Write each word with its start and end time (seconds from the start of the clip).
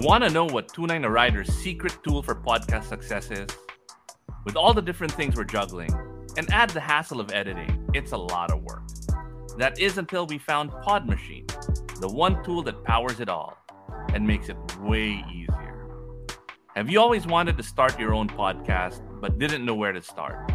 Want 0.00 0.24
to 0.24 0.30
know 0.30 0.44
what 0.44 0.68
29 0.68 1.04
a 1.04 1.10
Rider's 1.10 1.52
secret 1.52 1.96
tool 2.02 2.22
for 2.22 2.34
podcast 2.34 2.84
success 2.84 3.30
is? 3.30 3.48
With 4.44 4.54
all 4.54 4.74
the 4.74 4.82
different 4.82 5.12
things 5.12 5.36
we're 5.36 5.44
juggling, 5.44 5.90
and 6.36 6.50
add 6.52 6.70
the 6.70 6.80
hassle 6.80 7.20
of 7.20 7.32
editing, 7.32 7.88
it's 7.94 8.12
a 8.12 8.16
lot 8.16 8.52
of 8.52 8.62
work. 8.62 8.82
That 9.56 9.80
is 9.80 9.96
until 9.96 10.26
we 10.26 10.38
found 10.38 10.70
Pod 10.82 11.08
Machine, 11.08 11.46
the 12.00 12.08
one 12.08 12.44
tool 12.44 12.62
that 12.62 12.84
powers 12.84 13.20
it 13.20 13.28
all 13.28 13.56
and 14.14 14.26
makes 14.26 14.48
it 14.48 14.56
way 14.80 15.24
easier. 15.32 16.26
Have 16.76 16.90
you 16.90 17.00
always 17.00 17.26
wanted 17.26 17.56
to 17.56 17.62
start 17.62 17.98
your 17.98 18.14
own 18.14 18.28
podcast 18.28 19.02
but 19.20 19.38
didn't 19.38 19.64
know 19.64 19.74
where 19.74 19.92
to 19.92 20.02
start? 20.02 20.52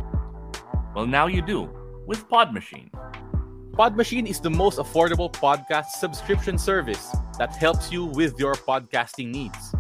Well, 0.96 1.08
now 1.08 1.28
you 1.28 1.42
do 1.42 1.70
with 2.06 2.30
Pod 2.30 2.54
Machine. 2.54 2.92
Podmachine 3.74 4.30
is 4.30 4.40
the 4.40 4.52
most 4.52 4.78
affordable 4.78 5.34
podcast 5.34 5.88
subscription 5.98 6.60
service 6.60 7.10
that 7.40 7.56
helps 7.56 7.92
you 7.92 8.06
with 8.06 8.38
your 8.38 8.54
podcasting 8.54 9.32
needs. 9.32 9.74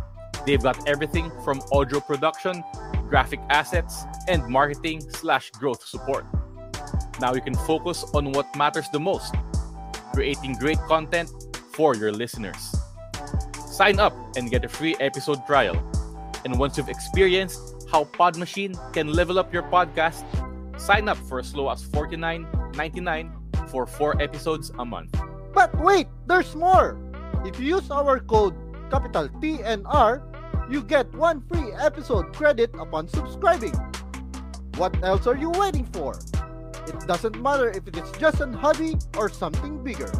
They've 0.47 0.61
got 0.61 0.89
everything 0.89 1.31
from 1.45 1.61
audio 1.71 1.99
production, 1.99 2.63
graphic 3.07 3.39
assets, 3.51 4.05
and 4.27 4.47
marketing 4.47 5.01
slash 5.11 5.51
growth 5.51 5.85
support. 5.85 6.25
Now 7.21 7.35
you 7.35 7.41
can 7.41 7.53
focus 7.53 8.03
on 8.15 8.31
what 8.31 8.47
matters 8.55 8.89
the 8.91 8.99
most, 8.99 9.35
creating 10.11 10.53
great 10.53 10.79
content 10.87 11.29
for 11.73 11.95
your 11.95 12.11
listeners. 12.11 12.75
Sign 13.67 13.99
up 13.99 14.17
and 14.35 14.49
get 14.49 14.65
a 14.65 14.69
free 14.69 14.95
episode 14.99 15.45
trial. 15.45 15.77
And 16.45 16.57
once 16.57 16.79
you've 16.79 16.89
experienced 16.89 17.85
how 17.91 18.05
Podmachine 18.05 18.73
can 18.91 19.13
level 19.13 19.37
up 19.37 19.53
your 19.53 19.63
podcast, 19.63 20.25
sign 20.81 21.07
up 21.07 21.17
for 21.17 21.37
as 21.37 21.55
low 21.55 21.69
as 21.69 21.85
$49.99 21.85 23.42
for 23.73 23.87
four 23.87 24.21
episodes 24.21 24.71
a 24.77 24.85
month. 24.85 25.17
But 25.51 25.73
wait, 25.81 26.05
there's 26.27 26.55
more! 26.55 27.01
If 27.43 27.59
you 27.59 27.65
use 27.75 27.89
our 27.89 28.19
code 28.19 28.53
capital 28.91 29.27
TNR, 29.41 30.21
you 30.69 30.83
get 30.83 31.11
one 31.15 31.41
free 31.49 31.73
episode 31.73 32.31
credit 32.37 32.69
upon 32.77 33.09
subscribing. 33.09 33.73
What 34.77 34.93
else 35.03 35.25
are 35.25 35.35
you 35.35 35.49
waiting 35.49 35.89
for? 35.89 36.13
It 36.85 36.99
doesn't 37.07 37.41
matter 37.41 37.69
if 37.69 37.87
it 37.87 37.97
is 37.97 38.11
just 38.21 38.41
an 38.41 38.53
hobby 38.53 38.95
or 39.17 39.27
something 39.27 39.83
bigger. 39.83 40.11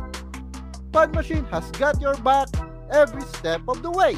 Pod 0.91 1.13
Machine 1.13 1.45
has 1.45 1.69
got 1.77 2.01
your 2.01 2.17
back 2.25 2.49
every 2.91 3.21
step 3.37 3.61
of 3.67 3.83
the 3.83 3.91
way. 3.91 4.17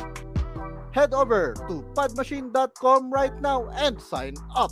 Head 0.91 1.13
over 1.13 1.53
to 1.67 1.83
podmachine.com 1.91 3.11
right 3.11 3.35
now 3.41 3.67
and 3.75 4.01
sign 4.01 4.35
up. 4.55 4.71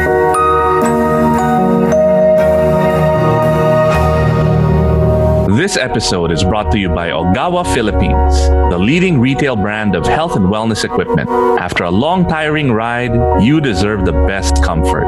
This 5.61 5.77
episode 5.77 6.31
is 6.31 6.43
brought 6.43 6.71
to 6.71 6.79
you 6.79 6.89
by 6.89 7.11
Ogawa 7.11 7.63
Philippines, 7.71 8.33
the 8.73 8.79
leading 8.79 9.19
retail 9.19 9.55
brand 9.55 9.93
of 9.93 10.07
health 10.07 10.35
and 10.35 10.47
wellness 10.47 10.83
equipment. 10.83 11.29
After 11.29 11.83
a 11.83 11.91
long, 11.91 12.27
tiring 12.27 12.71
ride, 12.71 13.13
you 13.43 13.61
deserve 13.61 14.03
the 14.03 14.11
best 14.25 14.63
comfort. 14.63 15.05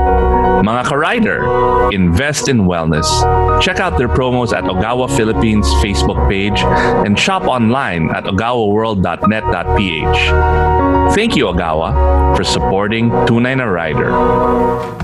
Mga 0.62 0.86
ka-rider, 0.86 1.90
invest 1.90 2.50
in 2.50 2.68
wellness. 2.70 3.10
Check 3.64 3.80
out 3.80 3.98
their 3.98 4.08
promos 4.08 4.54
at 4.54 4.66
Ogawa 4.66 5.10
Philippines 5.18 5.66
Facebook 5.82 6.30
page 6.30 6.62
and 6.62 7.18
shop 7.18 7.48
online 7.48 8.12
at 8.12 8.26
ogawaworld.net.ph. 8.26 11.16
Thank 11.16 11.36
you, 11.36 11.46
Ogawa, 11.46 12.38
for 12.38 12.44
supporting 12.44 13.10
Tunay 13.26 13.58
na 13.58 13.66
Rider. 13.66 15.02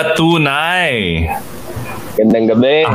Katunay? 0.00 1.28
Gandang 2.16 2.48
gabi. 2.48 2.88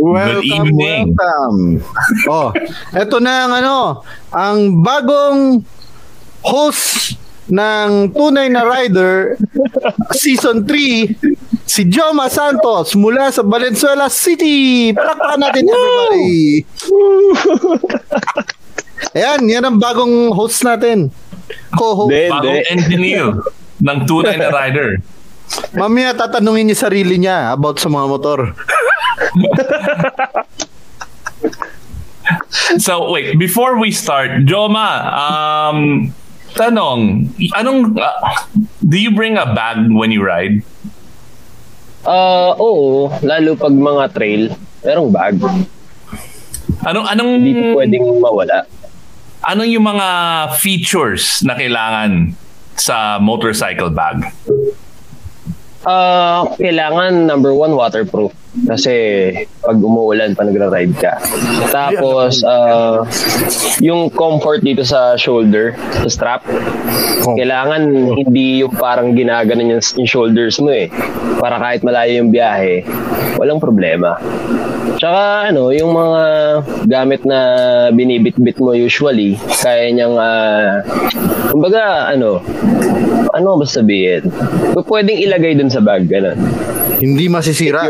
Good 0.00 0.40
evening. 0.44 1.12
welcome. 1.12 1.84
Oh, 2.28 2.48
eto 2.96 3.20
na 3.20 3.44
ang 3.44 3.52
ano, 3.60 4.00
ang 4.32 4.80
bagong 4.80 5.60
host 6.40 7.16
ng 7.46 8.10
Tunay 8.10 8.50
na 8.50 8.66
Rider 8.66 9.38
Season 10.16 10.66
3 10.66 11.14
si 11.62 11.86
Joma 11.86 12.26
Santos 12.26 12.96
mula 12.98 13.28
sa 13.28 13.44
Valenzuela 13.44 14.08
City. 14.08 14.90
Palakpakan 14.96 15.38
natin 15.40 15.62
everybody. 15.68 16.64
Ayan, 19.16 19.40
yan 19.44 19.64
ang 19.64 19.76
bagong 19.76 20.32
host 20.32 20.64
natin. 20.64 21.12
Co-host. 21.76 22.10
Hindi. 22.10 22.32
Bagong 22.32 22.64
engineer 22.72 23.26
ng 23.78 23.98
Tunay 24.08 24.40
na 24.40 24.48
Rider. 24.50 25.15
Mamaya 25.76 26.16
tatanungin 26.16 26.68
niya 26.68 26.78
sarili 26.78 27.16
niya 27.16 27.52
about 27.52 27.78
sa 27.78 27.88
mga 27.88 28.06
motor. 28.08 28.40
So 32.82 33.10
wait, 33.14 33.38
before 33.38 33.78
we 33.78 33.94
start, 33.94 34.44
Joma, 34.44 35.06
um, 35.14 36.10
Tanong, 36.56 37.28
anong, 37.52 38.00
uh, 38.00 38.16
do 38.80 38.96
you 38.96 39.12
bring 39.12 39.36
a 39.36 39.44
bag 39.52 39.92
when 39.92 40.08
you 40.08 40.24
ride? 40.24 40.64
Ah, 42.00 42.56
oo, 42.56 43.12
lalo 43.20 43.60
pag 43.60 43.76
mga 43.76 44.04
trail, 44.16 44.42
merong 44.80 45.12
bag. 45.12 45.36
Anong, 46.80 47.06
anong, 47.12 47.30
Hindi 47.44 47.76
pwedeng 47.76 48.08
mawala. 48.24 48.64
anong 49.44 49.68
yung 49.68 49.84
mga 49.84 50.08
features 50.56 51.44
na 51.44 51.52
kailangan 51.52 52.32
sa 52.72 53.20
motorcycle 53.20 53.92
bag? 53.92 54.32
Ah, 55.86 56.50
kailangan 56.58 57.30
number 57.30 57.54
one 57.54 57.78
waterproof 57.78 58.34
kasi 58.64 58.94
pag 59.60 59.76
umuulan 59.76 60.32
pa 60.32 60.48
nagra-ride 60.48 60.96
ka. 60.96 61.20
Tapos 61.68 62.40
ah, 62.48 63.04
yung 63.84 64.08
comfort 64.08 64.64
dito 64.64 64.80
sa 64.80 65.18
shoulder, 65.20 65.76
sa 66.00 66.08
strap. 66.08 66.42
Kailangan 67.26 68.14
hindi 68.16 68.64
yung 68.64 68.72
parang 68.72 69.12
ginaganon 69.12 69.76
yung, 69.76 69.82
yung 70.00 70.08
shoulders 70.08 70.56
mo 70.62 70.72
eh. 70.72 70.88
Para 71.36 71.60
kahit 71.60 71.84
malayo 71.84 72.24
yung 72.24 72.32
biyahe, 72.32 72.86
walang 73.36 73.60
problema. 73.60 74.16
Tsaka 74.96 75.52
ano, 75.52 75.68
yung 75.76 75.92
mga 75.92 76.22
gamit 76.88 77.20
na 77.28 77.40
binibit-bit 77.92 78.56
mo 78.56 78.72
usually, 78.72 79.36
kaya 79.60 79.92
niyang 79.92 80.16
uh, 80.16 80.80
kumbaga 81.52 82.08
ano, 82.08 82.40
ano 83.36 83.60
ba 83.60 83.66
sabihin? 83.68 84.32
Pwedeng 84.72 85.20
ilagay 85.20 85.52
dun 85.52 85.68
sa 85.68 85.84
bag, 85.84 86.08
ganun. 86.08 86.40
Hindi 86.96 87.28
masisira. 87.28 87.84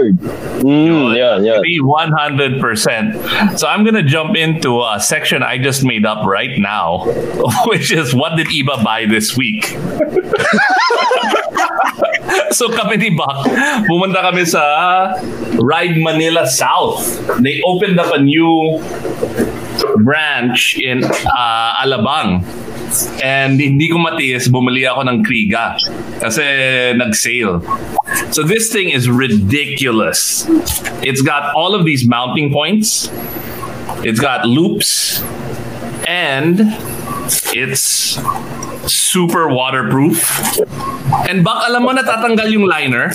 Mm, 0.62 1.16
yan, 1.16 1.44
yan. 1.44 1.60
100%. 1.60 3.58
So 3.58 3.68
I'm 3.68 3.84
gonna 3.84 4.02
jump 4.02 4.36
into 4.36 4.80
a 4.82 4.98
section 5.00 5.42
I 5.42 5.58
just 5.58 5.84
made 5.84 6.06
up 6.06 6.24
right 6.26 6.58
now, 6.58 7.04
which 7.66 7.92
is 7.92 8.14
what 8.14 8.36
did 8.36 8.48
Iba 8.48 8.82
buy 8.84 9.06
this 9.06 9.36
week? 9.36 9.64
so 12.56 12.68
kami 12.72 12.96
ni 12.96 13.10
Bak, 13.12 13.46
pumunta 13.84 14.22
kami 14.24 14.44
sa 14.44 14.62
Ride 15.60 16.00
Manila 16.00 16.46
South. 16.48 17.04
They 17.40 17.60
opened 17.64 18.00
up 18.00 18.14
a 18.14 18.20
new 18.20 18.80
branch 20.02 20.78
in 20.80 21.04
uh, 21.04 21.82
Alabang. 21.84 22.44
And 23.22 23.60
hindi 23.60 23.90
ko 23.90 23.98
matiis, 23.98 24.48
bumili 24.48 24.86
ako 24.86 25.06
ng 25.06 25.18
Kriga. 25.24 25.76
Kasi 26.22 26.44
nag-sale. 26.96 27.60
So 28.30 28.42
this 28.42 28.72
thing 28.72 28.90
is 28.90 29.10
ridiculous. 29.10 30.46
It's 31.02 31.22
got 31.22 31.54
all 31.54 31.74
of 31.74 31.84
these 31.84 32.06
mounting 32.06 32.52
points. 32.52 33.10
It's 34.06 34.20
got 34.20 34.46
loops. 34.46 35.22
And 36.06 36.74
it's 37.50 38.16
super 38.86 39.50
waterproof. 39.50 40.22
And 41.26 41.42
bak 41.42 41.66
alam 41.66 41.82
mo 41.82 41.90
natatanggal 41.90 42.48
yung 42.54 42.70
liner. 42.70 43.10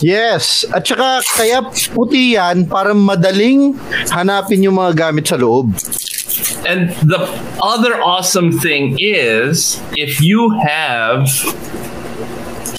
Yes. 0.00 0.64
At 0.72 0.86
saka 0.88 1.20
kaya 1.36 1.60
puti 1.92 2.38
yan 2.38 2.64
para 2.70 2.96
madaling 2.96 3.76
hanapin 4.08 4.64
yung 4.64 4.80
mga 4.80 4.96
gamit 4.96 5.28
sa 5.28 5.36
loob. 5.36 5.76
And 6.66 6.90
the 7.08 7.20
other 7.62 8.00
awesome 8.02 8.52
thing 8.52 8.96
is 8.98 9.80
if 9.96 10.20
you 10.20 10.50
have 10.50 11.28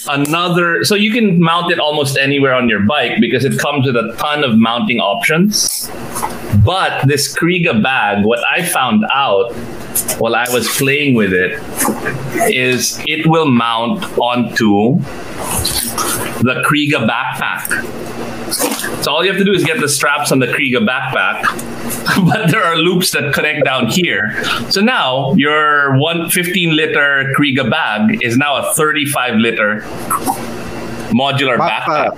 another 0.10 0.84
so 0.84 0.96
you 0.96 1.12
can 1.12 1.40
mount 1.40 1.72
it 1.72 1.80
almost 1.80 2.18
anywhere 2.18 2.54
on 2.54 2.68
your 2.68 2.82
bike 2.82 3.20
because 3.20 3.46
it 3.46 3.58
comes 3.60 3.86
with 3.86 3.96
a 3.96 4.16
ton 4.18 4.44
of 4.44 4.58
mounting 4.58 5.00
options. 5.00 5.90
But 6.66 7.08
this 7.08 7.36
Kriega 7.36 7.82
bag, 7.82 8.26
what 8.26 8.40
I 8.50 8.64
found 8.64 9.06
out 9.14 9.54
while 10.20 10.36
I 10.36 10.48
was 10.54 10.68
playing 10.78 11.16
with 11.16 11.34
it 11.34 11.60
is 12.54 13.02
it 13.08 13.26
will 13.28 13.48
mount 13.48 14.04
onto 14.18 15.00
the 16.44 16.64
Kriega 16.66 17.08
backpack. 17.08 18.21
So 18.52 19.12
all 19.12 19.24
you 19.24 19.32
have 19.32 19.40
to 19.40 19.46
do 19.46 19.54
is 19.54 19.64
get 19.64 19.80
the 19.80 19.90
straps 19.90 20.32
on 20.32 20.40
the 20.40 20.48
Kriega 20.48 20.86
backpack, 20.86 21.44
but 22.28 22.52
there 22.52 22.64
are 22.64 22.76
loops 22.76 23.12
that 23.12 23.34
connect 23.34 23.66
down 23.66 23.88
here. 23.88 24.44
So 24.70 24.82
now 24.82 25.34
your 25.34 25.98
115 25.98 26.76
liter 26.76 27.34
Kriega 27.38 27.70
bag 27.70 28.24
is 28.24 28.38
now 28.38 28.56
a 28.58 28.74
35 28.74 29.36
liter 29.36 29.82
modular 31.14 31.58
backpack. 31.58 32.16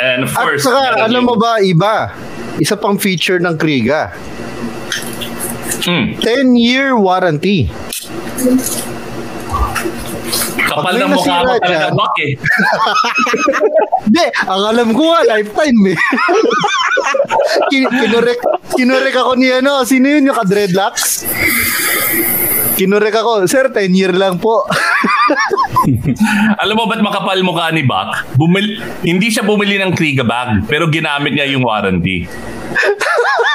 And 0.00 0.24
of 0.24 0.30
At 0.30 0.36
course, 0.36 0.62
saka, 0.64 1.04
alam 1.04 1.24
mo 1.24 1.36
ba, 1.36 1.56
iba, 1.60 2.12
isa 2.60 2.76
pang 2.76 2.98
feature 2.98 3.38
ng 3.40 3.56
Kriga. 3.56 4.12
Hmm. 5.86 6.18
10-year 6.18 6.98
warranty. 6.98 7.70
Kapal 10.76 10.94
ng 11.00 11.10
mukha 11.10 11.36
mo 11.42 11.54
talaga, 11.56 11.88
Bak 11.96 12.16
eh. 12.20 12.32
Hindi, 14.06 14.26
ang 14.44 14.62
alam 14.70 14.88
ko 14.92 15.02
nga, 15.10 15.20
lifetime 15.26 15.80
eh. 15.90 15.98
Kin- 17.72 17.90
kinurek, 17.90 18.40
kinurek 18.76 19.16
ako 19.16 19.34
ni 19.34 19.48
ano, 19.50 19.82
sino 19.82 20.06
yun 20.06 20.28
yung 20.28 20.38
ka-dreadlocks? 20.38 21.24
Kinurek 22.76 23.16
ako, 23.16 23.48
sir, 23.48 23.72
10 23.72 23.88
year 23.96 24.12
lang 24.12 24.36
po. 24.36 24.68
Alam 26.62 26.76
mo 26.76 26.84
ba't 26.84 27.00
makapal 27.00 27.40
mukha 27.40 27.72
ni 27.72 27.80
Bak? 27.80 28.36
Bumil- 28.36 28.76
hindi 29.00 29.32
siya 29.32 29.48
bumili 29.48 29.80
ng 29.80 29.96
Kriega 29.96 30.22
bag, 30.28 30.68
pero 30.68 30.84
ginamit 30.92 31.32
niya 31.32 31.48
yung 31.56 31.64
warranty. 31.64 32.28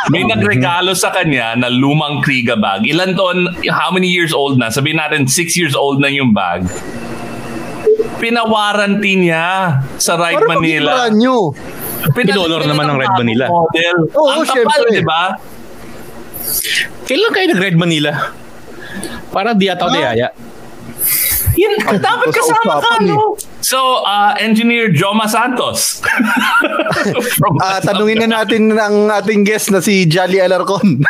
May 0.10 0.26
nagregalo 0.26 0.98
sa 0.98 1.14
kanya 1.14 1.54
na 1.54 1.70
lumang 1.70 2.26
Kriega 2.26 2.58
bag. 2.58 2.82
Ilan 2.90 3.14
taon, 3.14 3.46
how 3.70 3.94
many 3.94 4.10
years 4.10 4.34
old 4.34 4.58
na? 4.58 4.74
Sabihin 4.74 4.98
natin, 4.98 5.30
6 5.30 5.54
years 5.54 5.78
old 5.78 6.02
na 6.02 6.10
yung 6.10 6.34
bag. 6.34 6.66
Pinawarranty 8.22 9.14
niya 9.20 9.48
sa 9.98 10.14
Ride 10.14 10.38
Para 10.38 10.54
maging 10.54 10.62
Manila. 10.78 10.92
brand 10.96 11.18
new. 11.18 11.40
Pinolor 12.12 12.62
naman 12.64 12.86
ng 12.88 12.98
Red 12.98 13.14
Manila. 13.18 13.46
Model. 13.48 13.98
Oo, 14.12 14.28
Ang 14.32 14.42
kapal, 14.44 14.78
syempre. 14.78 14.90
di 14.94 15.02
ba? 15.02 15.24
Kailan 17.04 17.32
kayo 17.32 17.46
nag-Red 17.52 17.78
Manila? 17.78 18.12
Parang 19.30 19.56
di 19.56 19.66
ata 19.66 19.86
ako 19.86 19.94
dayaya. 19.94 20.28
Yan, 21.58 22.00
dapat 22.00 22.28
kasama 22.32 22.80
ka, 22.80 22.80
Usapan 22.80 23.02
eh. 23.04 23.12
no? 23.12 23.36
So, 23.62 24.04
uh, 24.04 24.34
Engineer 24.40 24.90
Joma 24.92 25.28
Santos. 25.28 26.02
Ah, 27.62 27.82
tanungin 27.82 28.22
na 28.22 28.44
natin 28.44 28.74
ang 28.74 29.10
ating 29.10 29.42
guest 29.46 29.70
na 29.74 29.82
si 29.82 30.06
Jolly 30.06 30.38
Alarcon. 30.42 31.02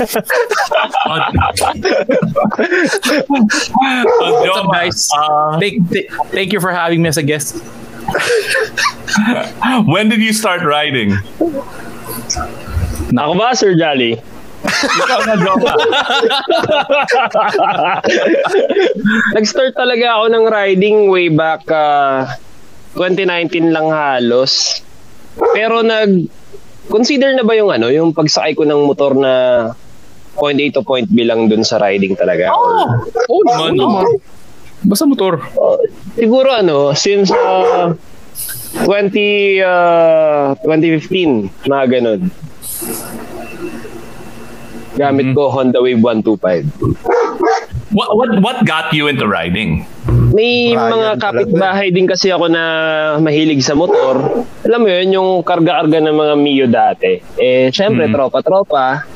Uh, 0.00 1.28
What's 3.28 4.56
up, 4.56 4.72
guys? 4.72 5.10
thank, 5.60 5.76
th- 5.92 6.08
thank 6.32 6.52
you 6.52 6.60
for 6.60 6.72
having 6.72 7.02
me 7.02 7.08
as 7.12 7.18
a 7.18 7.22
guest. 7.22 7.60
when 9.84 10.08
did 10.08 10.20
you 10.24 10.32
start 10.32 10.62
riding? 10.64 11.12
Ako 13.12 13.36
ba, 13.36 13.52
Sir 13.52 13.76
Jolly? 13.76 14.16
Ikaw 14.68 15.20
na, 15.24 15.34
Joma. 15.40 15.72
Nag-start 19.36 19.74
talaga 19.74 20.20
ako 20.20 20.24
ng 20.30 20.44
riding 20.46 20.98
way 21.08 21.28
back 21.32 21.64
ah, 21.72 22.36
2019 22.96 23.72
lang 23.72 23.88
halos. 23.88 24.82
Pero 25.54 25.80
nag 25.80 26.28
consider 26.90 27.38
na 27.38 27.46
ba 27.46 27.54
yung 27.54 27.70
ano, 27.70 27.86
yung 27.88 28.10
pagsakay 28.10 28.52
ko 28.52 28.66
ng 28.66 28.82
motor 28.82 29.14
na 29.14 29.32
point 30.34 30.58
A 30.58 30.66
to 30.74 30.82
point 30.82 31.06
B 31.06 31.22
lang 31.22 31.46
dun 31.46 31.62
sa 31.62 31.78
riding 31.78 32.18
talaga? 32.18 32.50
Or- 32.50 33.00
Oo 33.30 33.70
naman. 33.70 34.06
Basta 34.80 35.04
motor. 35.04 35.44
siguro 36.16 36.50
ano, 36.50 36.96
since 36.96 37.30
uh, 37.30 37.92
20 38.84 39.60
uh, 39.60 40.56
2015, 40.64 41.68
mga 41.68 41.86
ganun. 42.00 42.20
Gamit 45.00 45.32
ko 45.32 45.48
Honda 45.48 45.80
Wave 45.80 45.96
125. 46.04 46.68
what, 47.96 48.08
what, 48.12 48.30
what 48.44 48.58
got 48.68 48.92
you 48.92 49.08
into 49.08 49.24
riding? 49.24 49.88
May 50.36 50.76
Brian 50.76 50.92
mga 50.92 51.10
kapitbahay 51.18 51.88
din 51.88 52.04
kasi 52.04 52.28
ako 52.28 52.52
na 52.52 52.62
mahilig 53.16 53.64
sa 53.64 53.72
motor. 53.72 54.44
Alam 54.68 54.80
mo 54.84 54.88
yun, 54.92 55.08
yung 55.16 55.30
karga-karga 55.40 56.04
ng 56.04 56.12
mga 56.12 56.34
Mio 56.36 56.66
dati. 56.68 57.16
Eh, 57.40 57.72
syempre, 57.72 58.06
Mhm. 58.06 58.12
tropa-tropa. 58.14 59.08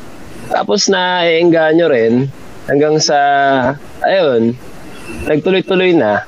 Tapos 0.49 0.89
na 0.89 1.25
nyo 1.77 1.87
rin 1.93 2.33
hanggang 2.65 2.97
sa, 2.97 3.17
ayun, 4.01 4.57
nagtuloy-tuloy 5.29 5.93
na. 5.93 6.25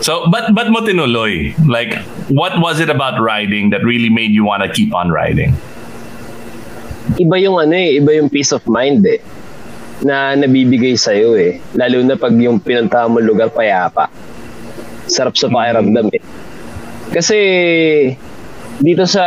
So, 0.00 0.24
but 0.32 0.56
but 0.56 0.72
mo 0.72 0.80
tinuloy? 0.80 1.52
Like, 1.68 1.92
what 2.32 2.56
was 2.56 2.80
it 2.80 2.88
about 2.88 3.20
riding 3.20 3.68
that 3.76 3.84
really 3.84 4.08
made 4.08 4.32
you 4.32 4.48
want 4.48 4.64
to 4.64 4.70
keep 4.72 4.96
on 4.96 5.12
riding? 5.12 5.52
Iba 7.20 7.36
yung 7.36 7.60
ano 7.60 7.76
eh, 7.76 8.00
iba 8.00 8.16
yung 8.16 8.32
peace 8.32 8.56
of 8.56 8.64
mind 8.64 9.04
eh 9.04 9.20
na 10.00 10.32
nabibigay 10.32 10.96
sa'yo 10.96 11.36
eh. 11.36 11.60
Lalo 11.76 12.00
na 12.00 12.16
pag 12.16 12.32
yung 12.32 12.56
pinuntahan 12.60 13.12
mo 13.12 13.20
lugar 13.20 13.52
payapa. 13.52 14.08
Sarap 15.04 15.36
sa 15.36 15.52
pakiramdam 15.52 16.08
eh. 16.16 16.22
Kasi 17.12 17.36
dito 18.80 19.04
sa 19.04 19.24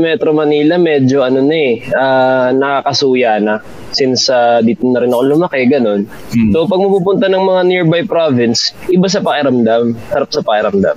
Metro 0.00 0.32
Manila 0.32 0.80
medyo 0.80 1.20
ano 1.20 1.44
na 1.44 1.52
eh, 1.52 1.84
ah, 1.92 2.48
nakakasuya 2.56 3.36
na 3.36 3.60
since 3.92 4.32
ah, 4.32 4.64
dito 4.64 4.88
na 4.88 5.04
rin 5.04 5.12
ako 5.12 5.22
lumaki, 5.36 5.68
ganun. 5.68 6.08
So 6.56 6.64
pag 6.64 6.80
mapupunta 6.80 7.28
ng 7.28 7.44
mga 7.44 7.62
nearby 7.68 8.02
province, 8.08 8.72
iba 8.88 9.04
sa 9.12 9.20
pakiramdam, 9.20 9.92
harap 10.08 10.32
sa 10.32 10.40
pakiramdam. 10.40 10.96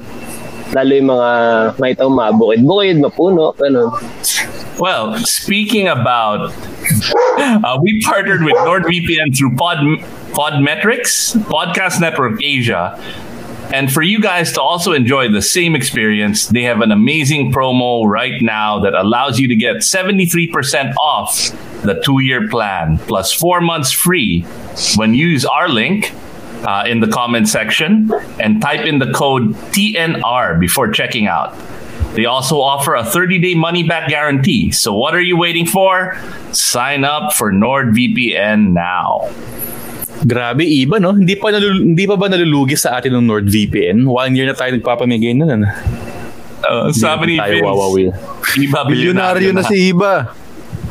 Lalo 0.72 0.92
yung 0.96 1.10
mga 1.12 1.30
makita 1.76 2.08
mo 2.08 2.12
mga 2.16 2.34
bukid-bukid, 2.40 2.98
mapuno, 3.04 3.52
ganun. 3.60 3.92
Well, 4.78 5.18
speaking 5.20 5.88
about, 5.88 6.54
uh, 7.38 7.80
we 7.82 8.02
partnered 8.02 8.44
with 8.44 8.56
NordVPN 8.56 9.38
through 9.38 9.56
Pod 9.56 9.78
Podmetrics, 10.32 11.38
Podcast 11.44 12.00
Network 12.00 12.42
Asia. 12.44 12.98
And 13.74 13.92
for 13.92 14.02
you 14.02 14.20
guys 14.20 14.52
to 14.54 14.62
also 14.62 14.92
enjoy 14.92 15.30
the 15.30 15.42
same 15.42 15.76
experience, 15.76 16.48
they 16.48 16.64
have 16.64 16.82
an 16.82 16.92
amazing 16.92 17.54
promo 17.54 18.06
right 18.06 18.42
now 18.42 18.80
that 18.80 18.94
allows 18.94 19.40
you 19.40 19.48
to 19.48 19.56
get 19.56 19.78
73% 19.78 20.94
off 21.02 21.52
the 21.84 22.02
two 22.04 22.20
year 22.20 22.48
plan 22.50 22.98
plus 22.98 23.32
four 23.32 23.62
months 23.62 23.92
free 23.92 24.42
when 24.96 25.14
you 25.14 25.28
use 25.28 25.46
our 25.46 25.70
link 25.70 26.14
uh, 26.64 26.84
in 26.88 27.00
the 27.00 27.08
comment 27.08 27.48
section 27.48 28.12
and 28.40 28.62
type 28.62 28.86
in 28.86 29.00
the 29.00 29.12
code 29.14 29.54
TNR 29.74 30.60
before 30.60 30.92
checking 30.92 31.28
out. 31.28 31.56
They 32.14 32.28
also 32.28 32.60
offer 32.60 32.96
a 32.96 33.08
30 33.08 33.40
day 33.40 33.56
money 33.56 33.84
back 33.88 34.10
guarantee. 34.12 34.72
So, 34.72 34.92
what 34.94 35.16
are 35.16 35.24
you 35.24 35.38
waiting 35.40 35.66
for? 35.66 36.20
Sign 36.52 37.08
up 37.08 37.32
for 37.32 37.52
NordVPN 37.52 38.76
now. 38.76 39.32
Grabe, 40.22 40.62
iba 40.68 41.02
no? 41.02 41.18
Hindi 41.18 41.34
pa, 41.40 41.50
nalul- 41.50 41.82
hindi 41.82 42.06
pa 42.06 42.14
ba 42.20 42.30
nalulugi 42.30 42.78
sa 42.78 43.00
atin 43.00 43.18
ng 43.18 43.26
NordVPN? 43.26 44.06
One 44.06 44.36
year 44.38 44.46
na 44.46 44.54
tayo 44.54 44.76
nagpapamigay 44.76 45.34
nun. 45.34 45.50
Ano? 45.50 45.68
Uh, 46.62 46.94
sabi 46.94 47.34
ni 47.34 47.36
Vince, 47.42 47.66
wawawi. 47.66 48.14
Iba 48.62 48.86
Bilyonaryo 48.86 49.50
na 49.50 49.66
si 49.66 49.90
Iba. 49.90 50.30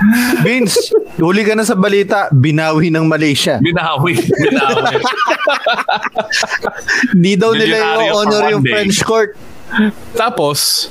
Vince, 0.44 0.90
huli 1.20 1.44
ka 1.46 1.54
na 1.54 1.62
sa 1.62 1.76
balita, 1.78 2.26
binawi 2.32 2.90
ng 2.90 3.06
Malaysia. 3.06 3.60
Binawi. 3.62 4.18
Binawi. 4.18 4.98
Di 7.14 7.32
daw 7.36 7.52
nila 7.54 7.76
Bilyonaryo 7.76 8.02
yung 8.02 8.10
for 8.10 8.18
honor 8.24 8.42
one 8.42 8.50
yung 8.50 8.64
day. 8.64 8.72
French 8.72 8.98
court. 9.06 9.30
Tapos, 10.18 10.90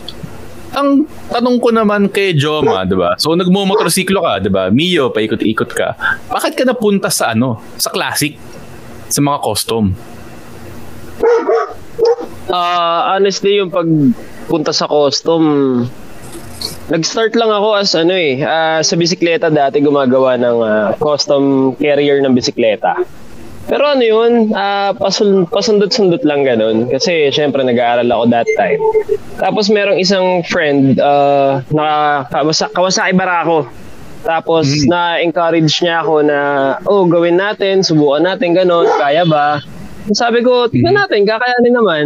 ang 0.73 1.09
tanong 1.33 1.57
ko 1.57 1.69
naman 1.73 2.09
kay 2.09 2.37
Joma, 2.37 2.85
'di 2.85 2.97
ba? 2.97 3.17
So 3.17 3.33
nagmo-motorsiklo 3.33 4.21
ka, 4.21 4.33
'di 4.41 4.51
ba? 4.53 4.69
Mio, 4.69 5.09
paikot-ikot 5.09 5.71
ka. 5.73 5.97
Bakit 6.29 6.53
ka 6.53 6.63
napunta 6.65 7.09
sa 7.09 7.33
ano? 7.33 7.61
Sa 7.81 7.89
classic? 7.89 8.37
Sa 9.09 9.19
mga 9.25 9.41
custom? 9.41 9.93
Ah, 12.49 13.13
honestly, 13.13 13.61
yung 13.61 13.69
pagpunta 13.69 14.73
sa 14.73 14.89
custom, 14.89 15.41
nag-start 16.89 17.37
lang 17.37 17.53
ako 17.53 17.69
as 17.77 17.93
ano 17.93 18.13
eh, 18.17 18.41
ah, 18.41 18.81
sa 18.81 18.97
bisikleta 18.97 19.53
dati 19.53 19.81
gumagawa 19.81 20.33
ng 20.37 20.57
ah, 20.65 20.87
custom 20.97 21.73
carrier 21.77 22.21
ng 22.21 22.33
bisikleta. 22.33 22.97
Pero 23.69 23.85
ano 23.85 24.01
yun, 24.01 24.49
ah, 24.57 24.97
pasul- 24.97 25.45
pasundot-sundot 25.45 26.25
lang 26.25 26.41
ganun. 26.41 26.89
Kasi 26.89 27.29
syempre 27.29 27.61
nag-aaral 27.61 28.09
ako 28.09 28.23
that 28.33 28.49
time. 28.57 28.81
Tapos 29.37 29.69
merong 29.69 30.01
isang 30.01 30.41
friend 30.49 30.97
uh, 30.97 31.61
na 31.69 31.85
Kawasa- 32.33 32.73
Kawasaki 32.73 33.13
Barako. 33.13 33.69
Tapos 34.25 34.67
na-encourage 34.89 35.79
niya 35.85 36.01
ako 36.01 36.25
na, 36.25 36.39
oh, 36.89 37.05
gawin 37.05 37.37
natin, 37.37 37.85
subukan 37.85 38.25
natin, 38.25 38.57
ganun, 38.57 38.89
kaya 38.99 39.23
ba? 39.23 39.63
Sabi 40.11 40.41
ko, 40.41 40.65
tignan 40.67 40.97
natin, 40.97 41.23
kakayanin 41.23 41.73
naman. 41.77 42.05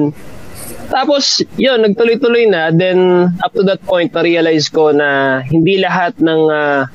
Tapos, 0.92 1.42
yun, 1.58 1.82
nagtuloy-tuloy 1.82 2.46
na. 2.52 2.70
Then, 2.70 3.32
up 3.42 3.56
to 3.56 3.64
that 3.66 3.82
point, 3.88 4.12
na-realize 4.14 4.70
ko 4.70 4.94
na 4.94 5.42
hindi 5.48 5.80
lahat 5.82 6.20
ng 6.20 6.42
ah, 6.52 6.86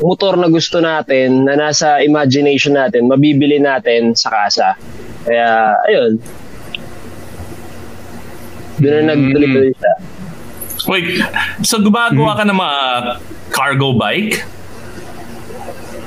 motor 0.00 0.34
na 0.40 0.48
gusto 0.48 0.80
natin, 0.80 1.44
na 1.44 1.54
nasa 1.54 2.00
imagination 2.00 2.74
natin, 2.74 3.06
mabibili 3.06 3.60
natin 3.60 4.16
sa 4.16 4.28
kasa. 4.32 4.68
Kaya, 5.28 5.76
ayun. 5.86 6.16
Doon 8.80 8.92
na 9.04 9.12
nagtuloy-tuloy 9.12 9.72
siya. 9.76 9.94
Wait, 10.88 11.20
so 11.60 11.76
gumagawa 11.76 12.40
ka 12.40 12.44
ng 12.48 12.56
mga 12.56 12.78
cargo 13.52 13.92
bike? 13.92 14.40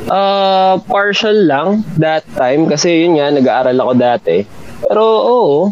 Uh, 0.09 0.81
partial 0.89 1.37
lang 1.47 1.85
that 1.95 2.25
time 2.35 2.67
kasi 2.67 3.05
yun 3.05 3.21
nga, 3.21 3.29
nag-aaral 3.29 3.77
ako 3.77 3.93
dati. 3.93 4.37
Pero 4.83 5.01
oo, 5.05 5.71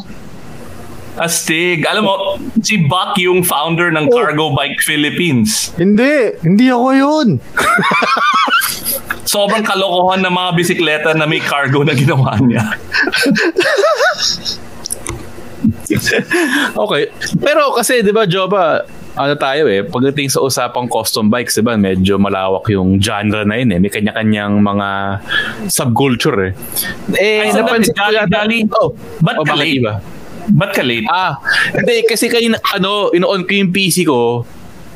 Astig. 1.19 1.83
Alam 1.83 2.03
mo, 2.07 2.15
si 2.63 2.87
Buck 2.87 3.19
yung 3.19 3.43
founder 3.43 3.91
ng 3.91 4.07
Cargo 4.07 4.55
Bike 4.55 4.79
Philippines. 4.79 5.75
Hindi, 5.75 6.39
hindi 6.39 6.71
ako 6.71 6.89
yun. 6.95 7.27
Sobrang 9.31 9.63
kalokohan 9.63 10.23
ng 10.23 10.33
mga 10.33 10.49
bisikleta 10.55 11.09
na 11.15 11.23
may 11.23 11.39
cargo 11.39 11.83
na 11.87 11.95
ginawa 11.95 12.35
niya. 12.39 12.63
Okay. 16.73 17.11
Pero 17.37 17.75
kasi, 17.75 18.01
di 18.01 18.15
ba, 18.15 18.25
Joba, 18.25 18.81
ano 19.13 19.33
tayo 19.35 19.67
eh, 19.67 19.83
pagdating 19.83 20.31
sa 20.31 20.39
usapang 20.39 20.87
custom 20.87 21.27
bikes, 21.27 21.59
di 21.59 21.63
ba, 21.63 21.75
medyo 21.75 22.15
malawak 22.15 22.65
yung 22.71 22.97
genre 22.97 23.43
na 23.43 23.59
yun 23.59 23.75
eh. 23.75 23.79
May 23.79 23.91
kanya-kanyang 23.91 24.57
mga 24.63 24.87
subculture 25.67 26.37
eh. 26.49 26.53
Eh, 27.19 27.45
Ay, 27.45 27.51
napansin 27.53 27.93
ko 27.93 28.09
yata-. 28.09 28.47
Oh, 28.79 28.95
Ba't 29.19 29.35
oh, 29.37 29.45
bakit 29.45 29.83
iba? 29.83 29.99
Ba't 30.49 30.71
ka 30.73 30.81
late? 30.81 31.05
Ah, 31.05 31.37
hindi, 31.75 32.01
kasi 32.07 32.25
kayo, 32.25 32.47
ano, 32.73 33.11
ino-on 33.11 33.45
ko 33.45 33.51
yung 33.53 33.69
PC 33.69 34.07
ko, 34.07 34.41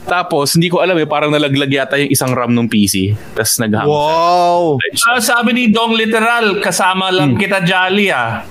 tapos, 0.06 0.54
hindi 0.54 0.70
ko 0.70 0.86
alam 0.86 0.94
eh, 1.02 1.10
parang 1.10 1.34
nalaglag 1.34 1.66
yata 1.68 1.98
yung 1.98 2.14
isang 2.14 2.30
RAM 2.30 2.54
ng 2.54 2.70
PC. 2.70 3.18
Tapos 3.34 3.58
naghang. 3.58 3.90
Wow! 3.90 4.78
Ah, 5.10 5.18
sabi 5.18 5.58
ni 5.58 5.64
Dong 5.74 5.98
Literal, 5.98 6.62
kasama 6.62 7.10
lang 7.10 7.34
Hmm. 7.34 7.42
kita 7.42 7.66
Jolly 7.66 8.14
ah. 8.14 8.46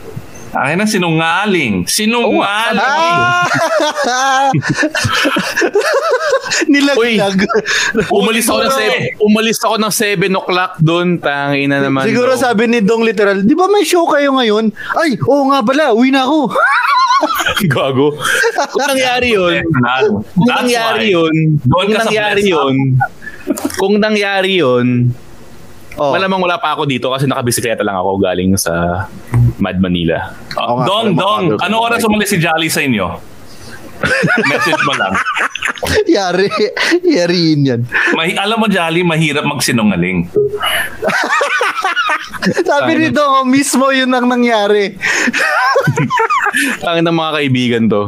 Akin 0.55 0.79
na 0.79 0.87
sinungaling. 0.87 1.83
Sinungaling. 1.91 2.79
Ah! 2.79 3.43
Nilaglag. 6.71 7.43
Umalis 8.15 8.47
ako 8.47 8.63
ng 8.63 8.71
Siguro 8.71 8.79
seven, 8.79 9.03
umalis 9.19 9.59
ako 9.59 9.77
ng 9.83 9.93
7 9.93 10.41
o'clock 10.41 10.73
doon. 10.79 11.19
Tangina 11.19 11.83
naman. 11.83 12.07
Siguro 12.07 12.39
daw. 12.39 12.43
sabi 12.51 12.71
ni 12.71 12.79
Dong 12.79 13.03
literal, 13.03 13.43
di 13.43 13.55
ba 13.59 13.67
may 13.67 13.83
show 13.83 14.07
kayo 14.07 14.31
ngayon? 14.39 14.71
Ay, 14.95 15.19
oo 15.27 15.51
nga 15.51 15.59
pala, 15.67 15.91
uwi 15.91 16.15
na 16.15 16.23
ako. 16.23 16.55
Gago. 17.75 18.15
Kung 18.75 18.87
nangyari 18.95 19.35
yun, 19.35 19.63
kung 20.35 20.51
nangyari 20.51 21.15
yun, 21.15 21.35
Doon 21.63 21.87
kung 21.91 21.99
nangyari 21.99 22.43
yun, 22.47 22.75
kung 23.79 23.95
nangyari 23.99 24.53
yun, 24.59 24.87
Oh. 25.95 26.11
malamang 26.11 26.43
wala 26.43 26.59
pa 26.59 26.75
ako 26.75 26.91
dito 26.91 27.15
kasi 27.15 27.31
nakabisikleta 27.31 27.87
lang 27.87 27.95
ako 27.95 28.19
galing 28.19 28.59
sa 28.59 29.07
Mad 29.63 29.79
Manila. 29.79 30.35
Oh, 30.59 30.83
nga, 30.83 30.87
Dong, 30.91 31.15
Dong, 31.15 31.45
ano 31.55 31.75
oras 31.79 32.03
umalis 32.03 32.35
si 32.35 32.43
Jolly 32.43 32.67
sa 32.67 32.83
inyo? 32.83 33.07
Message 34.51 34.83
mo 34.83 34.95
lang. 34.99 35.15
Yari, 36.11 36.51
yariin 37.07 37.61
yan. 37.63 37.81
Mahi- 38.19 38.35
alam 38.35 38.59
mo, 38.59 38.67
Jolly, 38.67 39.07
mahirap 39.07 39.47
magsinungaling. 39.47 40.27
Sabi 42.69 42.93
ni 42.99 43.09
Dong, 43.15 43.33
oh, 43.41 43.47
mismo 43.47 43.89
yun 43.95 44.11
ang 44.11 44.27
nangyari. 44.27 44.99
Tangin 46.83 47.07
ng 47.07 47.17
mga 47.17 47.33
kaibigan 47.39 47.85
to. 47.87 48.03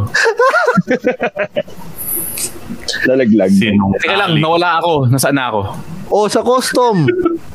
nalaglag. 3.06 3.52
Sinungaling. 3.54 4.02
Teka 4.02 4.16
lang, 4.18 4.32
nawala 4.42 4.82
ako. 4.82 5.06
Nasaan 5.08 5.36
na 5.38 5.44
ako? 5.48 5.60
O, 6.06 6.30
sa 6.30 6.40
custom. 6.42 7.06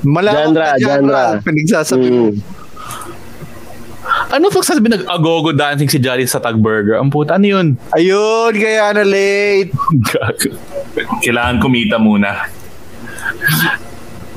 Malawak 0.03 0.51
Genre, 0.51 0.59
na 0.59 0.75
genre. 0.77 0.97
genre. 0.99 1.23
Pinagsasabi 1.45 2.07
mo. 2.11 2.25
Mm. 2.31 2.61
Ano 4.31 4.47
pag 4.47 4.63
sasabi 4.63 4.87
nag-agogo 4.87 5.51
dancing 5.51 5.91
si 5.91 5.99
Jolly 5.99 6.23
sa 6.23 6.39
Tag 6.39 6.55
Burger? 6.55 6.95
Ang 6.99 7.11
puta, 7.11 7.35
ano 7.35 7.47
yun? 7.47 7.67
Ayun, 7.91 8.51
kaya 8.55 8.95
na 8.95 9.03
late. 9.03 9.71
Kailangan 11.19 11.59
kumita 11.59 11.99
muna. 11.99 12.47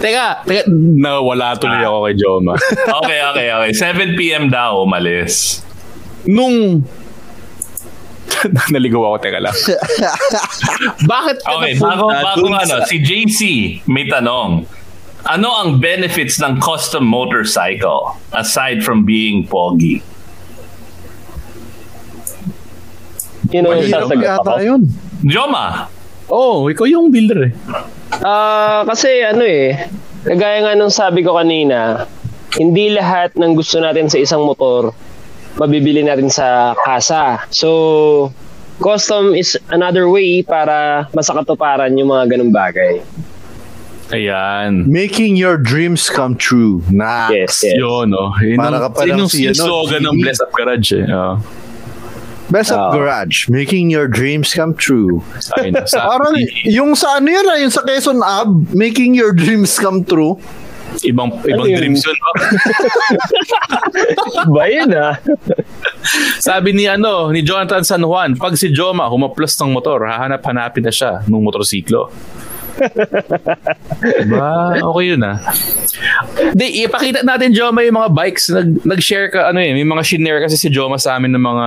Teka, 0.03 0.43
teka, 0.45 0.67
nawala 0.99 1.55
tuloy 1.55 1.79
ako 1.79 1.99
kay 2.11 2.15
Joma. 2.19 2.55
Okay, 3.03 3.19
okay, 3.23 3.47
okay. 3.55 3.71
7 3.73 4.19
p.m. 4.19 4.51
daw 4.51 4.83
umalis. 4.83 5.63
Nung 6.27 6.83
naligaw 8.75 9.13
ako, 9.13 9.17
teka 9.23 9.41
lang. 9.41 9.55
Bakit 11.13 11.37
ka 11.43 11.49
Okay, 11.59 11.73
bago, 11.79 12.11
bago 12.11 12.47
ano, 12.51 12.85
si 12.87 13.01
JC 13.01 13.41
may 13.87 14.07
tanong. 14.07 14.65
Ano 15.25 15.49
ang 15.57 15.81
benefits 15.81 16.37
ng 16.37 16.61
custom 16.61 17.09
motorcycle 17.09 18.13
aside 18.37 18.85
from 18.85 19.09
being 19.09 19.49
pogi? 19.49 20.05
Yun 23.49 23.65
ang 23.65 23.81
sasagot 23.85 24.41
ako. 24.41 24.61
yun. 24.61 24.83
Joma, 25.25 25.89
Oh, 26.29 26.73
ikaw 26.73 26.89
yung 26.89 27.13
builder 27.13 27.53
eh. 27.53 27.53
Ah, 28.25 28.81
kasi 28.89 29.21
ano 29.21 29.45
eh, 29.45 29.77
kagaya 30.25 30.65
nga 30.65 30.73
nung 30.73 30.93
sabi 30.93 31.21
ko 31.21 31.37
kanina, 31.37 32.09
hindi 32.57 32.89
lahat 32.89 33.37
ng 33.37 33.53
gusto 33.53 33.77
natin 33.77 34.09
sa 34.09 34.17
isang 34.17 34.49
motor 34.49 34.97
mabibili 35.59 36.03
natin 36.03 36.31
sa 36.31 36.75
kasa. 36.83 37.45
So, 37.51 38.31
custom 38.83 39.35
is 39.35 39.59
another 39.71 40.11
way 40.11 40.43
para 40.43 41.07
masakatuparan 41.15 41.95
yung 41.99 42.11
mga 42.11 42.25
ganung 42.35 42.53
bagay. 42.55 43.03
Ayan. 44.13 44.85
Making 44.87 45.35
your 45.35 45.57
dreams 45.57 46.13
come 46.13 46.37
true. 46.37 46.85
Na. 46.93 47.33
Yes, 47.33 47.65
yes. 47.65 47.81
Yun, 47.81 48.13
no? 48.13 48.37
Yun 48.39 48.61
Para 48.61 48.79
ka 48.79 48.89
palang 48.93 49.09
yun 49.09 49.19
yung 49.27 49.33
si, 49.33 49.49
ano, 49.49 49.65
slogan 49.65 50.05
ng. 50.05 50.21
Bless 50.21 50.41
Up 50.45 50.53
Garage 50.53 50.93
eh. 50.93 51.09
Oo. 51.09 51.41
Best 52.53 52.71
of 52.71 52.79
Oo. 52.79 53.01
Garage. 53.01 53.49
Making 53.49 53.89
your 53.89 54.05
dreams 54.05 54.53
come 54.53 54.77
true. 54.77 55.25
Ayun, 55.57 55.75
sa, 55.89 56.05
Parang 56.13 56.37
yung 56.69 56.93
sa 56.93 57.17
ano 57.17 57.29
yun 57.33 57.47
ah, 57.49 57.57
yung 57.57 57.73
sa 57.73 57.81
Quezon 57.81 58.21
Ab, 58.21 58.69
making 58.77 59.17
your 59.17 59.33
dreams 59.33 59.81
come 59.81 60.05
true. 60.05 60.37
Ibang 61.05 61.29
ibang 61.45 61.65
Ano 61.65 61.71
yun? 61.71 61.79
dreams 61.79 62.01
yun. 62.03 62.17
Ba 64.55 64.65
yun 64.69 64.91
ah? 64.97 65.15
Sabi 66.41 66.73
ni 66.73 66.85
ano, 66.89 67.31
ni 67.31 67.41
Jonathan 67.41 67.85
San 67.85 68.03
Juan, 68.03 68.37
pag 68.37 68.57
si 68.57 68.73
Joma 68.73 69.09
humaplos 69.09 69.57
ng 69.61 69.73
motor, 69.73 70.05
hahanap-hanapin 70.05 70.85
na 70.85 70.93
siya 70.93 71.23
ng 71.25 71.41
motorsiklo. 71.41 72.09
Ba, 74.27 74.75
okay 74.83 75.05
yun 75.15 75.23
ah. 75.23 75.39
Di, 76.53 76.83
ipakita 76.83 77.23
natin 77.23 77.55
Joma 77.55 77.87
yung 77.87 77.97
mga 77.97 78.11
bikes. 78.11 78.51
Nag, 78.51 78.83
nag-share 78.83 79.31
ka, 79.31 79.55
ano 79.55 79.63
eh, 79.63 79.71
may 79.71 79.87
mga 79.87 80.03
shinare 80.03 80.43
kasi 80.43 80.59
si 80.59 80.69
Joma 80.69 80.99
sa 80.99 81.15
amin 81.17 81.31
ng 81.33 81.45
mga 81.45 81.67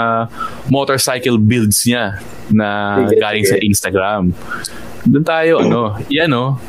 motorcycle 0.67 1.39
builds 1.39 1.87
niya 1.87 2.19
na 2.51 2.99
galing 3.15 3.47
sa 3.47 3.55
Instagram. 3.55 4.35
Doon 5.07 5.23
tayo, 5.25 5.63
ano, 5.63 5.95
yan 6.11 6.27
oh. 6.35 6.59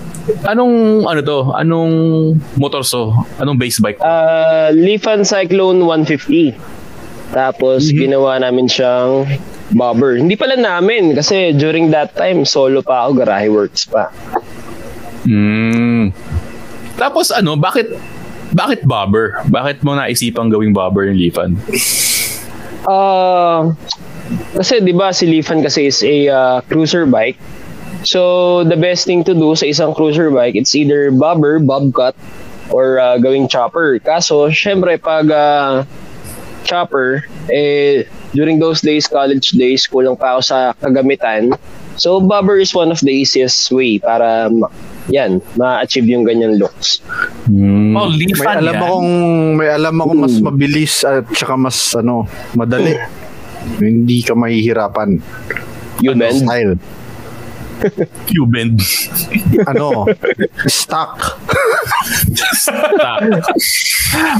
Anong, 0.44 1.04
ano 1.08 1.20
to? 1.24 1.38
Anong 1.56 1.92
motorso? 2.60 3.12
Anong 3.40 3.56
base 3.56 3.80
bike? 3.80 3.98
Uh, 4.00 4.70
Lifan 4.76 5.24
Cyclone 5.24 5.80
150. 5.84 6.78
Tapos 7.32 7.88
ginawa 7.92 8.40
namin 8.40 8.68
siyang 8.68 9.28
bobber. 9.72 10.16
Hindi 10.16 10.36
pala 10.36 10.56
namin 10.56 11.12
kasi 11.12 11.52
during 11.52 11.92
that 11.92 12.16
time 12.16 12.44
solo 12.48 12.80
pa 12.80 13.04
ako, 13.04 13.24
garahe 13.24 13.48
works 13.52 13.84
pa. 13.84 14.08
Mm. 15.28 16.12
Tapos 16.96 17.28
ano, 17.28 17.56
bakit 17.60 17.92
bakit 18.52 18.80
bobber? 18.88 19.44
Bakit 19.52 19.84
mo 19.84 19.92
naisipang 19.92 20.48
gawing 20.48 20.72
bobber 20.72 21.12
yung 21.12 21.20
Lifan? 21.20 21.60
Uh, 22.88 23.76
kasi 24.56 24.80
'di 24.80 24.96
ba 24.96 25.12
si 25.12 25.28
Lifan 25.28 25.60
kasi 25.60 25.92
is 25.92 26.00
a 26.00 26.16
uh, 26.32 26.56
cruiser 26.64 27.04
bike. 27.04 27.36
So 28.04 28.62
the 28.64 28.76
best 28.76 29.06
thing 29.06 29.24
to 29.24 29.34
do 29.34 29.54
sa 29.58 29.66
isang 29.66 29.94
cruiser 29.94 30.30
bike, 30.30 30.54
it's 30.54 30.74
either 30.74 31.10
bobber, 31.10 31.58
bobcat 31.58 32.14
or 32.70 33.00
uh, 33.00 33.18
gawing 33.18 33.48
chopper. 33.48 33.98
Kaso 33.98 34.48
syempre 34.54 35.00
pag 35.00 35.26
uh, 35.30 35.82
chopper 36.68 37.24
eh 37.48 38.04
during 38.36 38.60
those 38.60 38.84
days 38.84 39.08
college 39.08 39.56
days 39.56 39.88
kulang 39.88 40.14
pa 40.14 40.36
ako 40.36 40.40
sa 40.44 40.58
kagamitan. 40.78 41.56
So 41.98 42.22
bobber 42.22 42.62
is 42.62 42.70
one 42.70 42.94
of 42.94 43.02
the 43.02 43.10
easiest 43.10 43.72
way 43.74 43.98
para 43.98 44.46
yan, 45.08 45.40
ma-achieve 45.56 46.06
yung 46.06 46.22
ganyan 46.28 46.60
looks. 46.60 47.00
Mm. 47.48 47.96
Oh, 47.96 48.12
May 48.12 48.44
alam 48.44 48.74
yan. 48.76 48.84
akong 48.84 49.10
may 49.56 49.68
alam 49.72 49.94
ako 50.04 50.12
mas 50.14 50.34
mabilis 50.38 51.02
at 51.02 51.24
saka 51.32 51.56
mas 51.56 51.96
ano, 51.96 52.28
madali. 52.54 52.94
Hindi 53.80 54.22
ka 54.22 54.36
mahihirapan. 54.38 55.18
You 55.98 56.14
Ano? 56.14 56.30
Style. 56.30 56.72
Cuban. 58.28 58.76
Ano? 59.66 60.06
stock. 60.66 61.38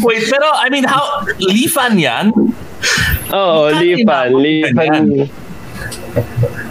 Wait, 0.03 0.23
pero 0.31 0.49
I 0.59 0.69
mean, 0.71 0.87
how, 0.87 1.23
Lifan 1.39 1.99
yan? 1.99 2.33
Oo, 3.35 3.71
Magkano 3.71 3.83
Lifan. 3.83 4.29
Lifan. 4.39 5.05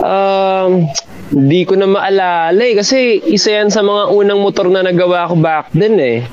Um, 0.02 0.72
di 1.32 1.62
ko 1.68 1.76
na 1.76 1.88
maalala 1.88 2.62
eh. 2.64 2.76
Kasi 2.76 3.22
isa 3.28 3.62
yan 3.62 3.70
sa 3.72 3.84
mga 3.84 4.12
unang 4.12 4.40
motor 4.42 4.68
na 4.72 4.84
nagawa 4.84 5.28
ko 5.30 5.36
back 5.38 5.72
then 5.76 6.00
eh. 6.00 6.26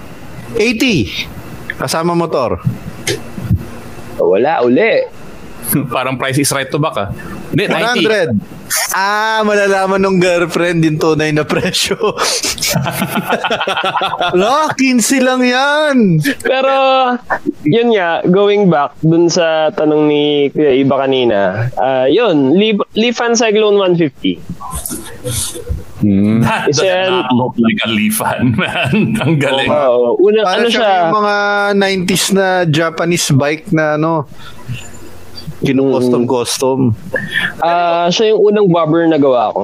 80. 0.56 1.78
Kasama 1.78 2.14
motor. 2.14 2.62
Wala 4.18 4.62
uli. 4.62 5.04
Parang 5.90 6.14
price 6.14 6.38
is 6.38 6.50
right 6.54 6.70
to 6.70 6.78
back 6.78 6.96
ah. 6.96 7.08
Hindi, 7.50 7.66
90. 7.66 8.38
100. 8.38 8.53
Ah, 8.94 9.42
malalaman 9.42 10.00
ng 10.00 10.16
girlfriend 10.22 10.86
din 10.86 10.98
tunay 10.98 11.34
na 11.34 11.42
presyo. 11.42 11.98
Lo, 14.40 14.70
15 14.74 15.22
lang 15.22 15.42
yan. 15.42 16.22
Pero, 16.42 16.74
yun 17.66 17.94
nga, 17.94 18.22
going 18.26 18.70
back 18.70 18.94
dun 19.02 19.26
sa 19.26 19.70
tanong 19.74 20.02
ni 20.06 20.22
Kuya 20.50 20.74
Iba 20.74 21.06
kanina, 21.06 21.70
ah 21.78 22.06
yun, 22.06 22.54
Lif- 22.54 22.86
Lifan 22.94 23.34
Cyclone 23.34 23.78
150. 23.78 25.74
Mm. 26.04 26.44
That 26.44 26.68
does 26.68 26.84
not 26.84 27.32
look 27.32 27.56
like 27.56 27.80
a 27.86 27.88
Lifan, 27.88 28.52
man. 28.60 29.14
Ang 29.24 29.40
galing. 29.40 29.72
Oo, 29.72 30.20
una, 30.20 30.44
Para 30.44 30.60
ano 30.60 30.68
siya 30.68 30.84
siya, 30.84 30.92
yung 31.08 31.16
mga 31.16 31.34
90s 31.80 32.24
na 32.36 32.46
Japanese 32.68 33.32
bike 33.32 33.72
na 33.72 33.96
ano, 33.96 34.28
kinu-custom-custom. 35.64 36.92
ah 37.58 38.06
siya 38.08 38.32
yung 38.32 38.40
unang 38.44 38.68
bobber 38.68 39.04
na 39.04 39.16
gawa 39.16 39.50
ko. 39.50 39.62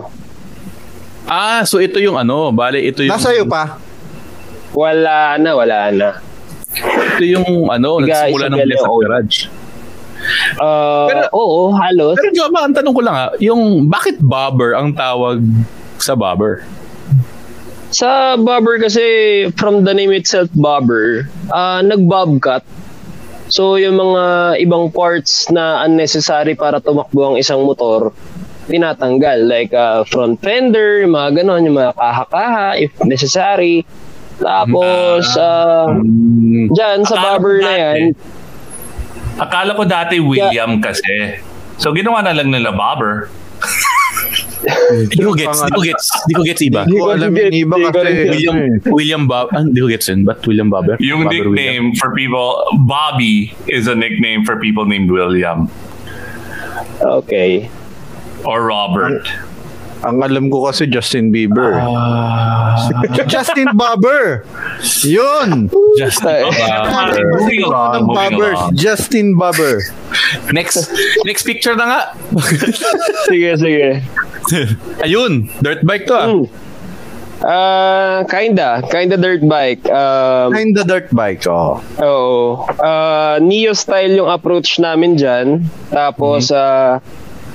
Ah, 1.25 1.63
so 1.63 1.79
ito 1.79 2.01
yung 2.01 2.17
ano, 2.17 2.51
bale 2.51 2.81
ito 2.81 3.05
yung 3.05 3.13
Nasa 3.13 3.31
iyo 3.31 3.47
pa? 3.47 3.79
Wala 4.73 5.37
na, 5.37 5.51
wala 5.55 5.79
na. 5.93 6.09
ito 7.15 7.25
yung 7.25 7.69
ano, 7.69 8.01
Tiga, 8.01 8.27
nagsimula 8.27 8.47
ng 8.49 8.59
Bless 8.65 8.83
Up. 8.83 8.91
Garage. 8.99 9.37
Ah, 10.59 11.07
Pero- 11.07 11.31
oo, 11.33 11.73
halos. 11.73 12.17
Pero 12.17 12.33
Joma, 12.35 12.67
ang 12.67 12.75
tanong 12.75 12.93
ko 12.93 13.01
lang 13.01 13.15
ah, 13.15 13.31
yung 13.39 13.87
bakit 13.87 14.19
bobber 14.19 14.75
ang 14.75 14.93
tawag 14.93 15.41
sa 15.97 16.13
bobber? 16.13 16.61
Sa 17.91 18.39
bobber 18.39 18.79
kasi, 18.79 19.03
from 19.59 19.83
the 19.83 19.91
name 19.91 20.15
itself, 20.15 20.47
bobber, 20.55 21.27
ah 21.51 21.83
nag-bobcat. 21.83 22.63
So, 23.51 23.77
yung 23.77 23.99
mga 23.99 24.57
ibang 24.63 24.95
parts 24.95 25.51
na 25.51 25.83
unnecessary 25.83 26.55
para 26.55 26.79
tumakbo 26.79 27.35
ang 27.35 27.37
isang 27.37 27.67
motor, 27.67 28.15
tinatanggal. 28.71 29.39
Like 29.43 29.75
ah, 29.75 30.07
front 30.07 30.39
fender, 30.39 31.03
yung 31.03 31.19
mga 31.19 31.43
ganon, 31.43 31.67
yung 31.67 31.77
mga 31.77 31.93
kaha-kaha, 31.99 32.79
if 32.79 32.95
necessary. 33.03 33.83
Tapos, 34.41 35.35
ah, 35.37 35.91
dyan, 36.71 37.05
sa 37.05 37.37
ko 37.37 37.51
na 37.61 37.75
yan, 37.75 38.15
Akala 39.41 39.73
ko 39.73 39.89
dati 39.89 40.21
William 40.21 40.85
kasi. 40.85 41.41
So, 41.81 41.97
ginawa 41.97 42.21
na 42.21 42.37
lang 42.37 42.53
nila 42.53 42.77
bobber. 42.77 43.33
Di 45.09 45.25
ko 45.25 45.33
gets, 45.33 45.61
di 45.65 45.73
ko 45.73 45.81
gets, 45.81 46.07
di 46.29 46.33
ko 46.37 46.43
gets 46.45 46.61
iba. 46.61 46.85
Hindi 46.85 47.01
ko 47.01 47.17
alam 47.17 47.33
yung 47.33 47.55
iba 47.55 47.75
Hindi 47.81 47.93
kasi. 47.97 48.13
William 48.29 48.57
William 48.93 49.23
Bob, 49.25 49.49
ah, 49.57 49.65
di 49.65 49.81
ko 49.81 49.89
gets 49.89 50.07
yun. 50.13 50.29
Ba't 50.29 50.45
William 50.45 50.69
Bobber? 50.69 51.01
Yung 51.01 51.25
Bobber 51.25 51.49
William. 51.49 51.57
nickname 51.57 51.87
for 51.97 52.13
people, 52.13 52.61
Bobby 52.85 53.57
is 53.67 53.89
a 53.89 53.97
nickname 53.97 54.45
for 54.45 54.61
people 54.61 54.85
named 54.85 55.09
William 55.09 55.73
okay. 57.03 57.71
or 58.45 58.69
Robert. 58.69 59.25
Ang 60.01 60.25
alam 60.25 60.49
ko 60.49 60.65
kasi 60.65 60.89
Justin 60.89 61.29
Bieber. 61.29 61.77
Ah. 61.77 62.89
Justin 63.29 63.69
Bieber. 63.77 64.49
Yun. 65.05 65.69
Just 66.01 66.25
Ay. 66.25 66.41
Bobber. 66.41 67.21
Moving 67.37 67.63
along, 67.69 68.09
moving. 68.09 68.57
Justin 68.73 69.37
Bieber. 69.37 69.85
Next 70.57 70.89
next 71.29 71.45
picture 71.45 71.77
na 71.77 71.85
nga. 71.85 72.01
Sige, 73.29 73.61
sige. 73.61 74.01
Ayun, 75.05 75.49
dirt 75.63 75.83
bike 75.87 76.07
to 76.07 76.15
ah. 76.15 76.27
Hmm. 76.29 76.45
Ah, 77.41 78.21
kinda. 78.29 78.85
Kinda 78.93 79.17
dirt 79.17 79.41
bike. 79.49 79.89
Um, 79.89 80.53
Kinda 80.53 80.85
dirt 80.85 81.09
bike. 81.09 81.49
Oh. 81.49 81.81
Oo. 81.97 82.69
Ah, 82.77 83.41
Neo 83.41 83.73
style 83.73 84.21
yung 84.21 84.29
approach 84.29 84.77
namin 84.77 85.17
dyan. 85.17 85.65
Tapos, 85.89 86.53
ah, 86.53 87.01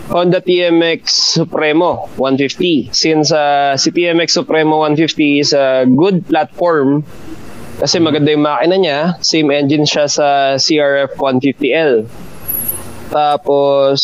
Honda 0.10 0.42
TMX 0.42 1.38
Supremo 1.38 2.10
150. 2.18 2.90
Since 2.94 3.30
ah, 3.30 3.78
si 3.78 3.94
TMX 3.94 4.34
Supremo 4.34 4.82
150 4.82 5.42
is 5.42 5.54
a 5.54 5.86
good 5.86 6.26
platform, 6.26 7.06
kasi 7.78 8.02
maganda 8.02 8.34
yung 8.34 8.46
makina 8.46 8.76
niya, 8.82 9.00
same 9.22 9.54
engine 9.54 9.86
siya 9.86 10.10
sa 10.10 10.28
CRF 10.58 11.14
150L. 11.20 12.10
Tapos, 13.10 14.00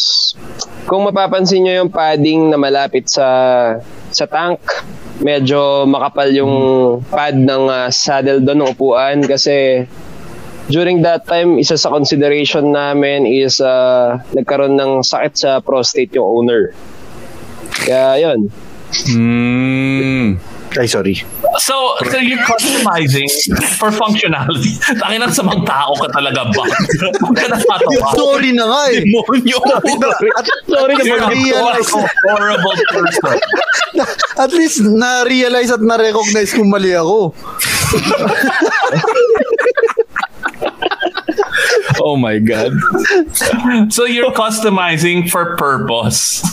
kung 0.86 1.06
mapapansin 1.08 1.66
nyo 1.66 1.74
yung 1.86 1.92
padding 1.92 2.52
na 2.52 2.58
malapit 2.58 3.10
sa 3.10 3.28
sa 4.12 4.26
tank, 4.28 4.60
medyo 5.24 5.88
makapal 5.88 6.28
yung 6.34 6.56
pad 7.08 7.38
ng 7.38 7.66
ah, 7.70 7.88
saddle 7.94 8.44
doon 8.44 8.66
ng 8.66 8.70
upuan 8.76 9.18
kasi 9.24 9.88
during 10.72 11.04
that 11.04 11.28
time, 11.28 11.60
isa 11.60 11.76
sa 11.76 11.92
consideration 11.92 12.72
namin 12.72 13.28
is 13.28 13.60
uh, 13.60 14.20
nagkaroon 14.32 14.80
ng 14.80 15.04
sakit 15.04 15.34
sa 15.36 15.52
prostate 15.60 16.16
yung 16.16 16.24
owner. 16.24 16.72
Kaya 17.84 18.24
yun. 18.24 18.40
Hmm. 19.12 20.51
Ay, 20.80 20.88
sorry. 20.88 21.16
So, 21.60 21.76
so 22.08 22.18
you're 22.18 22.40
customizing 22.48 23.28
for 23.76 23.92
functionality. 23.92 24.80
Takin 24.80 25.20
ng 25.20 25.34
samang 25.36 25.68
tao 25.68 25.92
ka 26.00 26.08
talaga 26.16 26.48
ba? 26.48 26.64
Huwag 26.64 27.36
ka 27.36 27.48
natatawa. 27.52 28.08
Sorry 28.16 28.56
na 28.56 28.64
nga 28.72 28.82
eh. 28.96 29.04
Demonyo. 29.04 29.60
Sorry 30.64 30.96
na 30.96 31.04
You're 31.08 31.20
a 31.20 31.30
realize. 31.30 31.92
horrible 31.92 32.78
person. 32.88 33.36
At 34.40 34.52
least 34.56 34.80
na-realize 34.80 35.76
at 35.76 35.84
na-recognize 35.84 36.56
kung 36.56 36.72
mali 36.72 36.96
ako. 36.96 37.36
Oh 42.02 42.18
my 42.18 42.42
God. 42.42 42.74
So 43.94 44.06
you're 44.06 44.34
customizing 44.34 45.30
for 45.30 45.56
purpose. 45.56 46.44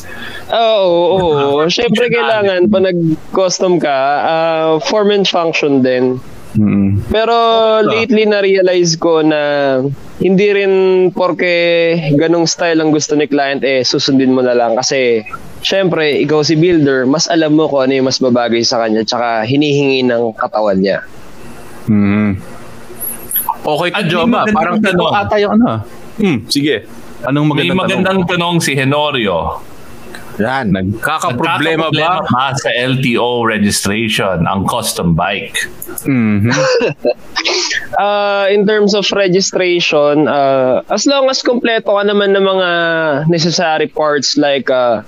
Oo, 0.52 0.86
oo, 1.16 1.28
oo. 1.34 1.60
Siyempre 1.68 2.08
kailangan 2.08 2.68
pa 2.68 2.78
nag-custom 2.80 3.80
ka, 3.82 3.98
ah, 4.24 4.68
form 4.84 5.12
and 5.12 5.26
function 5.28 5.80
din. 5.82 6.20
Pero 7.12 7.36
lately 7.84 8.24
na-realize 8.24 8.96
ko 8.96 9.20
na 9.20 9.40
hindi 10.18 10.46
rin 10.50 10.74
porke 11.12 11.94
ganong 12.18 12.48
style 12.48 12.80
ang 12.82 12.90
gusto 12.90 13.14
ni 13.14 13.30
client 13.30 13.62
eh 13.62 13.86
susundin 13.86 14.34
mo 14.34 14.42
na 14.42 14.56
lang 14.56 14.74
kasi 14.74 15.22
syempre 15.62 16.18
ikaw 16.18 16.42
si 16.42 16.58
builder 16.58 17.06
mas 17.06 17.30
alam 17.30 17.54
mo 17.54 17.70
kung 17.70 17.86
ano 17.86 18.02
yung 18.02 18.08
mas 18.10 18.18
babagay 18.18 18.66
sa 18.66 18.82
kanya 18.82 19.06
tsaka 19.06 19.46
hinihingi 19.46 20.02
ng 20.08 20.34
katawan 20.34 20.82
niya. 20.82 21.04
Hmm. 21.86 22.42
Okay 23.64 23.88
may 23.90 24.04
Joma. 24.06 24.44
magandang 24.44 24.54
Parang 24.54 24.76
tanong. 24.78 25.10
tanong 25.10 25.14
ata 25.16 25.34
yung 25.38 25.52
ano. 25.58 25.64
ah. 25.66 25.80
Hmm, 26.18 26.38
sige. 26.46 26.76
Anong 27.22 27.46
May 27.50 27.70
magandang, 27.70 27.78
magandang 27.78 28.20
tanong 28.26 28.56
si 28.62 28.72
Henorio. 28.74 29.58
Yan. 30.38 30.70
Nagkakaproblema 30.70 31.90
ba? 31.90 32.22
Nagkakaproblema 32.22 32.30
ba 32.30 32.54
sa 32.54 32.70
LTO 32.70 33.42
registration 33.42 34.46
ang 34.46 34.62
custom 34.70 35.18
bike? 35.18 35.58
Mhm. 36.06 36.54
Uh, 37.98 38.46
in 38.54 38.62
terms 38.62 38.94
of 38.94 39.02
registration, 39.10 40.30
uh, 40.30 40.78
as 40.94 41.10
long 41.10 41.26
as 41.26 41.42
kompleto 41.42 41.98
ka 41.98 42.02
naman 42.06 42.38
ng 42.38 42.46
mga 42.46 42.70
necessary 43.26 43.90
parts 43.90 44.38
like 44.38 44.70
uh, 44.70 45.02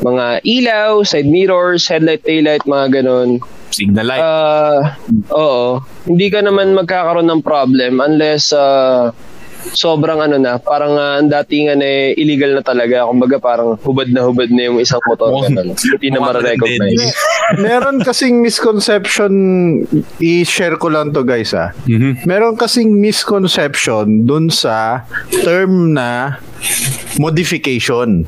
mga 0.00 0.40
ilaw, 0.48 1.04
side 1.04 1.28
mirrors, 1.28 1.84
headlight, 1.84 2.24
taillight, 2.24 2.64
mga 2.64 3.04
ganun. 3.04 3.40
Signal 3.76 4.08
light. 4.08 4.24
Uh, 4.24 4.80
oo. 5.36 5.84
Hindi 6.08 6.32
ka 6.32 6.40
naman 6.40 6.72
magkakaroon 6.72 7.28
ng 7.28 7.44
problem 7.44 8.00
unless 8.00 8.56
uh, 8.56 9.12
sobrang 9.76 10.22
ano 10.22 10.40
na, 10.40 10.56
parang 10.56 10.96
uh, 10.96 11.20
ang 11.20 11.28
datingan 11.28 11.84
eh 11.84 12.16
illegal 12.16 12.56
na 12.56 12.62
talaga. 12.64 13.04
Kumbaga 13.04 13.36
parang 13.36 13.76
hubad 13.84 14.08
na 14.08 14.24
hubad 14.24 14.48
na 14.48 14.72
yung 14.72 14.80
isang 14.80 15.02
motor. 15.04 15.28
ganun. 15.44 15.76
Hindi 15.76 16.08
na 16.08 16.20
mara-recognize. 16.24 17.12
Meron 17.60 18.00
kasing 18.00 18.40
misconception, 18.40 19.32
i-share 20.22 20.80
ko 20.80 20.88
lang 20.88 21.12
to 21.12 21.20
guys 21.20 21.52
ah. 21.52 21.76
Meron 22.24 22.56
kasing 22.56 22.96
misconception 22.96 24.24
dun 24.24 24.48
sa 24.48 25.04
term 25.44 25.92
na 25.92 26.40
modification. 27.20 28.24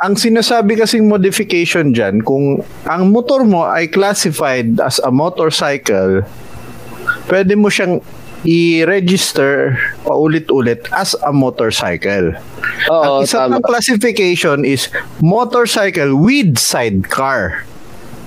Ang 0.00 0.14
sinasabi 0.14 0.76
kasing 0.76 1.08
modification 1.08 1.96
dyan, 1.96 2.20
kung 2.20 2.60
ang 2.84 3.08
motor 3.10 3.42
mo 3.42 3.64
ay 3.64 3.88
classified 3.88 4.76
as 4.80 5.00
a 5.00 5.10
motorcycle, 5.10 6.20
pwede 7.28 7.56
mo 7.56 7.72
siyang 7.72 8.04
i-register 8.44 9.80
paulit-ulit 10.04 10.84
as 10.92 11.16
a 11.24 11.32
motorcycle. 11.32 12.36
Oo, 12.92 13.24
ang 13.24 13.24
isa 13.24 13.48
tama. 13.48 13.56
pang 13.56 13.64
classification 13.64 14.68
is 14.68 14.92
motorcycle 15.24 16.12
with 16.12 16.60
sidecar. 16.60 17.64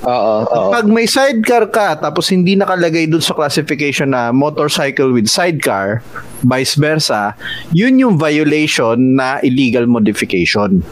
Oo, 0.05 0.35
oo. 0.45 0.69
Pag 0.69 0.85
may 0.85 1.09
sidecar 1.09 1.73
ka 1.73 1.97
tapos 1.97 2.29
hindi 2.29 2.53
nakalagay 2.53 3.09
dun 3.09 3.23
sa 3.23 3.33
classification 3.33 4.13
na 4.13 4.29
motorcycle 4.29 5.09
with 5.09 5.25
sidecar, 5.25 6.05
vice 6.45 6.77
versa, 6.77 7.33
yun 7.73 7.97
yung 7.97 8.15
violation 8.15 9.17
na 9.17 9.41
illegal 9.41 9.89
modification. 9.89 10.85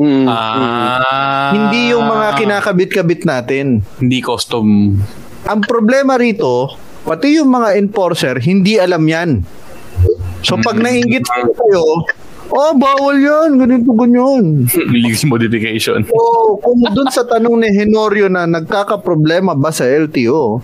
Mm, 0.00 0.26
Ah. 0.26 1.54
Hindi 1.54 1.94
yung 1.94 2.02
mga 2.02 2.34
kinakabit-kabit 2.34 3.22
natin. 3.22 3.86
Hindi 4.02 4.18
custom. 4.18 4.98
Ang 5.46 5.60
problema 5.62 6.18
rito, 6.18 6.74
pati 7.06 7.38
yung 7.38 7.54
mga 7.54 7.78
enforcer, 7.78 8.42
hindi 8.42 8.76
alam 8.76 9.06
yan. 9.06 9.30
So 10.42 10.58
pag 10.58 10.78
nainggit 10.78 11.26
kayo, 11.26 12.06
oh, 12.50 12.72
bawal 12.76 13.16
yan, 13.16 13.60
ganito, 13.60 13.90
ganyan. 13.94 14.64
Illegal 14.92 15.24
modification. 15.28 16.04
So, 16.08 16.56
kung 16.60 16.80
dun 16.92 17.08
sa 17.12 17.24
tanong 17.24 17.64
ni 17.64 17.68
Henorio 17.72 18.28
na 18.28 18.48
nagkakaproblema 18.48 19.56
ba 19.56 19.70
sa 19.72 19.84
LTO, 19.84 20.60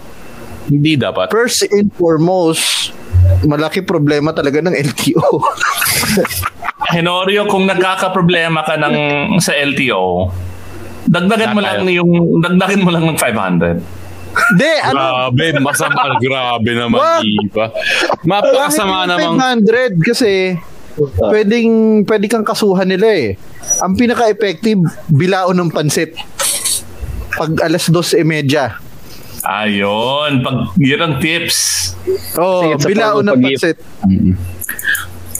Hindi 0.64 0.96
dapat. 0.96 1.28
first 1.28 1.68
and 1.68 1.92
foremost, 1.92 2.92
malaki 3.44 3.84
problema 3.84 4.32
talaga 4.32 4.64
ng 4.64 4.72
LTO. 4.72 5.28
Henorio, 6.94 7.48
kung 7.48 7.68
nagkakaproblema 7.68 8.64
ka 8.64 8.76
ng 8.80 8.96
sa 9.40 9.52
LTO, 9.56 10.32
dagdagan 11.04 11.52
mo 11.52 11.60
lang 11.60 11.84
yung 11.88 12.40
dagdagan 12.40 12.80
mo 12.80 12.90
lang 12.92 13.04
ng 13.08 13.18
500. 13.20 14.04
Hindi, 14.34 14.72
ano? 14.82 14.98
Grabe, 14.98 15.46
masama. 15.62 16.18
Grabe 16.18 16.70
naman. 16.74 17.22
Iba. 17.22 17.70
Mapakasama 18.26 19.06
namang... 19.06 19.62
500 19.62 19.94
kasi 20.02 20.58
pwedeng 21.20 22.02
pwede 22.06 22.26
kang 22.30 22.46
kasuhan 22.46 22.86
nila 22.86 23.08
eh. 23.10 23.28
Ang 23.82 23.98
pinaka-effective, 23.98 24.80
bilao 25.10 25.50
ng 25.50 25.70
pansit. 25.70 26.14
Pag 27.34 27.58
alas 27.66 27.90
2.30. 27.90 28.22
Ayun, 29.44 30.40
pag 30.40 30.56
yun 30.80 31.00
ang 31.02 31.14
tips. 31.20 31.92
Oh, 32.38 32.64
Sige, 32.64 32.74
sa 32.80 32.88
bilao 32.88 33.16
pag- 33.20 33.26
ng 33.26 33.38
pansit. 33.42 33.76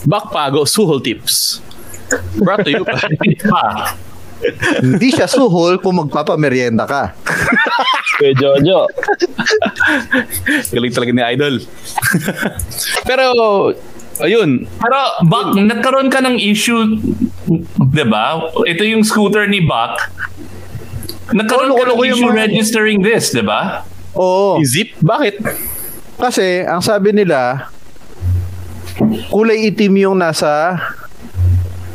Bakpago, 0.05 0.67
suhol 0.69 1.01
tips. 1.01 1.63
Brought 2.37 2.61
to 2.61 2.69
you 2.69 2.85
by... 2.85 3.01
Pa. 3.49 3.97
Hindi 4.77 5.09
siya 5.09 5.25
suhol 5.25 5.81
kung 5.81 5.97
magpapamerienda 5.97 6.85
ka. 6.85 7.17
Kuya 8.19 8.31
Jojo. 8.37 8.85
Galing 10.69 10.93
talaga 10.93 11.11
ni 11.11 11.23
Idol. 11.25 11.55
Pero, 13.09 13.25
ayun. 14.19 14.67
Pero 14.67 14.99
Bak, 15.25 15.55
nagkaroon 15.55 16.07
ka 16.07 16.23
ng 16.23 16.37
issue, 16.39 16.99
'di 17.79 18.05
ba? 18.07 18.51
Ito 18.63 18.83
yung 18.83 19.03
scooter 19.03 19.47
ni 19.47 19.63
Bak. 19.63 20.11
Nagkaroon 21.33 21.73
ka 21.73 21.83
ng 21.89 21.97
yung 21.97 22.03
issue 22.03 22.29
mga- 22.31 22.39
registering 22.47 22.99
this, 23.01 23.33
'di 23.33 23.43
ba? 23.43 23.83
Oo. 24.15 24.61
Zip? 24.63 24.95
Bakit? 25.03 25.43
Kasi, 26.15 26.63
ang 26.63 26.79
sabi 26.79 27.11
nila, 27.11 27.67
kulay 29.27 29.67
itim 29.67 30.07
yung 30.07 30.15
nasa 30.15 30.79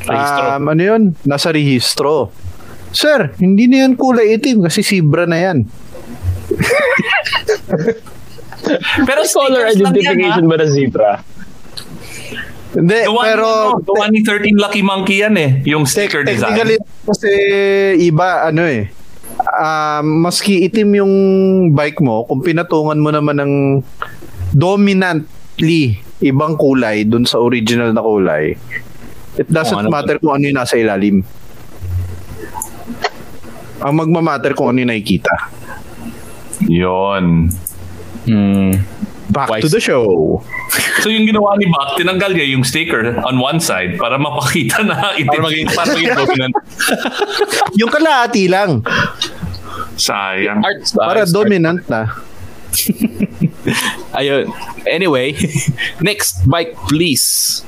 Rehistro. 0.00 0.44
Um, 0.56 0.64
ano 0.68 0.82
yun? 0.82 1.02
Nasa 1.22 1.52
rehistro. 1.52 2.32
Sir, 2.90 3.36
hindi 3.38 3.70
na 3.70 3.86
yan 3.86 3.94
kulay 3.94 4.34
itim 4.34 4.66
kasi 4.66 4.82
zebra 4.82 5.28
na 5.28 5.38
yan. 5.38 5.58
Pero 9.06 9.20
Color 9.24 9.70
stickers 9.70 9.76
yan, 9.76 9.78
identification 9.78 10.44
ha? 10.44 10.50
ba 10.50 10.56
ng 10.58 10.72
zebra? 10.72 11.10
Hindi, 12.70 13.02
The 13.02 13.10
one, 13.10 13.26
pero 13.26 13.46
ano, 13.74 13.82
the 13.82 13.94
one 13.98 14.10
ni 14.14 14.22
13 14.22 14.54
Lucky 14.54 14.82
Monkey 14.82 15.26
yan 15.26 15.34
eh, 15.34 15.58
yung 15.66 15.90
sticker 15.90 16.22
design. 16.22 16.54
technically 16.54 16.78
kasi 17.02 17.30
iba 17.98 18.46
ano 18.46 18.62
eh. 18.62 18.86
Um, 19.40 20.22
maski 20.22 20.62
itim 20.68 21.02
yung 21.02 21.14
bike 21.74 21.98
mo, 21.98 22.28
kung 22.30 22.44
pinatungan 22.44 23.00
mo 23.00 23.10
naman 23.10 23.40
ng 23.42 23.52
dominantly 24.54 25.98
ibang 26.20 26.54
kulay 26.54 27.02
dun 27.02 27.24
sa 27.26 27.40
original 27.40 27.90
na 27.90 28.04
kulay, 28.04 28.54
it 29.34 29.48
doesn't 29.48 29.74
ano 29.74 29.88
matter 29.88 30.20
kung 30.20 30.38
ano 30.38 30.44
yung 30.46 30.58
nasa 30.60 30.78
ilalim. 30.78 31.24
Ang 33.80 33.94
magmamatter 33.96 34.52
kung 34.52 34.70
ano 34.70 34.84
yung 34.84 34.92
nakikita. 34.92 35.32
Yon. 36.68 37.48
Hmm. 38.28 38.72
Back 39.32 39.48
Wise. 39.56 39.62
to 39.64 39.68
the 39.72 39.80
show. 39.80 40.38
So 41.00 41.10
yung 41.10 41.26
ginawa 41.26 41.58
ni 41.58 41.66
Bak, 41.66 41.98
tinanggal 41.98 42.30
niya 42.30 42.46
yung 42.54 42.62
sticker 42.62 43.18
on 43.26 43.42
one 43.42 43.58
side 43.58 43.98
para 43.98 44.14
mapakita 44.16 44.86
na 44.86 45.16
itim. 45.16 45.26
Para 45.26 45.42
maging, 45.42 45.66
para 45.72 45.88
maging 45.90 46.10
dominant. 46.14 46.54
yung 47.74 47.90
kalahati 47.90 48.44
lang. 48.46 48.70
Sayang. 49.96 50.62
Arts. 50.62 50.94
Para 50.94 51.26
arts, 51.26 51.32
dominant 51.34 51.82
na. 51.90 52.14
Ayun. 54.14 54.46
Anyway, 54.86 55.34
next 56.00 56.46
bike 56.46 56.78
please. 56.86 57.60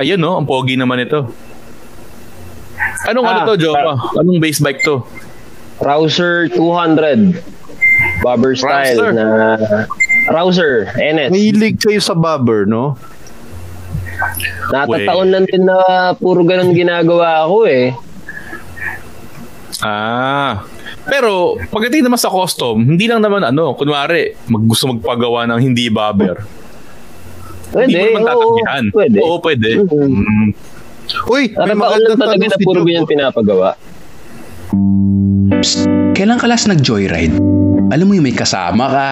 Ayun 0.00 0.18
no, 0.18 0.34
ang 0.34 0.46
pogi 0.48 0.74
naman 0.74 0.98
ito. 1.00 1.28
Anong 3.06 3.26
ano 3.26 3.38
Ah, 3.44 3.46
to, 3.46 3.54
Joma? 3.56 3.94
Anong 4.16 4.40
base 4.40 4.58
bike 4.58 4.82
to? 4.82 5.04
Rouser 5.78 6.48
200. 6.50 7.40
Bobber 8.24 8.56
style 8.56 8.96
Rouser. 8.96 9.12
na 9.12 9.26
Rouser 10.30 10.94
NS. 10.94 11.30
Mahilig 11.34 11.76
kayo 11.82 11.98
sa 11.98 12.14
bobber, 12.14 12.64
no? 12.64 12.94
Natataon 14.70 15.28
lang 15.28 15.44
din 15.50 15.66
na 15.66 16.12
puro 16.14 16.46
ganun 16.46 16.70
ginagawa 16.70 17.44
ako 17.44 17.66
eh. 17.66 17.90
Ah. 19.82 20.62
Pero 21.08 21.56
pagdating 21.72 22.06
naman 22.06 22.20
sa 22.20 22.30
custom, 22.30 22.78
hindi 22.78 23.10
lang 23.10 23.24
naman 23.24 23.42
ano, 23.42 23.74
kunwari, 23.74 24.36
mag 24.46 24.62
gusto 24.68 24.94
magpagawa 24.94 25.48
ng 25.50 25.60
hindi 25.60 25.90
bobber. 25.90 26.38
Pwede, 27.70 27.90
hindi 27.90 28.14
mo 28.14 28.18
naman 28.22 28.34
oo, 28.36 28.94
pwede. 28.94 29.18
Oo, 29.22 29.36
pwede. 29.42 29.70
Mm. 29.82 30.48
Uy, 31.26 31.44
Para 31.50 31.74
lang 31.74 32.18
talaga 32.18 32.44
na 32.46 32.58
puro 32.62 32.86
ganyan 32.86 33.06
pinapagawa. 33.08 33.74
Psst, 34.70 35.90
kailan 36.14 36.38
ka 36.38 36.46
last 36.46 36.70
nag-joyride? 36.70 37.34
Alam 37.90 38.06
mo 38.06 38.12
yung 38.14 38.22
may 38.22 38.36
kasama 38.36 38.86
ka, 38.86 39.08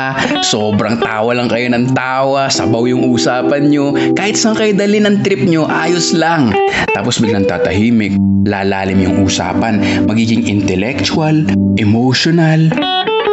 sobrang 0.46 1.02
tawa 1.02 1.34
lang 1.34 1.50
kayo 1.50 1.66
ng 1.66 1.98
tawa, 1.98 2.46
sabaw 2.46 2.86
yung 2.86 3.10
usapan 3.10 3.66
nyo, 3.66 3.90
kahit 4.14 4.38
saan 4.38 4.54
kayo 4.54 4.70
dali 4.70 5.02
ng 5.02 5.26
trip 5.26 5.42
nyo, 5.42 5.66
ayos 5.66 6.14
lang. 6.14 6.54
Tapos 6.94 7.18
biglang 7.18 7.50
tatahimik, 7.50 8.14
lalalim 8.46 9.02
yung 9.02 9.26
usapan, 9.26 9.82
magiging 10.06 10.46
intellectual, 10.46 11.34
emotional. 11.74 12.70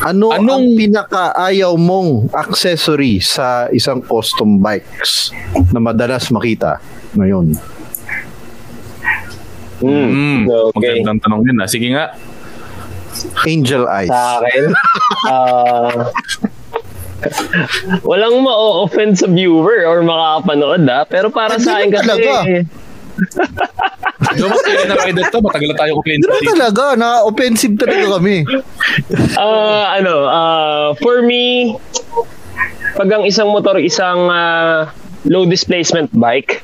Ano 0.00 0.32
ang 0.32 0.64
pinaka-ayaw 0.80 1.76
mong 1.76 2.32
accessory 2.32 3.20
sa 3.20 3.68
isang 3.68 4.00
custom 4.00 4.56
bikes 4.56 5.28
na 5.76 5.76
madalas 5.76 6.32
makita 6.32 6.80
ngayon? 7.12 7.52
Mm. 9.84 10.48
Okay. 10.48 11.04
Magandang 11.04 11.20
tanong 11.20 11.40
yun 11.44 11.56
ah. 11.60 11.68
Sige 11.68 11.92
nga. 11.92 12.16
Angel 13.44 13.84
Eyes. 13.92 14.08
Sa 14.08 14.40
akin, 14.40 14.64
ah, 15.28 16.08
walang 18.08 18.40
ma-offend 18.40 19.20
sa 19.20 19.28
viewer 19.28 19.84
or 19.84 20.00
makakapanood 20.00 20.84
ah. 20.88 21.04
Pero 21.04 21.28
para 21.28 21.60
sa 21.60 21.76
akin 21.76 21.92
kasi... 21.92 22.24
talaga. 24.30 24.40
Yung 24.40 24.50
mas 24.50 24.86
na 24.86 24.96
kayo 24.96 25.12
dito, 25.14 25.36
matagal 25.40 25.68
na 25.68 25.76
tayo 25.76 25.92
offensive. 25.96 26.30
Pero 26.30 26.44
talaga, 26.48 26.84
na-offensive 26.94 27.74
talaga 27.76 28.06
kami. 28.16 28.36
Ah, 29.34 29.96
ano, 29.96 30.14
ah, 30.24 30.86
for 30.96 31.20
me, 31.20 31.74
pag 32.92 33.08
ang 33.10 33.24
isang 33.24 33.48
motor 33.48 33.76
isang 33.76 34.26
ah, 34.26 34.90
low 35.24 35.44
displacement 35.44 36.10
bike, 36.10 36.62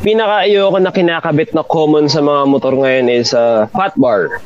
pinaka 0.00 0.44
ayoko 0.44 0.78
na 0.78 0.90
kinakabit 0.90 1.50
na 1.50 1.62
common 1.62 2.06
sa 2.06 2.20
mga 2.20 2.42
motor 2.44 2.72
ngayon 2.72 3.06
is 3.08 3.32
ah, 3.32 3.66
fat 3.70 3.96
bar. 3.96 4.40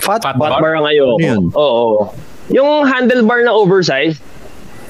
Fat, 0.00 0.24
Fat 0.24 0.36
bar 0.36 0.74
ang 0.74 0.88
ayoko. 0.88 1.16
Ano 1.16 1.26
yun? 1.26 1.44
Oo. 1.52 2.08
Yung 2.50 2.82
handlebar 2.82 3.44
na 3.44 3.52
oversized, 3.52 4.18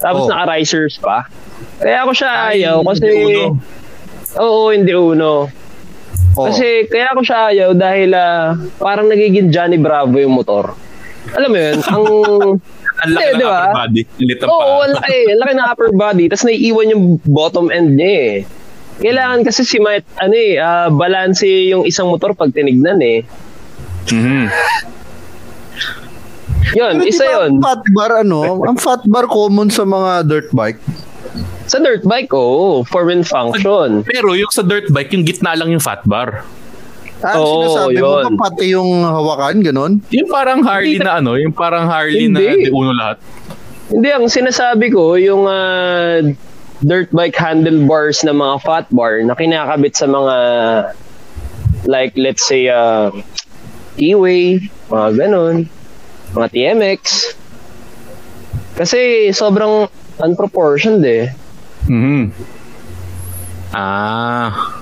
tapos 0.01 0.25
Oh. 0.25 0.31
naka-risers 0.31 0.97
pa. 0.97 1.29
Kaya 1.77 2.05
ako 2.05 2.13
siya 2.15 2.31
Ay, 2.49 2.65
ayaw 2.65 2.81
kasi... 2.85 3.05
uno. 3.05 3.61
Oo, 4.39 4.71
hindi 4.71 4.95
uno. 4.95 5.51
Oh. 6.39 6.47
Kasi 6.47 6.87
kaya 6.87 7.11
ako 7.11 7.21
siya 7.27 7.41
ayaw 7.51 7.71
dahil 7.75 8.15
ah, 8.15 8.55
parang 8.79 9.11
nagiging 9.11 9.51
Johnny 9.51 9.81
Bravo 9.81 10.15
yung 10.15 10.39
motor. 10.39 10.79
Alam 11.35 11.51
mo 11.51 11.59
yun, 11.59 11.79
ang... 11.93 12.05
Ang 13.01 13.11
laki 13.17 13.25
Hindi, 13.25 13.33
ng 13.33 13.41
di 13.41 13.47
ba? 13.49 13.57
upper 13.65 13.73
body. 13.81 14.01
Ang 14.05 14.27
liit 14.29 14.39
ng 14.39 14.49
Oo, 14.53 14.73
ang 14.85 14.93
laki. 14.93 15.19
Ang 15.25 15.41
laki 15.41 15.53
ng 15.57 15.69
upper 15.73 15.91
body. 15.97 16.25
Tapos 16.29 16.45
naiiwan 16.45 16.93
yung 16.93 17.05
bottom 17.25 17.67
end 17.73 17.97
niya 17.97 18.13
eh. 18.13 18.35
Kailangan 19.01 19.41
kasi 19.41 19.65
si 19.65 19.81
Matt, 19.81 20.05
ano 20.21 20.37
eh, 20.37 20.61
ah, 20.61 20.93
balance 20.93 21.41
yung 21.49 21.89
isang 21.89 22.13
motor 22.13 22.37
pag 22.37 22.53
tinignan 22.53 23.01
eh. 23.01 23.25
Mhm. 24.13 24.45
Yun, 26.71 26.93
Pero 27.01 27.09
isa 27.09 27.25
di 27.25 27.27
ba 27.27 27.35
yun. 27.41 27.51
Ang 27.57 27.65
fat 27.65 27.83
bar, 27.91 28.13
ano? 28.21 28.41
Ang 28.63 28.79
fat 28.79 29.03
bar 29.09 29.27
common 29.27 29.73
sa 29.73 29.83
mga 29.83 30.29
dirt 30.29 30.49
bike. 30.53 30.79
Sa 31.71 31.79
dirt 31.79 32.03
bike, 32.03 32.35
oo. 32.35 32.83
form 32.83 33.15
and 33.15 33.23
function. 33.23 34.03
Pero 34.03 34.35
yung 34.35 34.51
sa 34.51 34.67
dirt 34.67 34.91
bike, 34.91 35.15
yung 35.15 35.23
gitna 35.23 35.55
lang 35.55 35.71
yung 35.71 35.79
fat 35.79 36.03
bar. 36.03 36.43
Ah, 37.23 37.39
Oo, 37.39 37.63
sinasabi 37.63 37.95
mo 38.01 38.11
yun. 38.19 38.25
ba 38.35 38.49
pati 38.51 38.65
yung 38.75 38.91
hawakan, 39.07 39.57
ganun? 39.63 39.93
Yung 40.11 40.27
parang 40.27 40.65
Harley 40.67 40.99
na 40.99 41.23
ano, 41.23 41.39
yung 41.39 41.55
parang 41.55 41.87
Harley 41.87 42.27
na 42.27 42.43
Hindi. 42.43 42.67
di 42.67 42.71
uno 42.75 42.91
lahat. 42.91 43.23
Hindi, 43.93 44.09
ang 44.11 44.27
sinasabi 44.27 44.91
ko, 44.91 45.15
yung 45.15 45.47
ah, 45.47 46.19
dirt 46.83 47.13
bike 47.15 47.37
handlebars 47.39 48.25
na 48.27 48.33
mga 48.33 48.57
fat 48.67 48.87
bar 48.91 49.21
na 49.23 49.37
kinakabit 49.37 49.95
sa 49.95 50.09
mga 50.09 50.37
like 51.85 52.17
let's 52.17 52.43
say 52.43 52.67
uh, 52.73 53.13
E-Way, 54.01 54.65
mga 54.89 55.09
ganun, 55.23 55.69
mga 56.33 56.47
TMX. 56.51 57.37
Kasi 58.81 59.29
sobrang 59.37 59.93
unproportioned 60.25 61.05
eh. 61.05 61.29
Mhm. 61.89 62.33
Ah. 63.71 64.81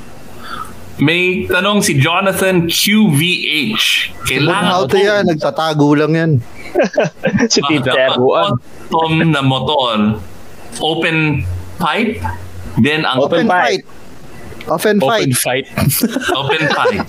May 0.98 1.46
tanong 1.46 1.78
si 1.86 1.94
Jonathan 2.02 2.66
QVH. 2.66 4.18
Kailangan 4.26 4.66
Auto 4.74 4.98
yan, 4.98 5.30
nagtatago 5.30 5.94
lang 5.94 6.12
yan. 6.18 6.30
si 7.52 7.62
Dapat 7.62 8.18
custom 8.18 9.12
na 9.30 9.38
motor. 9.38 10.18
Open 10.82 11.46
pipe. 11.78 12.18
Then 12.82 13.06
ang 13.06 13.22
Open 13.22 13.46
fight. 13.46 13.86
Open 14.66 14.98
fight. 14.98 15.30
Open 15.30 15.32
fight. 15.32 15.66
open 16.38 16.62
pipe. 16.66 17.06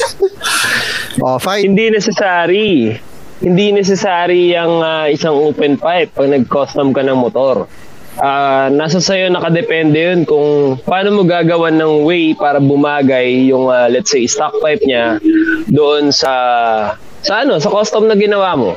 Oh, 1.26 1.42
fight. 1.42 1.66
Hindi 1.66 1.90
necessary. 1.90 2.94
Hindi 3.42 3.74
necessary 3.74 4.54
ang 4.54 4.86
ah, 4.86 5.10
isang 5.10 5.34
open 5.34 5.82
pipe 5.82 6.14
pag 6.14 6.30
nag-custom 6.30 6.94
ka 6.94 7.02
ng 7.02 7.18
motor. 7.18 7.66
Ah, 8.20 8.68
nasa 8.68 9.00
sayo 9.00 9.32
nakadepende 9.32 9.96
yun 9.96 10.28
kung 10.28 10.76
paano 10.84 11.16
mo 11.16 11.24
gagawan 11.24 11.72
ng 11.80 12.04
way 12.04 12.36
para 12.36 12.60
bumagay 12.60 13.48
yung 13.48 13.72
ah, 13.72 13.88
let's 13.88 14.12
say 14.12 14.28
stock 14.28 14.52
pipe 14.60 14.84
niya 14.84 15.24
doon 15.72 16.12
sa 16.12 16.34
sa 17.24 17.48
ano 17.48 17.56
sa 17.64 17.72
custom 17.72 18.12
na 18.12 18.20
ginawa 18.20 18.60
mo. 18.60 18.72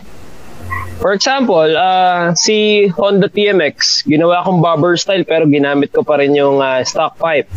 For 1.02 1.10
example, 1.10 1.74
ah, 1.74 2.30
si 2.38 2.86
Honda 2.94 3.26
TMX, 3.26 4.06
ginawa 4.06 4.46
kong 4.46 4.62
bobber 4.62 4.94
style 4.94 5.26
pero 5.26 5.42
ginamit 5.50 5.90
ko 5.90 6.06
pa 6.06 6.22
rin 6.22 6.38
yung 6.38 6.62
ah, 6.62 6.78
stock 6.86 7.18
pipe. 7.18 7.50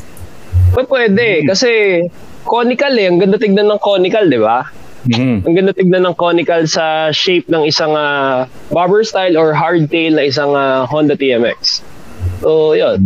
Pwede, 0.74 0.90
pwede 0.90 1.26
kasi 1.46 1.70
conical 2.50 2.98
eh. 2.98 3.14
Ang 3.14 3.22
ganda 3.22 3.38
tignan 3.38 3.70
ng 3.70 3.78
conical, 3.78 4.26
di 4.26 4.42
ba? 4.42 4.66
Mhm. 5.06 5.46
Ang 5.46 5.54
ganda 5.54 5.72
tignan 5.72 6.04
ng 6.04 6.16
conical 6.18 6.66
sa 6.66 7.14
shape 7.14 7.46
ng 7.46 7.70
isang 7.70 7.94
ah, 7.94 8.50
bobber 8.74 9.06
style 9.06 9.38
or 9.38 9.54
hardtail 9.54 10.18
na 10.18 10.26
isang 10.26 10.58
ah, 10.58 10.90
Honda 10.90 11.14
TMX. 11.14 11.86
So, 12.42 12.74
yun. 12.74 12.98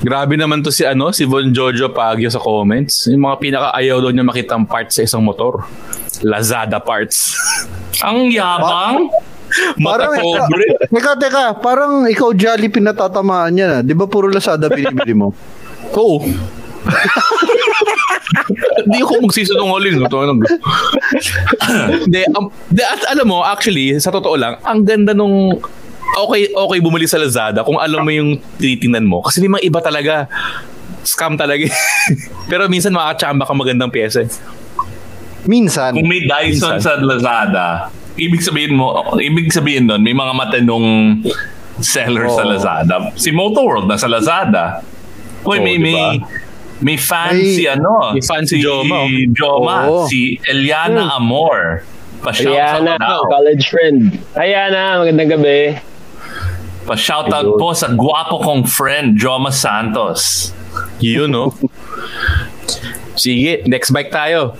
Grabe 0.00 0.34
naman 0.34 0.64
to 0.64 0.72
si 0.72 0.82
ano, 0.82 1.12
si 1.12 1.28
Von 1.28 1.52
Jojo 1.52 1.92
Pagyo 1.92 2.26
sa 2.26 2.40
comments. 2.40 3.06
Yung 3.06 3.22
mga 3.22 3.36
pinaka-ayaw 3.38 4.00
daw 4.00 4.10
niya 4.10 4.24
makitang 4.24 4.64
parts 4.64 4.96
sa 4.98 5.04
isang 5.04 5.22
motor. 5.22 5.62
Lazada 6.24 6.80
parts. 6.80 7.36
Ang 8.06 8.32
yabang. 8.32 9.06
Parang, 9.82 10.14
Matapobre. 10.14 10.62
teka, 10.94 11.12
teka, 11.18 11.44
parang 11.58 12.06
ikaw 12.06 12.30
jolly 12.30 12.70
pinatatamaan 12.70 13.50
ah. 13.58 13.82
Di 13.82 13.98
ba 13.98 14.06
puro 14.06 14.30
Lazada 14.30 14.70
binibili 14.78 15.10
mo? 15.10 15.34
Oo. 15.90 16.22
Hindi 18.86 18.98
ako 19.02 19.12
magsisinungaling. 19.26 19.96
Ito 20.06 20.16
ano. 20.22 20.32
Hindi, 22.06 22.20
um, 22.34 22.46
de, 22.70 22.82
at 22.82 23.02
alam 23.10 23.26
mo, 23.26 23.42
actually, 23.42 23.98
sa 23.98 24.14
totoo 24.14 24.38
lang, 24.38 24.58
ang 24.62 24.86
ganda 24.86 25.10
nung 25.10 25.58
okay 26.18 26.50
okay 26.50 26.78
bumili 26.82 27.06
sa 27.06 27.22
Lazada 27.22 27.62
kung 27.62 27.78
alam 27.78 28.02
mo 28.02 28.10
yung 28.10 28.38
tinitingnan 28.58 29.06
mo. 29.06 29.22
Kasi 29.22 29.42
may 29.42 29.58
mga 29.58 29.64
iba 29.66 29.80
talaga. 29.82 30.14
Scam 31.02 31.34
talaga. 31.34 31.64
Pero 32.50 32.68
minsan 32.70 32.94
makachamba 32.94 33.46
ka 33.48 33.54
magandang 33.54 33.90
pyesa. 33.90 34.26
Minsan. 35.48 35.96
Kung 35.96 36.08
may 36.08 36.28
Dyson 36.28 36.76
Minsan. 36.76 36.84
sa 36.84 36.92
Lazada, 37.00 37.66
ibig 38.20 38.44
sabihin 38.44 38.76
mo, 38.76 39.00
ibig 39.16 39.48
sabihin 39.48 39.88
nun, 39.88 40.04
may 40.04 40.12
mga 40.12 40.32
matanong 40.36 40.84
seller 41.80 42.28
sa 42.28 42.44
Oo. 42.44 42.50
Lazada. 42.52 42.94
Si 43.16 43.32
Moto 43.32 43.64
World 43.64 43.88
na 43.88 43.96
sa 43.96 44.06
Lazada. 44.06 44.84
Uy, 45.40 45.56
Oo, 45.56 45.64
may, 45.64 45.80
diba? 45.80 45.84
may, 45.88 46.20
may 46.80 46.96
fan 46.96 47.36
Ay, 47.36 47.60
si 47.60 47.64
ano? 47.68 48.16
May 48.16 48.24
fan 48.24 48.48
si 48.48 48.56
Joma. 48.56 49.04
Joma, 49.36 49.76
oh. 49.84 50.08
si 50.08 50.40
Eliana. 50.48 51.12
Hmm. 51.12 51.16
Amor. 51.20 51.84
Pa-shoutout 52.20 52.84
Eliana, 52.84 53.16
college 53.28 53.64
friend. 53.68 54.20
Ayana, 54.36 55.00
magandang 55.00 55.40
gabi. 55.40 55.76
Pa-shoutout 56.84 57.48
Ayun. 57.48 57.60
po 57.60 57.72
sa 57.72 57.88
guwapo 57.92 58.40
kong 58.44 58.64
friend, 58.68 59.16
Joma 59.16 59.52
Santos. 59.52 60.52
Yun, 61.00 61.32
no? 61.32 61.52
Sige, 63.16 63.64
next 63.68 63.92
bike 63.92 64.12
tayo. 64.12 64.56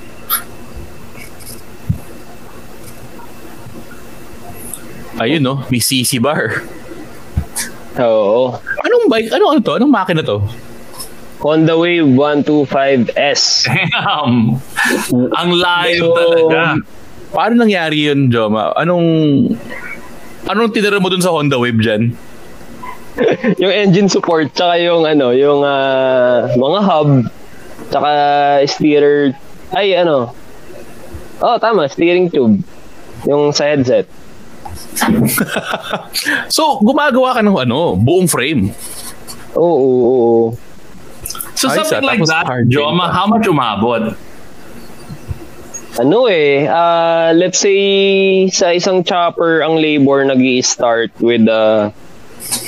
Ayun, 5.21 5.41
no? 5.45 5.65
May 5.69 5.85
CC 5.85 6.17
bar. 6.17 6.65
Oo. 8.01 8.57
Anong 8.57 9.05
bike? 9.09 9.29
Ano, 9.37 9.53
ano 9.53 9.61
to? 9.61 9.77
Anong 9.77 9.93
makina 9.93 10.25
to? 10.25 10.41
Honda 11.41 11.73
Wave 11.73 12.05
125S. 12.05 13.65
Damn! 13.65 14.61
Ang 15.33 15.51
layo 15.57 16.13
So, 16.13 16.17
talaga. 16.17 16.61
Paano 17.33 17.65
nangyari 17.65 18.13
yun, 18.13 18.29
Joma? 18.29 18.77
Anong 18.77 19.07
anong 20.45 20.71
tinira 20.75 21.01
mo 21.01 21.09
dun 21.09 21.25
sa 21.25 21.33
Honda 21.33 21.57
Wave 21.57 21.81
dyan? 21.81 22.13
yung 23.63 23.73
engine 23.73 24.09
support 24.09 24.53
tsaka 24.53 24.79
yung 24.81 25.05
ano, 25.05 25.33
yung 25.35 25.65
ah, 25.65 26.47
mga 26.53 26.81
hub 26.85 27.11
tsaka 27.89 28.11
steerer 28.69 29.33
ay 29.73 29.97
ano. 29.97 30.35
Oh, 31.41 31.57
tama, 31.57 31.89
steering 31.89 32.29
tube. 32.29 32.61
Yung 33.25 33.53
sa 33.57 33.65
headset. 33.65 34.05
So, 36.53 36.77
gumagawa 36.85 37.39
ka 37.39 37.41
ng 37.41 37.57
ano, 37.57 37.97
buong 37.97 38.29
frame. 38.29 38.75
Oo, 39.57 39.65
oo, 39.65 40.01
oo. 40.05 40.45
So 41.61 41.69
Ay, 41.69 41.77
something 41.85 42.01
sa- 42.01 42.09
like 42.09 42.25
that, 42.25 42.65
Joma, 42.73 43.13
how 43.13 43.29
much 43.29 43.45
umabot? 43.45 44.17
Ano 46.01 46.25
eh, 46.25 46.65
ah, 46.65 47.37
let's 47.37 47.61
say 47.61 48.49
sa 48.49 48.73
isang 48.73 49.05
chopper 49.05 49.61
ang 49.61 49.77
labor 49.77 50.25
nag 50.25 50.41
start 50.65 51.13
with 51.21 51.45
uh, 51.45 51.93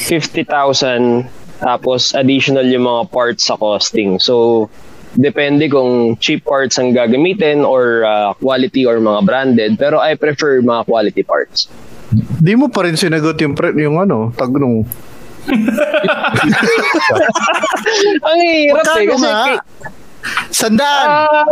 50,000 0.04 1.24
tapos 1.62 2.12
additional 2.12 2.68
yung 2.68 2.84
mga 2.84 3.08
parts 3.08 3.48
sa 3.48 3.56
costing. 3.56 4.20
So, 4.20 4.68
depende 5.16 5.72
kung 5.72 6.20
cheap 6.20 6.44
parts 6.44 6.76
ang 6.76 6.92
gagamitin 6.92 7.64
or 7.64 8.04
ah, 8.04 8.36
quality 8.36 8.84
or 8.84 9.00
mga 9.00 9.24
branded. 9.24 9.70
Pero 9.80 10.04
I 10.04 10.20
prefer 10.20 10.60
mga 10.60 10.84
quality 10.84 11.24
parts. 11.24 11.64
Di 12.44 12.52
mo 12.60 12.68
pa 12.68 12.84
rin 12.84 13.00
sinagot 13.00 13.40
yung, 13.40 13.56
pre- 13.56 13.72
yung 13.72 13.96
ano, 13.96 14.36
tag 14.36 14.52
nung... 14.52 14.84
ang 18.22 18.38
hirap 18.38 18.86
eh. 18.86 19.06
Magkano 19.06 19.14
Kasi, 19.18 19.26
nga? 19.26 19.40
Sandaan! 20.54 21.08
Ah, 21.10 21.44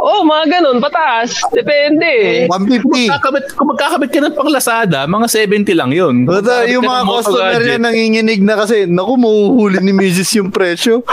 oh, 0.00 0.24
mga 0.24 0.44
ganun, 0.58 0.80
pataas. 0.80 1.36
Depende 1.52 2.08
eh. 2.08 2.48
150. 2.48 2.88
Magkakabit, 2.88 3.44
kung 3.52 3.68
magkakabit 3.74 4.10
ka 4.10 4.18
ng 4.24 4.34
pang 4.34 4.50
Lazada, 4.50 5.04
mga 5.04 5.26
70 5.28 5.76
lang 5.76 5.90
yun. 5.92 6.24
Bata, 6.24 6.64
yung 6.64 6.88
mga 6.88 7.02
customer 7.04 7.60
niya 7.60 7.78
nanginginig 7.78 8.40
na 8.40 8.54
kasi, 8.56 8.88
naku, 8.88 9.12
mahuhuli 9.20 9.78
ni 9.84 9.92
Mrs. 9.92 10.40
yung 10.40 10.48
presyo. 10.48 11.04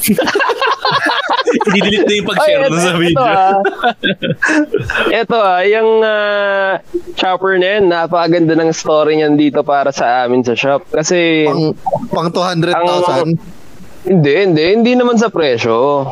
I-delete 1.76 2.06
na 2.06 2.14
yung 2.14 2.28
pag-share 2.28 2.62
Ay, 2.62 2.70
nun 2.70 2.80
sa 2.80 2.94
video. 2.96 3.20
Ito 3.20 3.26
ah. 3.26 3.56
ito 5.22 5.36
ah, 5.38 5.62
yung 5.66 5.90
ah, 6.02 6.70
chopper 7.16 7.58
na 7.58 7.66
yan, 7.78 7.84
napakaganda 7.88 8.54
ng 8.58 8.70
story 8.74 9.20
niyan 9.20 9.34
dito 9.38 9.62
para 9.62 9.90
sa 9.94 10.24
amin 10.26 10.42
sa 10.42 10.54
shop. 10.54 10.86
Kasi, 10.90 11.46
Pang, 12.10 12.30
pang 12.30 12.30
200,000. 12.32 13.36
hindi, 14.08 14.32
hindi, 14.34 14.64
hindi 14.74 14.92
naman 14.96 15.16
sa 15.20 15.28
presyo. 15.28 16.10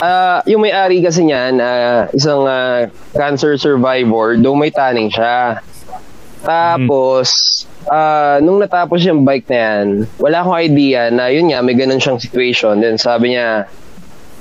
Ah, 0.00 0.40
yung 0.48 0.64
may-ari 0.64 1.04
kasi 1.04 1.28
niyan, 1.28 1.60
ah, 1.60 2.08
isang 2.16 2.48
ah, 2.48 2.88
cancer 3.12 3.60
survivor, 3.60 4.40
though 4.40 4.56
may 4.56 4.72
tanning 4.72 5.12
siya. 5.12 5.60
Tapos, 6.42 7.28
ah, 7.86 8.40
nung 8.40 8.58
natapos 8.58 9.04
yung 9.04 9.22
bike 9.22 9.46
na 9.52 9.58
yan, 9.58 9.86
wala 10.16 10.42
akong 10.42 10.58
idea 10.58 11.12
na 11.12 11.28
yun 11.28 11.52
nga, 11.52 11.60
may 11.60 11.76
ganun 11.76 12.00
siyang 12.00 12.18
situation. 12.18 12.80
Then 12.80 12.96
sabi 12.96 13.36
niya, 13.36 13.68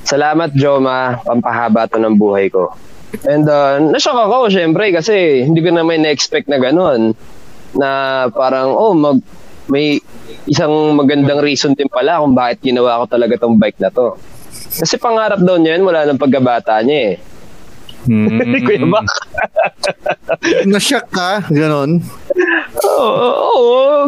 Salamat 0.01 0.51
Joma, 0.57 1.21
pampahaba 1.21 1.85
to 1.85 2.01
ng 2.01 2.17
buhay 2.17 2.49
ko. 2.49 2.73
And 3.27 3.45
uh, 3.45 3.77
nashock 3.91 4.15
ako 4.15 4.47
syempre 4.47 4.89
kasi 4.95 5.43
hindi 5.43 5.59
ko 5.59 5.75
naman 5.75 6.07
na-expect 6.07 6.47
na 6.47 6.57
ganun. 6.57 7.11
Na 7.75 8.27
parang, 8.31 8.71
oh, 8.71 8.95
mag, 8.95 9.19
may 9.67 9.99
isang 10.47 10.95
magandang 10.95 11.43
reason 11.43 11.75
din 11.75 11.91
pala 11.91 12.23
kung 12.23 12.33
bakit 12.33 12.63
ginawa 12.63 13.03
ko 13.03 13.05
talaga 13.11 13.35
tong 13.39 13.59
bike 13.59 13.79
na 13.79 13.91
to. 13.91 14.15
Kasi 14.51 14.95
pangarap 14.95 15.43
daw 15.43 15.59
niya 15.59 15.75
yun, 15.75 15.83
wala 15.87 16.07
nang 16.07 16.19
pagkabata 16.19 16.79
niya 16.81 17.15
eh. 17.15 17.15
Kuya 18.65 18.81
Bak. 18.89 19.05
Na-shock 20.65 21.07
ka, 21.13 21.45
ganon. 21.53 22.01
Oo, 22.81 23.05
oo, 23.05 23.49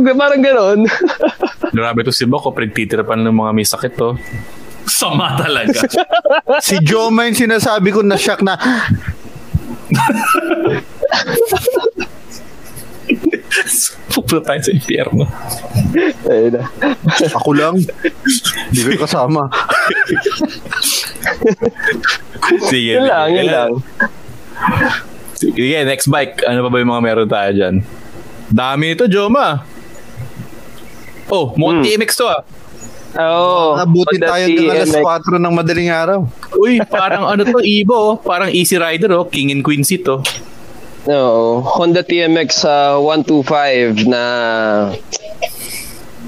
oo, 0.02 0.16
parang 0.18 0.42
ganon. 0.42 0.80
Grabe 1.78 2.02
to 2.02 2.14
si 2.14 2.26
Bako, 2.26 2.56
pinagtitirapan 2.56 3.22
ng 3.22 3.36
mga 3.36 3.52
may 3.54 3.68
sakit 3.68 3.94
to. 3.94 4.18
Sama 4.88 5.40
talaga. 5.40 5.84
si 6.66 6.80
Joma 6.84 7.28
yung 7.28 7.38
sinasabi 7.38 7.90
ko 7.92 8.04
na-shock 8.04 8.44
na, 8.44 8.56
Pupunta 14.14 14.54
tayo 14.54 14.62
sa 14.62 14.72
impyerno. 14.74 15.26
Ayun 16.30 16.52
na. 16.54 16.64
ako 17.34 17.50
lang. 17.58 17.76
Hindi 18.70 18.80
ko 18.98 19.06
kasama. 19.06 19.50
Sige. 22.70 22.98
Yun 22.98 23.06
lang, 23.10 23.28
yun 23.34 23.50
lang. 23.50 23.72
Sige, 25.38 25.78
next 25.86 26.08
bike. 26.10 26.46
Ano 26.46 26.66
pa 26.66 26.70
ba 26.70 26.78
yung 26.82 26.92
mga 26.94 27.04
meron 27.04 27.30
tayo 27.30 27.52
dyan? 27.54 27.76
Dami 28.54 28.94
ito, 28.94 29.10
Joma. 29.10 29.66
Oh, 31.34 31.56
mukhang 31.58 31.82
TMX 31.82 32.14
to 32.20 32.30
ah. 32.30 32.46
Oo. 33.14 33.78
Abuti 33.78 34.18
Honda 34.18 34.28
tayo 34.34 34.46
ng 34.50 34.58
alas 34.74 34.90
TMX. 34.90 35.06
4 35.30 35.38
ng 35.38 35.54
madaling 35.54 35.92
araw. 35.94 36.20
Uy, 36.58 36.82
parang 36.90 37.30
ano 37.30 37.46
to, 37.46 37.62
Evo. 37.62 37.94
oh. 37.94 38.12
Parang 38.18 38.50
Easy 38.50 38.78
Rider, 38.78 39.14
oh. 39.14 39.26
King 39.30 39.54
and 39.54 39.62
Queen 39.62 39.86
seat, 39.86 40.08
oh. 40.10 40.26
No, 41.04 41.60
Honda 41.62 42.00
TMX 42.02 42.64
uh, 42.64 42.96
125 42.98 44.08
na 44.08 44.24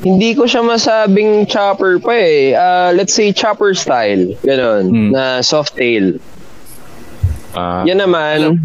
hindi 0.06 0.38
ko 0.38 0.46
siya 0.46 0.62
masabing 0.62 1.48
chopper 1.50 1.98
pa 1.98 2.14
eh. 2.14 2.54
Ah, 2.54 2.92
let's 2.94 3.16
say 3.16 3.34
chopper 3.34 3.74
style. 3.74 4.38
Ganon. 4.46 5.16
Na 5.16 5.42
soft 5.42 5.74
tail. 5.74 6.20
Ah, 7.58 7.82
Yan 7.88 8.04
naman. 8.04 8.62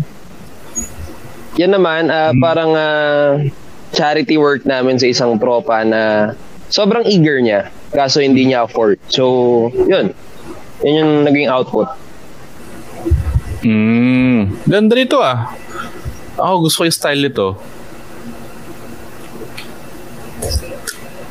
Yan 1.57 1.73
naman, 1.73 2.11
ah, 2.13 2.35
parang 2.37 2.75
ah, 2.77 3.41
charity 3.95 4.37
work 4.37 4.67
namin 4.67 4.99
sa 4.99 5.07
isang 5.09 5.39
tropa 5.39 5.81
na 5.87 6.35
sobrang 6.69 7.07
eager 7.09 7.41
niya. 7.41 7.71
Kaso 7.91 8.23
hindi 8.23 8.47
niya 8.47 8.71
afford. 8.71 9.03
So, 9.11 9.69
yun. 9.75 10.15
Yun 10.81 10.95
yung 10.95 11.13
naging 11.27 11.51
output. 11.51 11.89
Mm, 13.61 14.57
ganda 14.65 14.95
nito 14.97 15.21
ah. 15.21 15.53
Ako 16.41 16.71
gusto 16.71 16.77
ko 16.81 16.85
yung 16.89 16.97
style 16.97 17.21
nito. 17.21 17.59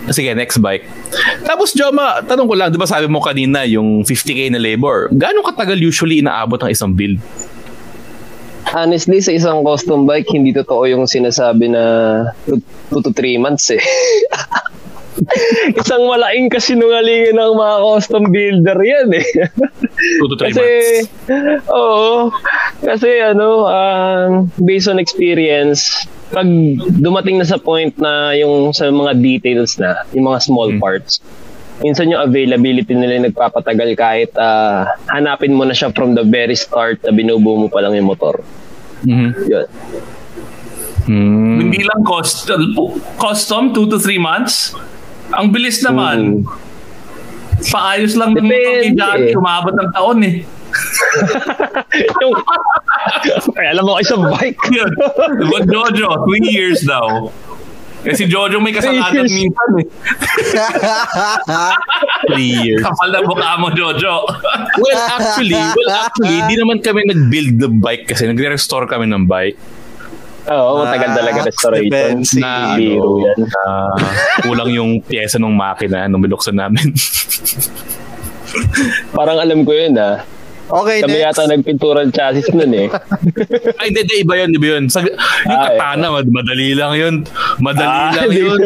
Sige, 0.10 0.34
next 0.34 0.58
bike. 0.58 0.86
Tapos, 1.46 1.74
Joma, 1.74 2.22
tanong 2.26 2.50
ko 2.50 2.56
lang, 2.58 2.70
di 2.74 2.82
ba 2.82 2.90
sabi 2.90 3.06
mo 3.06 3.22
kanina 3.22 3.62
yung 3.66 4.02
50k 4.02 4.50
na 4.50 4.62
labor, 4.62 5.10
gaano 5.14 5.46
katagal 5.46 5.78
usually 5.78 6.22
inaabot 6.22 6.58
ang 6.62 6.74
isang 6.74 6.94
build? 6.94 7.22
Honestly, 8.70 9.22
sa 9.22 9.34
isang 9.34 9.66
custom 9.66 10.06
bike, 10.06 10.30
hindi 10.30 10.54
totoo 10.54 10.86
yung 10.86 11.10
sinasabi 11.10 11.74
na 11.74 11.84
2 12.46 13.02
to 13.02 13.10
3 13.14 13.42
months 13.42 13.74
eh. 13.74 13.82
isang 15.76 16.04
malaking 16.08 16.48
kasinungalingan 16.50 17.36
ng 17.38 17.54
mga 17.58 17.76
custom 17.84 18.24
builder 18.32 18.80
yan 18.80 19.10
eh. 19.14 19.28
2 20.24 20.32
to 20.32 20.36
3 20.38 20.54
kasi, 20.54 20.64
months. 20.64 21.68
oo. 21.70 22.32
Kasi 22.80 23.10
ano, 23.22 23.68
ah, 23.68 24.46
based 24.62 24.88
on 24.88 25.02
experience, 25.02 26.08
pag 26.32 26.48
dumating 27.02 27.42
na 27.42 27.48
sa 27.48 27.58
point 27.58 27.92
na 27.98 28.32
yung 28.38 28.72
sa 28.72 28.88
mga 28.88 29.18
details 29.20 29.76
na, 29.82 30.06
yung 30.16 30.30
mga 30.30 30.40
small 30.46 30.72
parts, 30.78 31.20
minsan 31.84 32.12
yung 32.12 32.22
availability 32.22 32.92
nila 32.92 33.20
yung 33.20 33.28
nagpapatagal 33.32 33.90
kahit 34.00 34.32
ah, 34.40 34.94
hanapin 35.12 35.56
mo 35.56 35.68
na 35.68 35.76
siya 35.76 35.92
from 35.92 36.16
the 36.16 36.24
very 36.24 36.56
start 36.56 37.02
na 37.04 37.12
binubuo 37.12 37.56
mo 37.56 37.68
pa 37.68 37.84
lang 37.84 37.98
yung 37.98 38.08
motor. 38.08 38.40
Mhm. 39.04 39.30
Yun. 39.48 39.68
Hmm. 41.10 41.58
Hindi 41.58 41.82
lang 41.82 42.06
cost, 42.06 42.46
custom, 43.18 43.74
2 43.74 43.90
to 43.90 43.98
3 43.98 44.22
months. 44.22 44.78
Ang 45.36 45.48
bilis 45.54 45.82
naman. 45.86 46.46
Paayos 47.60 48.16
lang 48.16 48.34
ng 48.34 48.46
ni 48.48 48.56
Depende. 48.56 48.96
Johnny, 48.96 49.30
umabot 49.36 49.74
ng 49.76 49.90
taon 49.92 50.20
eh. 50.24 50.36
yung, 52.24 52.34
ay, 53.58 53.68
alam 53.74 53.84
mo, 53.84 54.00
isang 54.00 54.24
bike. 54.32 54.60
Yun. 54.78 54.92
Diba, 55.44 55.60
Jojo, 55.68 56.10
3 56.24 56.46
years 56.46 56.86
daw. 56.88 57.28
Kasi 58.00 58.32
Jojo 58.32 58.64
may 58.64 58.72
kasalanan 58.72 59.28
Three 59.28 59.44
minsan 59.44 59.70
eh. 59.84 59.88
3 62.32 62.64
years. 62.64 62.80
Kapal 62.80 63.12
na 63.12 63.20
mukha 63.28 63.60
mo, 63.60 63.68
Jojo. 63.76 64.24
well, 64.80 65.02
actually, 65.20 65.60
well, 65.60 65.92
actually, 65.92 66.40
di 66.48 66.56
naman 66.56 66.80
kami 66.80 67.04
nag-build 67.04 67.60
the 67.60 67.68
bike 67.68 68.08
kasi 68.08 68.24
nagre-restore 68.24 68.88
kami 68.88 69.04
ng 69.12 69.28
bike. 69.28 69.60
Oo, 70.48 70.72
matagal 70.80 71.10
talaga 71.14 71.40
restoration. 71.44 72.24
Na, 72.40 72.74
Biro 72.74 73.20
ano, 73.20 73.26
yan. 73.26 73.38
na 73.44 73.62
kulang 74.42 74.72
yung 74.72 74.92
pyesa 75.00 75.36
ng 75.36 75.52
makina 75.52 76.08
nung 76.08 76.22
binuksan 76.22 76.56
namin. 76.56 76.90
Parang 79.12 79.38
alam 79.38 79.62
ko 79.62 79.72
yun 79.72 79.94
ah. 79.96 80.24
Okay, 80.70 81.02
Kami 81.02 81.18
next. 81.18 81.26
yata 81.34 81.50
nagpintura 81.50 82.06
ng 82.06 82.14
chassis 82.14 82.46
nun 82.50 82.70
eh. 82.72 82.94
Ay, 83.76 83.90
hindi, 83.90 84.06
hindi, 84.06 84.16
iba 84.22 84.38
yun, 84.38 84.54
iba 84.54 84.68
yun. 84.72 84.86
Sa, 84.86 85.02
yung 85.02 85.18
Ah, 85.50 85.66
katana, 85.68 86.14
mad- 86.14 86.30
madali 86.30 86.78
lang 86.78 86.94
yun. 86.94 87.16
Madali 87.58 87.90
Ah, 87.90 88.14
lang 88.14 88.30
hindi. 88.30 88.42
yun. 88.44 88.60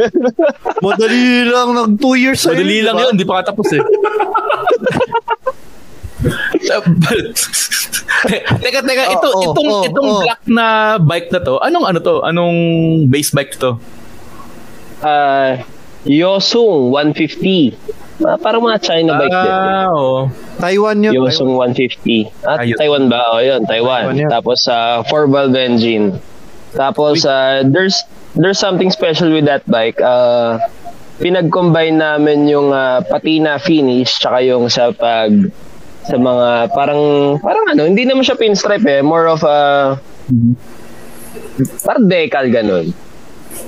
Madali 0.78 1.24
lang, 1.48 1.68
nag 1.72 1.96
2 1.96 2.20
years 2.20 2.44
sa'yo, 2.44 2.60
Madali 2.60 2.78
lang 2.84 2.96
ba? 2.98 3.04
yun, 3.08 3.14
di 3.16 3.24
pa 3.24 3.40
katapos 3.40 3.72
eh. 3.72 3.84
teka, 8.64 8.80
teka, 8.84 9.04
ito, 9.12 9.28
Oh, 9.28 9.36
oh, 9.36 9.44
itong, 9.52 9.70
oh, 9.70 9.84
itong 9.84 10.10
oh. 10.10 10.20
black 10.24 10.42
na 10.48 10.96
bike 10.98 11.30
na 11.32 11.40
to, 11.44 11.60
anong 11.60 11.86
ano 11.86 12.00
to? 12.00 12.16
Anong 12.24 12.58
base 13.12 13.36
bike 13.36 13.60
to? 13.60 13.76
Ah, 15.04 15.60
Yosung 16.08 16.92
150. 16.92 17.76
Ah, 18.24 18.40
parang 18.40 18.64
mga 18.64 18.80
China 18.80 19.20
bike 19.20 19.36
din. 19.36 19.52
Ah, 19.52 19.88
oo. 19.92 20.32
Taiwan 20.60 21.04
yun. 21.04 21.12
Yosung 21.16 21.56
150. 21.60 22.32
Ah, 22.48 22.64
Ayun. 22.64 22.78
Taiwan 22.80 23.04
ba? 23.12 23.22
O 23.36 23.44
yun, 23.44 23.64
Taiwan. 23.68 24.12
Taiwan 24.12 24.22
yun. 24.24 24.30
Tapos 24.32 24.58
sa 24.64 25.04
4 25.08 25.28
valve 25.28 25.60
engine. 25.60 26.06
Tapos 26.76 27.28
ah, 27.28 27.62
there's 27.64 28.04
there's 28.40 28.58
something 28.58 28.90
special 28.92 29.32
with 29.32 29.46
that 29.46 29.64
bike. 29.68 30.00
Uh, 30.02 30.58
pinag-combine 31.22 32.00
namin 32.00 32.50
yung 32.50 32.74
ah, 32.74 33.04
patina 33.04 33.60
finish 33.62 34.18
tsaka 34.20 34.42
yung 34.44 34.68
sa 34.68 34.92
pag 34.92 35.32
sa 36.04 36.16
mga 36.16 36.72
parang 36.72 37.02
parang 37.40 37.66
ano, 37.72 37.88
hindi 37.88 38.04
naman 38.04 38.22
siya 38.22 38.36
pinstripe 38.36 38.84
eh, 38.84 39.00
more 39.00 39.28
of 39.28 39.42
a 39.42 39.58
parang 41.82 42.06
decal 42.06 42.48
ganun. 42.50 42.92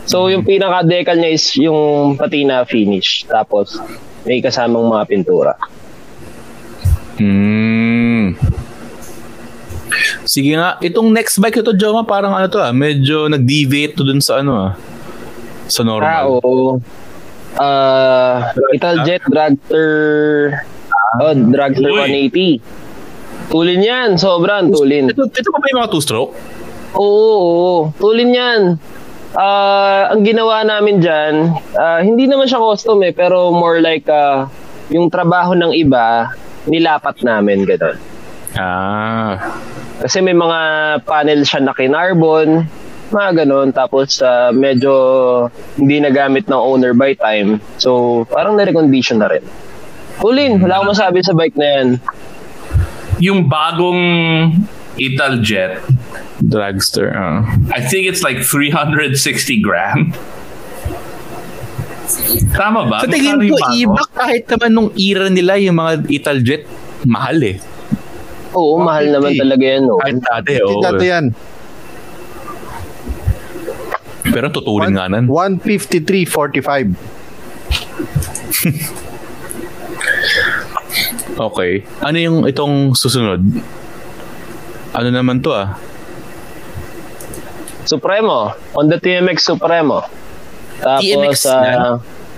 So 0.06 0.28
yung 0.28 0.44
pinaka 0.44 0.84
decal 0.84 1.18
niya 1.18 1.32
is 1.32 1.46
yung 1.56 2.14
patina 2.16 2.66
finish 2.66 3.24
tapos 3.26 3.80
may 4.26 4.42
kasamang 4.42 4.86
mga 4.86 5.04
pintura. 5.08 5.54
Hmm. 7.16 8.36
Sige 10.26 10.58
nga, 10.58 10.76
itong 10.82 11.14
next 11.14 11.38
bike 11.40 11.62
ito, 11.62 11.72
Joma, 11.72 12.04
parang 12.04 12.34
ano 12.34 12.50
to 12.50 12.60
ah, 12.60 12.74
medyo 12.76 13.30
nag-deviate 13.32 13.96
to 13.96 14.04
dun 14.04 14.20
sa 14.20 14.42
ano 14.44 14.52
ah, 14.58 14.72
sa 15.70 15.82
Ah, 15.82 15.88
normal. 15.88 16.24
oo. 16.28 16.82
Ah, 17.56 18.52
Italjet 18.76 19.24
Dragster 19.32 19.88
oh, 21.22 21.34
Dragster 21.52 21.92
Uy. 21.92 22.32
180. 22.32 23.52
Tulin 23.52 23.82
yan, 23.86 24.10
sobrang 24.18 24.74
tulin. 24.74 25.12
Ito, 25.14 25.30
ito 25.30 25.50
pa 25.54 25.58
ba 25.62 25.66
yung 25.70 25.80
mga 25.86 25.92
two-stroke? 25.94 26.34
Oo, 26.96 27.36
oo, 27.38 27.76
tulin 28.00 28.32
yan. 28.34 28.62
Ah, 29.36 30.16
ang 30.16 30.24
ginawa 30.24 30.64
namin 30.64 31.04
diyan, 31.04 31.34
hindi 32.08 32.24
naman 32.24 32.48
siya 32.48 32.64
custom 32.64 33.04
eh, 33.04 33.12
pero 33.12 33.52
more 33.52 33.84
like 33.84 34.08
ah, 34.08 34.48
yung 34.88 35.12
trabaho 35.12 35.52
ng 35.52 35.76
iba, 35.76 36.32
nilapat 36.72 37.20
namin 37.20 37.68
gano'n. 37.68 37.98
Ah. 38.56 39.60
Kasi 40.00 40.24
may 40.24 40.32
mga 40.32 40.60
panel 41.04 41.44
siya 41.44 41.60
na 41.68 41.76
kinarbon, 41.76 42.64
mga 43.12 43.46
ganun. 43.46 43.70
Tapos 43.76 44.24
ah, 44.24 44.56
medyo 44.56 44.94
hindi 45.76 46.00
nagamit 46.00 46.48
ng 46.48 46.58
owner 46.58 46.96
by 46.96 47.14
time. 47.20 47.60
So 47.78 48.24
parang 48.32 48.56
na-recondition 48.56 49.20
na 49.20 49.30
rin. 49.30 49.44
Ulin, 50.24 50.64
wala 50.64 50.80
akong 50.80 50.96
masabi 50.96 51.20
sa 51.20 51.36
bike 51.36 51.60
na 51.60 51.68
yan. 51.68 52.00
Yung 53.20 53.52
bagong 53.52 54.00
Italjet, 54.96 55.84
Dragster, 56.40 57.12
ah. 57.12 57.44
I 57.76 57.84
think 57.84 58.08
it's 58.08 58.24
like 58.24 58.40
360 58.40 59.20
grand. 59.60 60.16
Tama 62.56 62.88
ba? 62.88 63.04
Sa 63.04 63.12
tingin 63.12 63.44
ko, 63.44 63.60
iba 63.76 64.00
kahit 64.16 64.48
naman 64.48 64.72
nung 64.72 64.88
era 64.96 65.28
nila, 65.28 65.60
yung 65.60 65.76
mga 65.76 66.08
Italjet, 66.08 66.64
mahal 67.04 67.44
eh. 67.44 67.60
Oo, 68.56 68.80
mahal 68.80 69.12
naman 69.12 69.36
talaga 69.36 69.66
yan. 69.68 69.84
No? 69.84 70.00
Kahit 70.00 70.24
dati, 70.24 70.64
oo. 70.64 70.80
Dati 70.80 71.06
yan. 71.12 71.36
Pero 74.32 74.48
tuturin 74.52 74.92
nga 74.96 75.08
nan. 75.12 75.28
153.45. 75.28 76.96
Okay. 81.36 81.84
Ano 82.00 82.18
yung 82.18 82.38
itong 82.48 82.96
susunod? 82.96 83.44
Ano 84.96 85.10
naman 85.12 85.44
to 85.44 85.52
ah? 85.52 85.76
Supremo. 87.84 88.56
Honda 88.72 88.98
TMX 88.98 89.38
Supremo. 89.44 90.08
Tapos, 90.80 91.04
TMX 91.04 91.36
ah, 91.52 91.60
yan? 91.60 91.80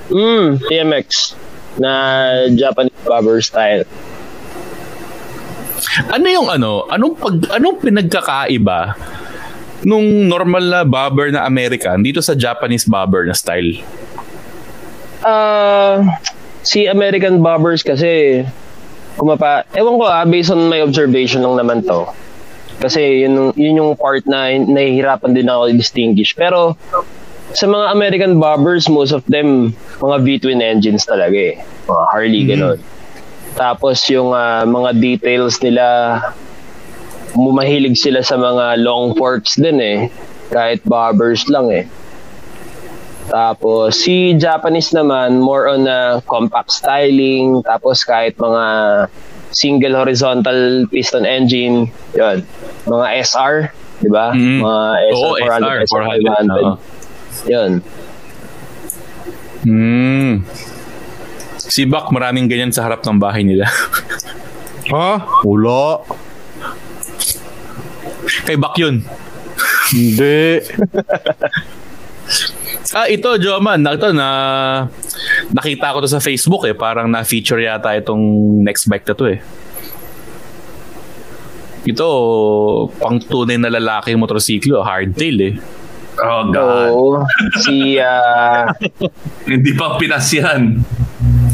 mm, 0.10 0.46
TMX 0.66 1.08
na 1.78 1.92
Japanese 2.58 3.02
bobber 3.06 3.38
style. 3.46 3.86
Ano 6.10 6.26
yung 6.26 6.50
ano? 6.50 6.90
Anong 6.90 7.14
pag 7.22 7.36
anong 7.54 7.78
pinagkakaiba 7.80 8.98
nung 9.86 10.26
normal 10.26 10.66
na 10.66 10.82
bobber 10.82 11.30
na 11.30 11.46
American 11.46 12.02
dito 12.02 12.18
sa 12.18 12.34
Japanese 12.34 12.90
bobber 12.90 13.30
na 13.30 13.38
style? 13.38 13.78
Ah, 15.22 16.02
si 16.68 16.86
American 16.86 17.40
Bobbers 17.40 17.82
kasi 17.82 18.44
kumapa, 19.18 19.66
ewan 19.74 19.98
ko 19.98 20.06
ah, 20.06 20.24
based 20.24 20.54
on 20.54 20.70
my 20.70 20.80
observation 20.86 21.42
lang 21.42 21.58
naman 21.58 21.82
to. 21.84 22.06
Kasi 22.78 23.26
yun, 23.26 23.52
yun 23.58 23.82
yung 23.82 23.92
part 23.98 24.22
na 24.30 24.54
nahihirapan 24.54 25.34
din 25.34 25.50
ako 25.50 25.74
i-distinguish. 25.74 26.38
Pero 26.38 26.78
sa 27.58 27.66
mga 27.66 27.90
American 27.90 28.38
Bobbers, 28.38 28.86
most 28.86 29.10
of 29.12 29.26
them, 29.26 29.74
mga 29.98 30.18
V-twin 30.22 30.62
engines 30.62 31.10
talaga 31.10 31.34
eh. 31.34 31.58
Mga 31.90 32.04
Harley, 32.14 32.44
ganun. 32.46 32.80
Tapos 33.58 34.06
yung 34.14 34.38
ah, 34.38 34.62
mga 34.62 34.94
details 35.02 35.58
nila, 35.66 36.22
mumahilig 37.34 37.98
sila 37.98 38.22
sa 38.22 38.38
mga 38.38 38.78
long 38.86 39.18
forks 39.18 39.58
din 39.58 39.82
eh. 39.82 40.00
Kahit 40.54 40.86
bobbers 40.86 41.50
lang 41.50 41.74
eh. 41.74 41.90
Tapos 43.28 44.00
si 44.00 44.34
Japanese 44.40 44.96
naman 44.96 45.44
more 45.44 45.68
on 45.68 45.84
a 45.84 46.24
compact 46.26 46.72
styling 46.72 47.60
tapos 47.68 48.08
kahit 48.08 48.40
mga 48.40 48.66
single 49.52 49.96
horizontal 50.00 50.88
piston 50.88 51.28
engine, 51.28 51.92
'yon. 52.16 52.44
Mga 52.88 53.08
SR, 53.28 53.54
'di 54.00 54.10
ba? 54.12 54.32
Mm. 54.32 54.60
Mga 54.64 54.84
SR 55.12 55.28
Oo, 55.28 55.34
400, 55.44 55.44
SR, 55.44 55.78
SR 55.84 56.04
400, 56.08 56.24
500. 56.24 56.64
oo. 56.64 56.74
'Yon. 57.48 57.72
Hmm. 59.68 60.32
Si 61.58 61.84
Bak, 61.84 62.08
maraming 62.16 62.48
ganyan 62.48 62.72
sa 62.72 62.88
harap 62.88 63.04
ng 63.04 63.20
bahay 63.20 63.44
nila. 63.44 63.68
Ha? 64.88 65.20
Wala. 65.44 66.00
Kay 68.48 68.56
Bak 68.56 68.80
yun. 68.80 69.04
Hindi. 69.92 70.64
Ah, 72.96 73.08
ito, 73.12 73.36
Joman. 73.36 73.84
Ito, 73.84 74.16
na, 74.16 74.28
nakita 75.52 75.92
ko 75.92 76.00
to 76.00 76.10
sa 76.12 76.24
Facebook 76.24 76.64
eh. 76.64 76.76
Parang 76.78 77.12
na-feature 77.12 77.60
yata 77.60 77.92
itong 78.00 78.22
next 78.64 78.88
bike 78.88 79.08
na 79.08 79.16
to 79.16 79.26
eh. 79.28 79.40
Ito, 81.88 82.08
pang 83.00 83.20
tunay 83.20 83.60
na 83.60 83.72
lalaki 83.72 84.16
yung 84.16 84.24
motorsiklo. 84.24 84.84
Hardtail 84.84 85.38
eh. 85.40 85.54
Oh, 86.18 86.50
God. 86.50 86.90
Oo. 86.90 87.10
si 87.62 88.02
ah 88.02 88.66
Hindi 89.50 89.72
pa 89.78 90.02
Pinas 90.02 90.34
yan. 90.34 90.82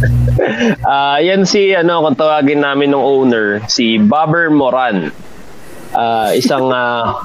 ah 0.88 1.20
yan 1.20 1.44
si 1.44 1.76
ano 1.76 2.04
kung 2.08 2.16
tawagin 2.16 2.64
namin 2.64 2.96
ng 2.96 3.04
owner, 3.04 3.60
si 3.68 4.00
Bobber 4.00 4.48
Moran. 4.48 5.12
Ah, 5.94 6.34
isang 6.34 6.74
ah, 6.74 7.22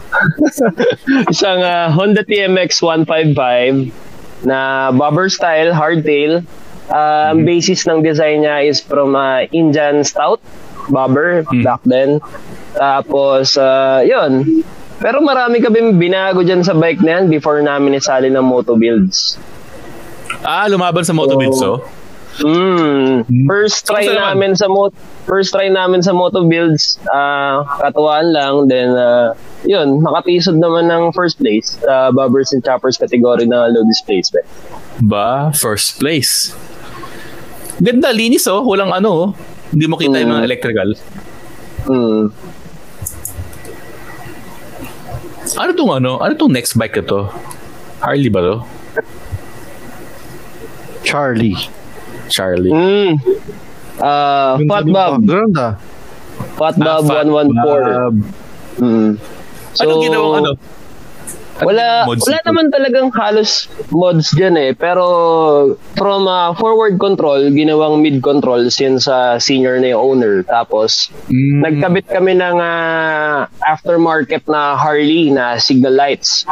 isang 1.33 1.61
ah, 1.65 1.89
Honda 1.89 2.21
TMX 2.21 2.85
155 2.85 4.45
na 4.45 4.93
bobber 4.93 5.33
style 5.33 5.73
hardtail. 5.73 6.45
Ah, 6.89 7.33
Ang 7.33 7.45
basis 7.49 7.85
ng 7.89 8.05
design 8.05 8.45
niya 8.45 8.65
is 8.69 8.81
from 8.81 9.17
ah, 9.17 9.45
Indian 9.51 10.05
Stout 10.05 10.41
bobber 10.93 11.45
back 11.65 11.81
then. 11.89 12.21
Tapos 12.77 13.57
ah, 13.57 14.05
yun. 14.05 14.65
Pero 14.99 15.23
marami 15.23 15.63
kami 15.63 15.95
binago 15.95 16.43
dyan 16.43 16.61
sa 16.67 16.75
bike 16.75 17.01
na 17.07 17.21
yan 17.23 17.31
before 17.31 17.63
namin 17.63 17.97
isali 17.97 18.29
ng 18.29 18.43
moto 18.43 18.75
builds. 18.75 19.39
Ah, 20.43 20.71
lumaban 20.71 21.03
sa 21.03 21.15
Moto 21.17 21.35
Builds 21.35 21.63
oh. 21.65 21.83
Mm, 22.39 23.27
first 23.51 23.83
try 23.91 24.07
naman? 24.07 24.39
namin 24.39 24.51
sa 24.55 24.71
mo 24.71 24.95
first 25.29 25.53
try 25.53 25.69
namin 25.69 26.01
sa 26.01 26.17
moto 26.17 26.49
builds, 26.49 26.97
ah 27.13 27.63
katuwaan 27.85 28.33
lang 28.33 28.67
then 28.67 28.97
ah, 28.97 29.37
yun, 29.69 30.01
nakatisod 30.01 30.57
naman 30.57 30.89
ng 30.89 31.13
first 31.13 31.37
place 31.37 31.77
sa 31.85 32.09
bobbers 32.11 32.57
and 32.57 32.65
choppers 32.65 32.97
category 32.97 33.45
na 33.45 33.69
low 33.69 33.85
displacement. 33.85 34.49
Ba, 35.05 35.53
first 35.53 36.01
place. 36.01 36.57
Ganda, 37.79 38.11
linis 38.11 38.49
oh. 38.51 38.67
Walang 38.67 38.91
ano 38.91 39.09
oh. 39.13 39.29
Hindi 39.71 39.87
mo 39.87 39.95
kita 39.95 40.19
yung 40.19 40.35
mga 40.35 40.47
electrical. 40.49 40.89
Mm. 41.87 42.25
Ano 45.59 45.71
tong 45.77 45.93
ano? 45.95 46.19
Ano 46.19 46.33
tong 46.35 46.51
next 46.51 46.75
bike 46.75 46.99
na 46.99 47.05
to? 47.07 47.21
Harley 48.03 48.31
ba 48.33 48.41
to? 48.43 48.57
Charlie. 51.07 51.59
Charlie. 52.29 52.75
Mm. 52.75 53.15
Ah, 53.99 54.55
Fat 54.61 54.87
Bob. 54.87 55.21
Background 55.21 55.55
ah. 55.57 55.75
Fatbob 56.55 57.05
Ah, 57.05 57.23
114. 57.27 58.23
Mm. 58.79 59.11
So, 59.75 59.83
Anong 59.85 60.03
ginawang 60.03 60.35
ano? 60.41 60.53
Wala, 61.59 62.07
mods 62.07 62.23
wala 62.23 62.39
dito? 62.39 62.47
naman 62.47 62.67
talagang 62.71 63.11
halos 63.11 63.67
mods 63.91 64.31
dyan 64.31 64.55
eh. 64.55 64.71
Pero 64.73 65.03
from 65.99 66.31
uh, 66.31 66.55
forward 66.55 66.95
control, 66.97 67.51
ginawang 67.51 67.99
mid 67.99 68.23
control 68.23 68.71
since 68.71 69.11
sa 69.11 69.43
senior 69.43 69.83
na 69.83 69.91
yung 69.91 70.15
owner. 70.15 70.47
Tapos, 70.47 71.11
Mm. 71.27 71.59
nagkabit 71.61 72.07
kami 72.07 72.39
ng 72.39 72.57
ah, 72.57 73.51
aftermarket 73.61 74.47
na 74.47 74.79
Harley 74.79 75.29
na 75.29 75.59
signal 75.59 75.93
lights. 75.93 76.47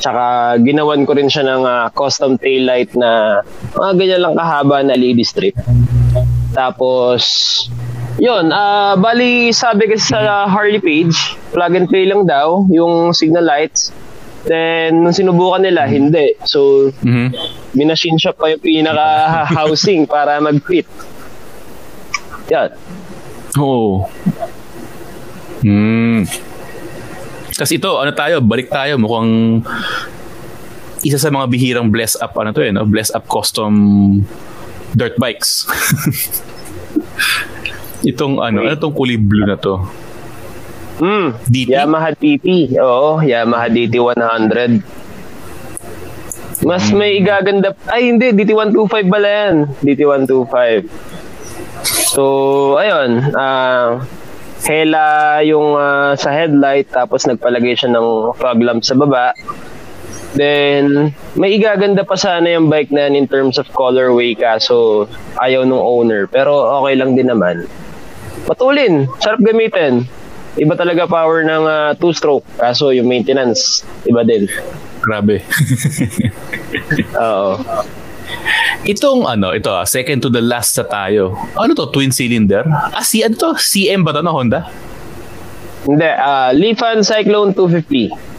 Tsaka 0.00 0.56
ginawan 0.58 1.04
ko 1.04 1.12
rin 1.12 1.28
siya 1.28 1.44
ng 1.46 1.62
ah, 1.62 1.92
custom 1.92 2.40
tail 2.40 2.64
light 2.64 2.88
na 2.96 3.44
mga 3.76 3.92
ganyan 3.94 4.20
lang 4.22 4.34
kahaba 4.34 4.80
na 4.80 4.96
lady 4.96 5.20
strip. 5.20 5.52
Tapos, 6.56 7.20
yun, 8.16 8.48
ah 8.48 8.96
bali 8.96 9.52
sabi 9.52 9.92
kasi 9.92 10.16
sa 10.16 10.48
Harley 10.48 10.80
page, 10.80 11.12
plug 11.52 11.76
and 11.76 11.84
play 11.84 12.08
lang 12.08 12.24
daw 12.24 12.64
yung 12.72 13.12
signal 13.12 13.44
lights. 13.44 13.92
Then, 14.46 15.02
nung 15.02 15.12
sinubukan 15.12 15.60
nila, 15.60 15.84
hindi. 15.84 16.38
So, 16.46 16.88
Mhm. 17.02 17.34
minachine 17.76 18.16
shop 18.16 18.40
pa 18.40 18.54
yung 18.54 18.62
pinaka-housing 18.62 20.06
para 20.12 20.38
mag-fit. 20.40 20.86
Yan. 22.48 22.70
Oo. 23.58 24.06
Hmm. 25.66 26.22
Tapos 27.52 27.72
ito, 27.74 27.90
ano 27.98 28.12
tayo, 28.14 28.38
balik 28.38 28.70
tayo. 28.70 28.94
Mukhang 29.02 29.64
isa 31.02 31.18
sa 31.18 31.28
mga 31.28 31.50
bihirang 31.50 31.90
bless 31.90 32.14
up, 32.16 32.32
ano 32.38 32.54
to 32.54 32.62
eh, 32.62 32.70
no? 32.70 32.86
bless 32.86 33.10
up 33.10 33.26
custom 33.26 33.74
dirt 34.94 35.18
bikes. 35.18 35.66
Itong 38.10 38.38
ano, 38.38 38.62
ano 38.62 38.78
tong 38.78 38.94
kulay 38.94 39.18
blue 39.18 39.46
na 39.48 39.56
to? 39.58 39.82
Mm, 41.02 41.34
Yamaha 41.50 42.14
DT. 42.14 42.78
Oo, 42.80 43.20
Yamaha 43.24 43.68
DT 43.68 43.98
100. 43.98 44.80
Mas 46.64 46.88
may 46.94 47.18
igaganda. 47.20 47.74
Ay, 47.90 48.08
hindi. 48.08 48.32
DT 48.32 48.54
125 48.54 49.12
pala 49.12 49.28
yan. 49.28 49.66
DT 49.84 50.08
125. 50.08 50.88
So, 52.14 52.22
ayun. 52.80 53.20
ah 53.36 54.00
hela 54.66 55.38
yung 55.46 55.78
ah, 55.78 56.18
sa 56.18 56.34
headlight 56.34 56.90
tapos 56.90 57.22
nagpalagay 57.28 57.78
siya 57.78 57.94
ng 57.94 58.34
fog 58.34 58.60
lamp 58.62 58.82
sa 58.82 58.98
baba. 58.98 59.32
Then, 60.34 61.14
may 61.38 61.54
igaganda 61.54 62.02
pa 62.02 62.18
sana 62.18 62.50
yung 62.58 62.66
bike 62.66 62.90
na 62.90 63.06
yan 63.06 63.14
in 63.14 63.26
terms 63.30 63.60
of 63.60 63.70
colorway 63.70 64.34
kaso 64.34 65.06
ayaw 65.38 65.62
nung 65.62 65.80
owner. 65.80 66.26
Pero 66.26 66.56
okay 66.82 66.98
lang 66.98 67.14
din 67.14 67.30
naman. 67.30 67.68
Patulin. 68.48 69.06
Sarap 69.22 69.40
gamitin. 69.44 70.08
Iba 70.56 70.72
talaga 70.72 71.04
power 71.04 71.44
ng 71.44 71.64
ah, 71.68 71.92
two-stroke. 71.94 72.44
Kaso 72.56 72.88
yung 72.88 73.06
maintenance, 73.06 73.84
iba 74.08 74.24
din. 74.24 74.48
Grabe. 75.04 75.44
Oo. 77.20 77.60
Itong 78.86 79.28
ano, 79.28 79.52
ito 79.52 79.68
ah, 79.68 79.84
second 79.84 80.24
to 80.24 80.30
the 80.32 80.40
last 80.40 80.74
sa 80.74 80.84
tayo. 80.88 81.36
Ano 81.58 81.76
to, 81.76 81.92
twin 81.92 82.10
cylinder? 82.10 82.64
Ah, 82.66 83.04
si 83.04 83.20
ano 83.20 83.36
to? 83.36 83.52
CM 83.58 84.02
ba 84.06 84.16
to 84.16 84.24
na 84.24 84.32
Honda? 84.32 84.66
Hindi, 85.86 86.10
ah 86.10 86.50
Lifan 86.50 87.06
Cyclone 87.06 87.54
250. 87.54 88.35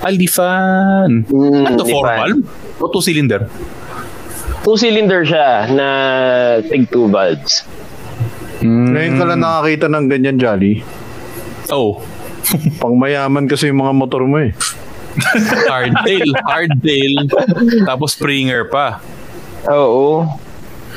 Ah, 0.00 0.12
Lifan. 0.12 1.28
Mm, 1.28 1.62
ano 1.68 1.76
to, 1.76 1.84
valve? 1.84 2.40
O 2.80 2.88
two 2.88 3.04
cylinder? 3.04 3.46
Two-cylinder 4.66 5.22
siya 5.22 5.70
na 5.70 5.88
tig 6.58 6.90
two 6.90 7.06
valves. 7.06 7.62
Ngayon 8.66 9.14
ka 9.14 9.24
lang 9.30 9.38
nakakita 9.38 9.86
ng 9.86 10.10
ganyan, 10.10 10.42
Jolly. 10.42 10.82
Oh. 11.70 12.02
Pang 12.82 12.98
mayaman 12.98 13.46
kasi 13.46 13.70
yung 13.70 13.78
mga 13.78 13.94
motor 13.94 14.26
mo 14.26 14.42
eh. 14.42 14.50
hardtail, 15.70 16.30
hardtail. 16.50 17.14
Tapos 17.86 18.18
Springer 18.18 18.66
pa. 18.66 18.98
Oo. 19.70 20.26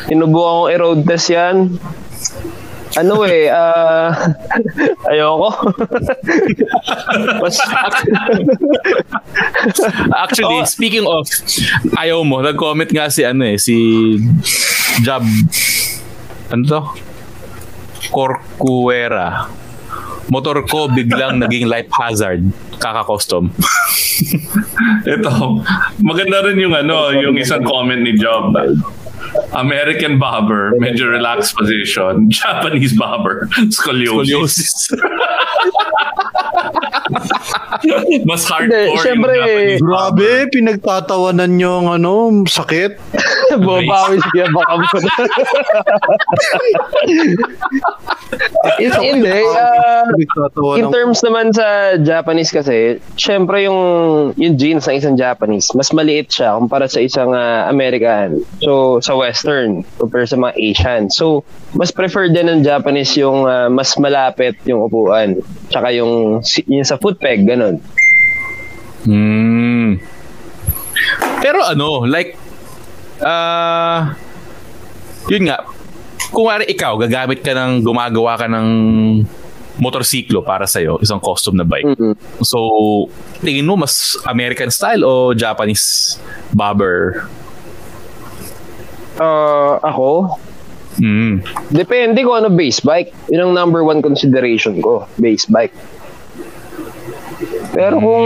Sinubukan 0.09 0.65
kong 0.65 0.69
i-road 0.73 0.99
test 1.05 1.29
yan. 1.29 1.77
Ano 2.97 3.21
eh, 3.27 3.53
ah 3.53 4.33
ayoko. 5.13 5.49
Mas, 7.37 7.57
Actually, 10.09 10.65
speaking 10.65 11.05
of 11.05 11.29
ayaw 12.01 12.25
mo, 12.25 12.41
nag-comment 12.41 12.89
nga 12.89 13.13
si 13.13 13.21
ano 13.21 13.45
eh, 13.45 13.61
si 13.61 13.77
Job 15.05 15.21
ano 16.49 16.63
to? 16.65 16.81
Corcuera. 18.09 19.45
Motor 20.29 20.65
ko 20.65 20.87
biglang 20.89 21.37
naging 21.43 21.65
life 21.65 21.89
hazard. 21.93 22.45
Kaka-custom. 22.77 23.49
Ito, 25.19 25.63
maganda 25.99 26.45
rin 26.45 26.61
yung 26.61 26.75
ano, 26.77 27.09
yung 27.11 27.35
isang 27.37 27.65
comment 27.65 28.01
ni 28.01 28.15
Job. 28.15 28.53
American 29.53 30.17
barber, 30.17 30.73
medyo 30.77 31.09
relaxed 31.09 31.53
position. 31.53 32.27
Japanese 32.33 32.93
barber, 32.93 33.49
scoliosis. 33.69 34.93
Mas 38.25 38.45
hardcore 38.45 38.93
yung 38.93 39.01
syempre, 39.01 39.33
Japanese 39.37 39.81
Grabe, 39.81 40.29
pinagtatawanan 40.53 41.51
nyo 41.57 41.71
ang 41.81 41.87
ano, 42.01 42.13
sakit. 42.45 42.97
Babawi 43.57 44.21
siya 44.33 44.49
baka 44.53 44.73
mo. 44.77 44.85
Is, 48.79 48.95
hindi. 48.95 49.29
ah, 49.29 50.07
in 50.79 50.87
terms 50.89 51.19
naman 51.21 51.51
sa 51.51 51.99
Japanese 51.99 52.49
kasi, 52.49 52.97
syempre 53.19 53.67
yung 53.67 53.79
yung 54.39 54.55
jeans 54.55 54.87
ng 54.87 54.95
isang 54.97 55.15
Japanese, 55.19 55.71
mas 55.75 55.91
maliit 55.91 56.31
siya 56.31 56.55
kumpara 56.55 56.87
sa 56.87 57.03
isang 57.03 57.35
ah, 57.35 57.67
American. 57.67 58.41
So, 58.63 59.03
sa 59.03 59.15
Western, 59.19 59.83
compare 59.99 60.25
sa 60.25 60.39
mga 60.39 60.53
Asian. 60.55 61.01
So, 61.11 61.43
mas 61.75 61.91
preferred 61.91 62.33
din 62.33 62.47
ng 62.47 62.61
Japanese 62.63 63.13
yung 63.19 63.45
ah, 63.45 63.67
mas 63.67 63.93
malapit 63.99 64.55
yung 64.63 64.87
upuan. 64.87 65.39
Tsaka 65.69 65.91
yung, 65.93 66.41
si- 66.41 66.65
yung 66.67 66.87
sa 66.87 66.95
foot 66.97 67.19
peg, 67.19 67.45
ganun. 67.45 67.83
Hmm. 69.03 69.99
Pero 71.39 71.63
ano, 71.63 72.03
like, 72.03 72.35
ah, 73.23 74.15
yun 75.31 75.47
nga, 75.47 75.63
kung 76.29 76.45
wari 76.49 76.65
ikaw, 76.69 76.97
gagamit 76.97 77.41
ka 77.41 77.53
ng, 77.53 77.81
gumagawa 77.83 78.37
ka 78.37 78.47
ng 78.47 78.67
motorsiklo 79.79 80.43
para 80.43 80.67
sa'yo, 80.67 80.99
isang 80.99 81.23
custom 81.23 81.55
na 81.55 81.63
bike. 81.63 81.95
So, 82.43 83.07
tingin 83.39 83.63
mo 83.63 83.79
mas 83.79 84.19
American 84.27 84.67
style 84.69 85.07
o 85.07 85.31
Japanese 85.31 86.19
bobber? 86.51 87.25
Ah, 89.19 89.79
ako, 89.83 90.35
Mm. 90.99 91.39
Depende 91.71 92.19
kung 92.27 92.35
ano 92.43 92.51
base 92.51 92.83
bike. 92.83 93.31
Yun 93.31 93.49
ang 93.49 93.53
number 93.55 93.87
one 93.87 94.03
consideration 94.03 94.83
ko, 94.83 95.07
base 95.15 95.47
bike. 95.47 95.71
Pero 97.71 98.03
kung 98.03 98.25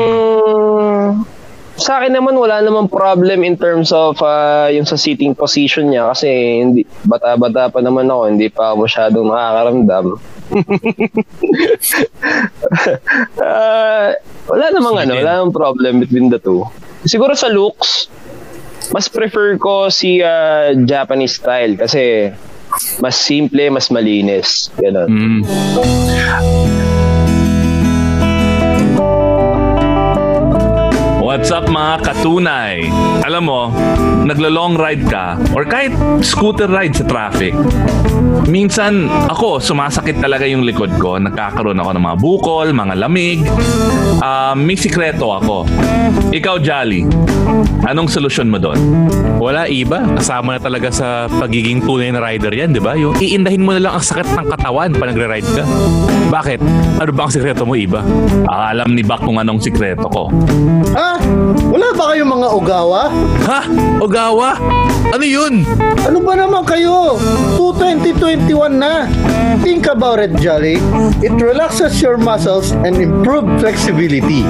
sa 1.73 1.97
akin 1.97 2.13
naman 2.13 2.37
wala 2.37 2.61
namang 2.61 2.85
problem 2.85 3.41
in 3.41 3.57
terms 3.57 3.89
of 3.89 4.21
ah, 4.21 4.69
yung 4.69 4.85
sa 4.85 4.93
seating 4.93 5.33
position 5.33 5.89
niya 5.89 6.13
kasi 6.13 6.29
hindi 6.61 6.81
bata-bata 7.05 7.73
pa 7.73 7.81
naman 7.81 8.05
ako, 8.09 8.21
hindi 8.29 8.47
pa 8.53 8.71
ako 8.71 8.85
masyadong 8.85 9.27
nakakaramdam. 9.29 10.05
Ah, 13.43 14.15
wala 14.47 14.65
namang 14.71 14.95
ano, 15.05 15.11
wala 15.19 15.31
namang 15.41 15.55
problem 15.55 15.93
between 16.03 16.27
the 16.29 16.39
two. 16.39 16.63
Siguro 17.03 17.35
sa 17.35 17.51
looks, 17.51 18.07
mas 18.93 19.09
prefer 19.09 19.57
ko 19.57 19.89
si 19.89 20.21
ah, 20.21 20.71
Japanese 20.73 21.41
style 21.41 21.75
kasi 21.75 22.31
mas 23.01 23.15
simple, 23.17 23.69
mas 23.69 23.89
malinis. 23.89 24.69
Ganun. 24.77 25.09
Mm. 25.09 25.41
What's 31.33 31.49
up 31.49 31.65
mga 31.65 32.05
katunay? 32.05 32.93
Alam 33.25 33.49
mo, 33.49 33.73
naglo-long 34.21 34.77
ride 34.77 35.01
ka 35.09 35.41
or 35.57 35.65
kahit 35.65 35.89
scooter 36.21 36.69
ride 36.69 36.93
sa 36.93 37.09
traffic. 37.09 37.57
Minsan 38.45 39.09
ako, 39.09 39.57
sumasakit 39.57 40.21
talaga 40.21 40.45
yung 40.45 40.61
likod 40.61 40.93
ko. 41.01 41.17
Nagkakaroon 41.17 41.81
ako 41.81 41.89
ng 41.89 42.03
mga 42.05 42.17
bukol, 42.21 42.67
mga 42.69 42.93
lamig. 43.01 43.41
Ah, 44.21 44.53
may 44.53 44.77
sikreto 44.77 45.33
ako. 45.33 45.65
Ikaw, 46.29 46.61
Jolly, 46.61 47.09
anong 47.89 48.13
solusyon 48.13 48.53
mo 48.53 48.61
doon? 48.61 48.77
Wala 49.41 49.65
iba. 49.65 50.05
Kasama 50.13 50.55
na 50.55 50.61
talaga 50.61 50.93
sa 50.93 51.25
pagiging 51.25 51.81
tunay 51.81 52.13
na 52.13 52.21
rider 52.21 52.53
yan, 52.53 52.77
di 52.77 52.81
ba? 52.83 52.93
Yung 52.93 53.17
iindahin 53.17 53.65
mo 53.65 53.73
na 53.73 53.81
lang 53.89 53.93
ang 53.97 54.05
sakit 54.05 54.37
ng 54.37 54.47
katawan 54.53 54.93
pa 54.93 55.09
nagre-ride 55.09 55.49
ka. 55.49 55.65
Bakit? 56.29 56.59
Ano 57.01 57.11
ba 57.13 57.25
ang 57.25 57.33
sikreto 57.33 57.65
mo, 57.65 57.73
iba? 57.73 58.05
Alam 58.49 58.93
ni 58.93 59.01
Bak 59.01 59.25
kung 59.25 59.41
anong 59.41 59.61
sikreto 59.61 60.05
ko. 60.09 60.29
Ah, 60.93 61.22
Wala 61.73 61.89
ba 61.97 62.13
kayong 62.13 62.29
mga 62.29 62.47
Ogawa? 62.53 63.09
Ha? 63.49 63.59
Ogawa? 63.97 64.61
Ano 65.09 65.25
yun? 65.25 65.65
Ano 66.05 66.21
ba 66.21 66.37
naman 66.37 66.61
kayo? 66.65 67.17
2021 67.57 68.45
na. 68.77 69.09
Think 69.61 69.85
about 69.89 70.19
it, 70.19 70.33
Jolly. 70.37 70.77
It 71.21 71.33
relaxes 71.37 72.01
your 72.01 72.17
muscles 72.17 72.71
and 72.85 72.97
improve 72.97 73.45
flexibility. 73.61 74.43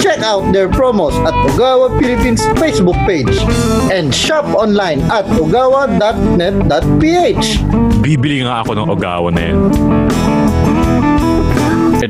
Check 0.00 0.24
out 0.24 0.52
their 0.52 0.68
promos 0.68 1.12
at 1.22 1.34
Ogawa 1.52 1.92
Philippines 2.00 2.40
Facebook 2.56 2.96
page 3.04 3.36
and 3.92 4.12
shop 4.12 4.44
online 4.56 5.00
at 5.12 5.24
ogawa.net.ph. 5.36 7.48
Bibili 8.00 8.40
nga 8.44 8.64
ako 8.64 8.72
ng 8.76 8.88
Ogawa 8.88 9.28
na 9.30 9.42
yun. 9.52 9.58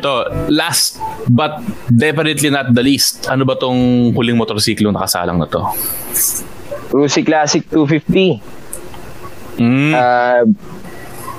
Ito, 0.00 0.48
last 0.48 0.96
but 1.28 1.60
definitely 1.92 2.48
not 2.48 2.72
the 2.72 2.80
least. 2.80 3.28
Ano 3.28 3.44
ba 3.44 3.52
tong 3.60 4.10
huling 4.16 4.40
motorsiklo 4.40 4.88
nakasalang 4.88 5.36
na 5.36 5.44
to? 5.44 5.60
Rusi 6.88 7.20
Classic 7.20 7.60
250. 7.68 9.60
Mm. 9.60 9.92
Ah, 9.92 10.40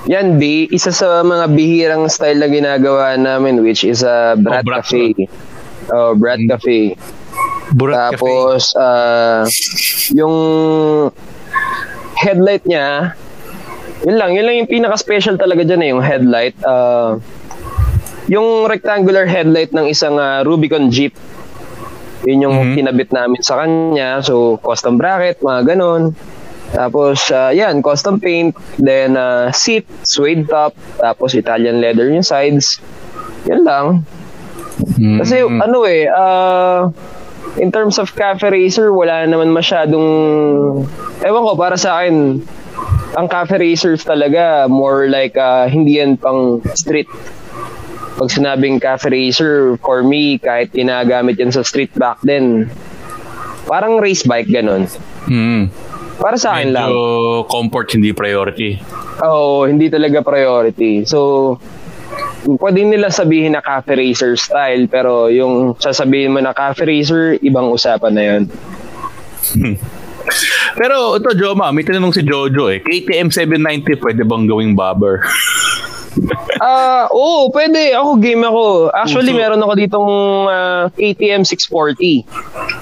yan, 0.05 0.37
B, 0.37 0.69
isa 0.69 0.93
sa 0.93 1.25
mga 1.25 1.49
bihirang 1.57 2.05
style 2.05 2.37
na 2.37 2.45
ginagawa 2.45 3.17
namin 3.17 3.65
which 3.65 3.81
is 3.81 4.05
a 4.05 4.37
Brat 4.37 4.61
Oh, 4.61 4.69
Brat 4.69 4.85
Cafe. 4.85 5.05
Oh, 5.89 6.11
Brat 6.13 6.41
Cafe. 6.45 6.93
Brat 7.73 8.13
Tapos, 8.13 8.77
ah, 8.77 9.49
yung 10.13 10.35
headlight 12.13 12.61
niya, 12.69 13.17
yun 14.05 14.17
lang, 14.21 14.37
yun 14.37 14.45
lang 14.45 14.55
yung 14.61 14.69
pinaka-special 14.69 15.41
talaga 15.41 15.65
dyan 15.65 15.81
eh, 15.81 15.89
yung 15.89 16.03
headlight. 16.05 16.53
Ah, 16.61 17.17
yung 18.31 18.63
rectangular 18.63 19.27
headlight 19.27 19.75
ng 19.75 19.91
isang 19.91 20.15
ah, 20.15 20.39
Rubicon 20.47 20.87
Jeep. 20.87 21.11
Yun 22.23 22.47
yung 22.47 22.57
kinabit 22.79 23.11
namin 23.11 23.43
sa 23.43 23.59
kanya. 23.59 24.23
So, 24.23 24.55
custom 24.63 24.95
bracket, 24.95 25.43
mga 25.43 25.75
ganon. 25.75 26.15
Tapos, 26.71 27.27
ah, 27.35 27.51
yan, 27.51 27.83
custom 27.83 28.23
paint. 28.23 28.55
Then, 28.79 29.19
ah, 29.19 29.51
seat, 29.51 29.83
suede 30.07 30.47
top. 30.47 30.71
Tapos, 30.95 31.35
Italian 31.35 31.83
leather 31.83 32.07
yung 32.07 32.23
sides. 32.23 32.79
Yan 33.51 33.67
lang. 33.67 33.85
Kasi, 34.95 35.43
ano 35.43 35.83
eh, 35.83 36.07
ah, 36.07 36.87
in 37.59 37.67
terms 37.67 37.99
of 37.99 38.15
cafe 38.15 38.47
racer, 38.47 38.95
wala 38.95 39.27
naman 39.27 39.51
masyadong... 39.51 40.07
Ewan 41.19 41.43
ko, 41.43 41.53
para 41.59 41.75
sa 41.75 41.99
akin, 41.99 42.39
ang 43.11 43.27
cafe 43.27 43.59
racers 43.59 44.07
talaga, 44.07 44.71
more 44.71 45.11
like, 45.11 45.35
ah, 45.35 45.67
hindi 45.67 45.99
yan 45.99 46.15
pang 46.15 46.63
street 46.79 47.11
pag 48.17 48.29
sinabing 48.29 48.81
cafe 48.81 49.11
racer, 49.11 49.77
for 49.79 50.03
me, 50.03 50.37
kahit 50.39 50.71
ginagamit 50.75 51.39
yan 51.39 51.51
sa 51.51 51.63
street 51.63 51.91
back 51.95 52.19
then, 52.23 52.67
parang 53.67 53.99
race 54.03 54.23
bike 54.27 54.51
ganun. 54.51 54.87
Hmm. 55.27 55.71
Para 56.21 56.37
sa 56.37 56.59
akin 56.59 56.69
lang. 56.69 56.89
Medyo 56.91 57.49
comfort 57.49 57.87
hindi 57.97 58.13
priority. 58.13 58.77
Oo, 59.25 59.65
hindi 59.65 59.89
talaga 59.89 60.21
priority. 60.21 61.01
So, 61.07 61.57
pwede 62.61 62.85
nila 62.85 63.09
sabihin 63.09 63.57
na 63.57 63.61
cafe 63.65 63.97
racer 63.97 64.37
style, 64.37 64.85
pero 64.85 65.33
yung 65.33 65.73
sasabihin 65.81 66.37
mo 66.37 66.39
na 66.41 66.53
cafe 66.53 66.85
racer, 66.85 67.41
ibang 67.41 67.73
usapan 67.73 68.13
na 68.13 68.23
yun. 68.23 68.43
Pero 70.77 71.17
ito, 71.17 71.29
Joma, 71.33 71.73
may 71.73 71.81
tinanong 71.81 72.13
si 72.13 72.21
Jojo 72.21 72.69
eh. 72.69 72.79
KTM 72.85 73.33
790 73.33 73.97
pwede 73.97 74.21
bang 74.21 74.45
gawing 74.45 74.73
bobber? 74.77 75.25
Ah, 76.61 77.09
oo, 77.09 77.49
pwede. 77.49 77.89
Ako 77.91 78.15
game 78.17 78.43
ako. 78.43 78.91
Actually, 78.91 79.31
So- 79.31 79.39
meron 79.39 79.57
ako 79.57 79.73
ditong 79.73 80.11
ah, 80.45 80.85
KTM 80.91 81.41
640. 81.41 82.21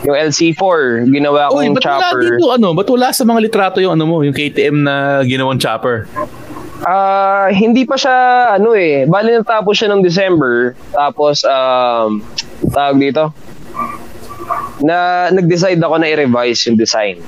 Yung 0.04 0.16
LC4, 0.20 0.76
ginawa 1.08 1.48
Uy, 1.50 1.64
kong 1.64 1.78
ba't 1.78 1.86
wala 1.86 1.96
chopper. 2.04 2.20
dito, 2.20 2.46
ano? 2.50 2.68
Ba't 2.74 2.90
wala 2.90 3.08
sa 3.10 3.24
mga 3.24 3.40
litrato 3.42 3.78
yung 3.80 3.94
ano 3.94 4.04
mo, 4.04 4.18
yung 4.20 4.34
KTM 4.34 4.84
na 4.84 4.96
ginawang 5.24 5.56
chopper? 5.56 6.12
Ah, 6.82 7.48
hindi 7.50 7.84
pa 7.84 7.96
siya 7.96 8.18
ano 8.56 8.72
eh. 8.72 9.04
Bali 9.06 9.32
natapos 9.34 9.74
siya 9.74 9.92
ng 9.92 10.02
December. 10.02 10.76
Tapos 10.92 11.44
um 11.44 12.20
tawag 12.70 12.98
dito. 12.98 13.32
Na 14.80 15.28
nag-decide 15.30 15.78
ako 15.78 15.96
na 16.00 16.08
i-revise 16.08 16.68
yung 16.68 16.76
design. 16.76 17.20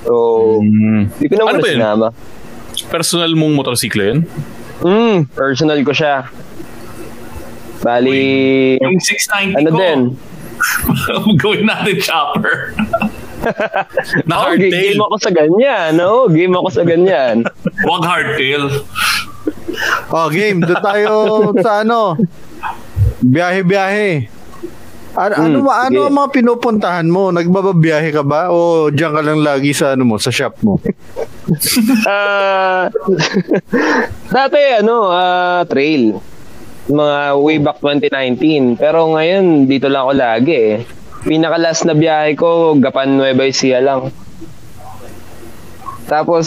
So, 0.00 0.56
hindi 0.60 1.26
ko 1.28 1.34
na 1.36 1.44
Ano 1.46 1.60
yun? 1.60 1.76
sinama. 1.76 2.08
Personal 2.88 3.32
mong 3.34 3.52
motorsiklo 3.54 4.00
yun? 4.02 4.20
Hmm, 4.80 5.28
personal 5.36 5.80
ko 5.84 5.92
siya. 5.92 6.28
Bali, 7.80 8.76
Yung 8.80 9.00
690 9.00 9.56
ano 9.56 9.68
ko. 9.72 9.78
din? 9.80 10.00
Gawin 11.40 11.64
natin 11.64 11.96
chopper. 12.00 12.76
Na 14.28 14.44
oh, 14.44 14.52
game 14.52 15.00
ako 15.00 15.16
sa 15.16 15.32
ganyan. 15.32 15.96
No, 15.96 16.28
game 16.28 16.52
ako 16.52 16.68
sa 16.68 16.82
ganyan. 16.84 17.48
Wag 17.88 18.04
hardtail. 18.04 18.84
Oh, 20.12 20.28
game. 20.28 20.60
Doon 20.60 20.82
tayo 20.84 21.12
sa 21.64 21.80
ano. 21.80 22.20
Biyahe-biyahe. 23.24 24.28
Ano, 25.10 25.34
ano, 25.34 25.56
Hmm, 25.58 25.66
ma- 25.66 25.80
ano 25.82 25.98
ang 26.06 26.16
mga 26.16 26.30
pinupuntahan 26.32 27.06
mo? 27.06 27.30
Nagbababiyahe 27.30 28.10
ka 28.10 28.22
ba? 28.22 28.46
O 28.48 28.88
diyan 28.88 29.10
ka 29.10 29.20
lang 29.20 29.40
lagi 29.40 29.74
sa 29.74 29.92
ano 29.92 30.06
mo, 30.06 30.16
sa 30.16 30.30
shop 30.30 30.54
mo? 30.62 30.78
Ah, 32.06 32.86
dati 34.30 34.60
ano, 34.72 35.10
ah, 35.10 35.66
trail. 35.66 36.14
Mga 36.86 37.16
way 37.36 37.58
back 37.58 37.78
2019. 37.82 38.78
Pero 38.78 39.10
ngayon, 39.10 39.66
dito 39.66 39.90
lang 39.90 40.06
ako 40.06 40.12
lagi 40.14 40.54
eh. 40.54 40.76
Pinaka-last 41.20 41.84
na 41.84 41.92
biyahe 41.92 42.38
ko, 42.38 42.78
Gapan 42.78 43.18
Nueva 43.18 43.42
Ecija 43.42 43.82
lang. 43.82 44.14
Tapos, 46.06 46.46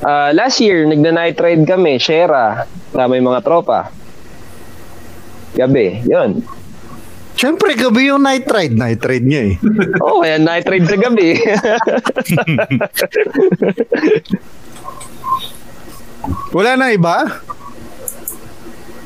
ah, 0.00 0.30
last 0.30 0.58
year, 0.58 0.82
nagna-night 0.84 1.38
ride 1.38 1.62
kami, 1.64 1.98
Shera, 1.98 2.66
na 2.90 3.06
may 3.06 3.20
mga 3.20 3.42
tropa. 3.42 3.94
Gabi, 5.54 6.02
yun. 6.02 6.42
Siyempre, 7.36 7.76
gabi 7.76 8.08
yung 8.08 8.24
night 8.24 8.48
ride. 8.48 8.72
Night 8.72 9.04
ride 9.04 9.28
niya 9.28 9.42
eh. 9.52 9.60
Oo, 10.02 10.20
oh, 10.20 10.24
kaya 10.24 10.40
night 10.40 10.64
ride 10.64 10.88
sa 10.88 10.96
gabi. 10.96 11.36
Wala 16.56 16.80
na 16.80 16.90
iba? 16.96 17.28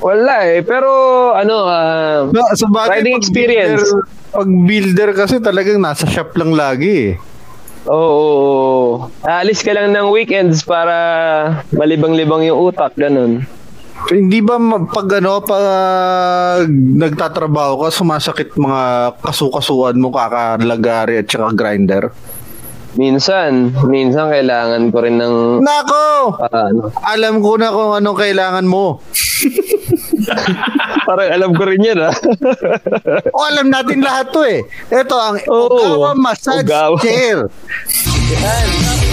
Wala 0.00 0.48
eh, 0.48 0.64
pero 0.64 0.88
ano, 1.36 1.68
ah, 1.68 2.24
No, 2.30 2.40
bagay, 2.72 3.04
riding 3.04 3.18
experience. 3.18 3.84
Builder, 3.84 4.32
pag 4.32 4.48
builder 4.48 5.10
kasi 5.12 5.36
talagang 5.42 5.82
nasa 5.82 6.08
shop 6.08 6.32
lang 6.40 6.56
lagi 6.56 7.12
eh. 7.12 7.20
Oo, 7.84 7.96
oo, 7.98 8.32
oo. 8.40 8.92
Aalis 9.26 9.60
ka 9.60 9.76
lang 9.76 9.92
ng 9.92 10.08
weekends 10.08 10.64
para 10.64 10.94
malibang-libang 11.74 12.46
yung 12.48 12.72
utak, 12.72 12.96
ganun. 12.96 13.44
Hindi 14.08 14.40
ba 14.40 14.56
pag 14.88 15.20
ano, 15.20 15.44
pag 15.44 15.64
nagtatrabaho 16.72 17.84
ka, 17.84 17.88
sumasakit 17.92 18.56
mga 18.56 19.14
kasukasuan 19.20 20.00
mo, 20.00 20.08
kakalagari 20.08 21.20
at 21.20 21.28
saka 21.28 21.52
grinder? 21.52 22.08
Minsan, 22.98 23.70
minsan 23.86 24.34
kailangan 24.34 24.90
ko 24.90 24.98
rin 24.98 25.22
ng... 25.22 25.62
Nako! 25.62 26.34
ah, 26.42 26.66
ano, 26.66 26.90
Alam 27.06 27.38
ko 27.38 27.54
na 27.54 27.70
kung 27.70 27.94
anong 28.02 28.18
kailangan 28.18 28.66
mo. 28.66 28.98
parang 31.06 31.30
alam 31.30 31.50
ko 31.54 31.62
rin 31.70 31.80
yun, 31.80 32.02
ah. 32.02 32.14
o 33.34 33.46
alam 33.46 33.70
natin 33.70 34.02
lahat 34.02 34.26
to 34.34 34.42
eh. 34.42 34.66
Ito 34.90 35.16
ang 35.16 35.38
Oo. 35.48 35.70
Ogawa 35.70 36.18
Massage 36.18 36.66
Ogawa. 36.66 36.98
Chair. 36.98 37.46
Yan, 38.30 38.68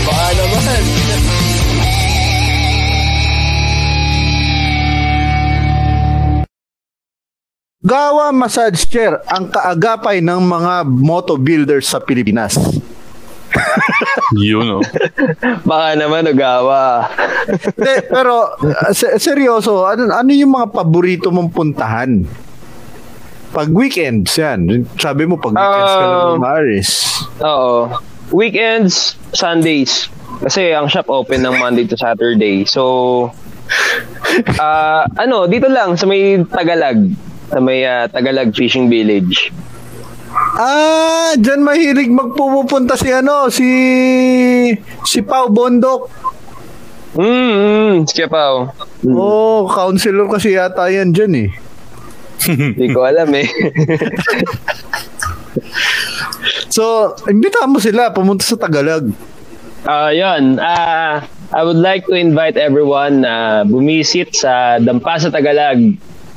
baka 0.06 0.26
naman. 0.36 1.57
Gawa 7.88 8.36
Massage 8.36 8.84
Chair, 8.84 9.24
ang 9.32 9.48
kaagapay 9.48 10.20
ng 10.20 10.44
mga 10.44 10.84
moto 10.84 11.40
builders 11.40 11.88
sa 11.88 12.04
Pilipinas. 12.04 12.60
Yun, 14.36 14.68
oh. 14.76 14.84
Baka 15.64 15.96
naman, 15.96 16.28
ugawa. 16.28 17.08
Hindi, 17.48 17.96
pero 18.12 18.60
uh, 18.60 18.92
se- 18.92 19.16
seryoso, 19.16 19.88
ano, 19.88 20.12
ano 20.12 20.30
yung 20.36 20.52
mga 20.52 20.68
paborito 20.68 21.32
mong 21.32 21.48
puntahan? 21.48 22.28
Pag 23.56 23.72
weekends, 23.72 24.36
yan. 24.36 24.84
Sabi 25.00 25.24
mo, 25.24 25.40
pag 25.40 25.56
weekends 25.56 25.96
ka 25.96 26.04
lang 26.04 26.20
Um, 26.28 26.36
umaris. 26.36 26.90
Oo. 27.40 27.72
Weekends, 28.36 29.16
Sundays. 29.32 30.12
Kasi 30.44 30.76
ang 30.76 30.92
shop 30.92 31.08
open 31.08 31.40
ng 31.40 31.56
Monday 31.56 31.88
to 31.88 31.96
Saturday. 31.96 32.68
So, 32.68 33.32
ah 34.62 35.08
ano, 35.16 35.48
dito 35.48 35.72
lang 35.72 35.96
sa 35.96 36.04
may 36.04 36.44
Tagalag. 36.44 37.27
Sa 37.48 37.60
may 37.64 37.88
ah, 37.88 38.08
Tagalag 38.12 38.52
Fishing 38.52 38.92
Village. 38.92 39.52
Ah, 40.58 41.34
dyan 41.38 41.64
mahilig 41.64 42.12
magpupunta 42.12 42.98
si 43.00 43.10
ano, 43.14 43.48
si 43.48 43.70
si 45.06 45.20
Pau 45.24 45.48
Bondok. 45.50 46.12
Mm, 47.18 47.26
mm 47.26 47.94
siya 48.06 48.28
pa. 48.30 48.70
Oh, 49.08 49.66
counselor 49.66 50.30
kasi 50.30 50.54
yata 50.60 50.92
yan 50.92 51.16
dyan 51.16 51.48
eh. 51.48 51.50
Hindi 52.48 52.94
ko 52.94 53.08
alam 53.08 53.32
eh. 53.34 53.48
So, 56.68 57.16
imbitahan 57.26 57.74
mo 57.74 57.82
sila 57.82 58.14
pumunta 58.14 58.46
sa 58.46 58.54
Tagalog. 58.60 59.10
Ah, 59.88 60.12
yun. 60.14 60.62
Ah, 60.62 61.26
I 61.50 61.62
would 61.64 61.80
like 61.80 62.06
to 62.12 62.14
invite 62.14 62.60
everyone 62.60 63.24
na 63.24 63.64
bumisit 63.64 64.36
sa 64.36 64.78
Dampa 64.78 65.18
sa 65.18 65.32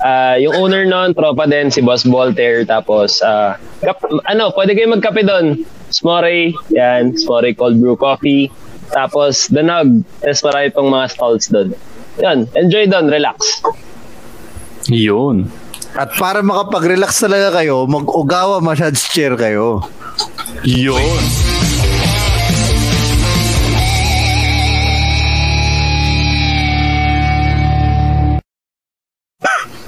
Ah, 0.00 0.40
yung 0.40 0.56
owner 0.56 0.88
noon, 0.88 1.12
tropa 1.12 1.44
din, 1.44 1.68
si 1.68 1.84
Boss 1.84 2.08
Voltaire. 2.08 2.64
Tapos, 2.64 3.20
ah, 3.20 3.60
kap- 3.84 4.00
ano, 4.24 4.48
pwede 4.56 4.72
kayo 4.72 4.88
magkape 4.88 5.20
doon. 5.22 5.60
Smore, 5.92 6.56
yan. 6.72 7.12
Smore 7.20 7.52
cold 7.52 7.76
brew 7.76 7.94
coffee. 7.94 8.48
Tapos, 8.90 9.46
The 9.52 9.60
Nug. 9.60 10.02
Tapos 10.24 10.40
marami 10.42 10.66
pang 10.72 10.88
mga 10.88 11.06
stalls 11.12 11.46
doon. 11.52 11.68
Yan, 12.18 12.48
enjoy 12.56 12.88
doon, 12.88 13.06
relax. 13.12 13.60
Yun. 14.88 15.46
At 15.94 16.14
para 16.16 16.40
makapag-relax 16.40 17.20
talaga 17.20 17.60
kayo, 17.60 17.84
mag-ugawa 17.84 18.62
massage 18.62 19.04
chair 19.10 19.34
kayo. 19.34 19.82
Yun. 20.62 21.49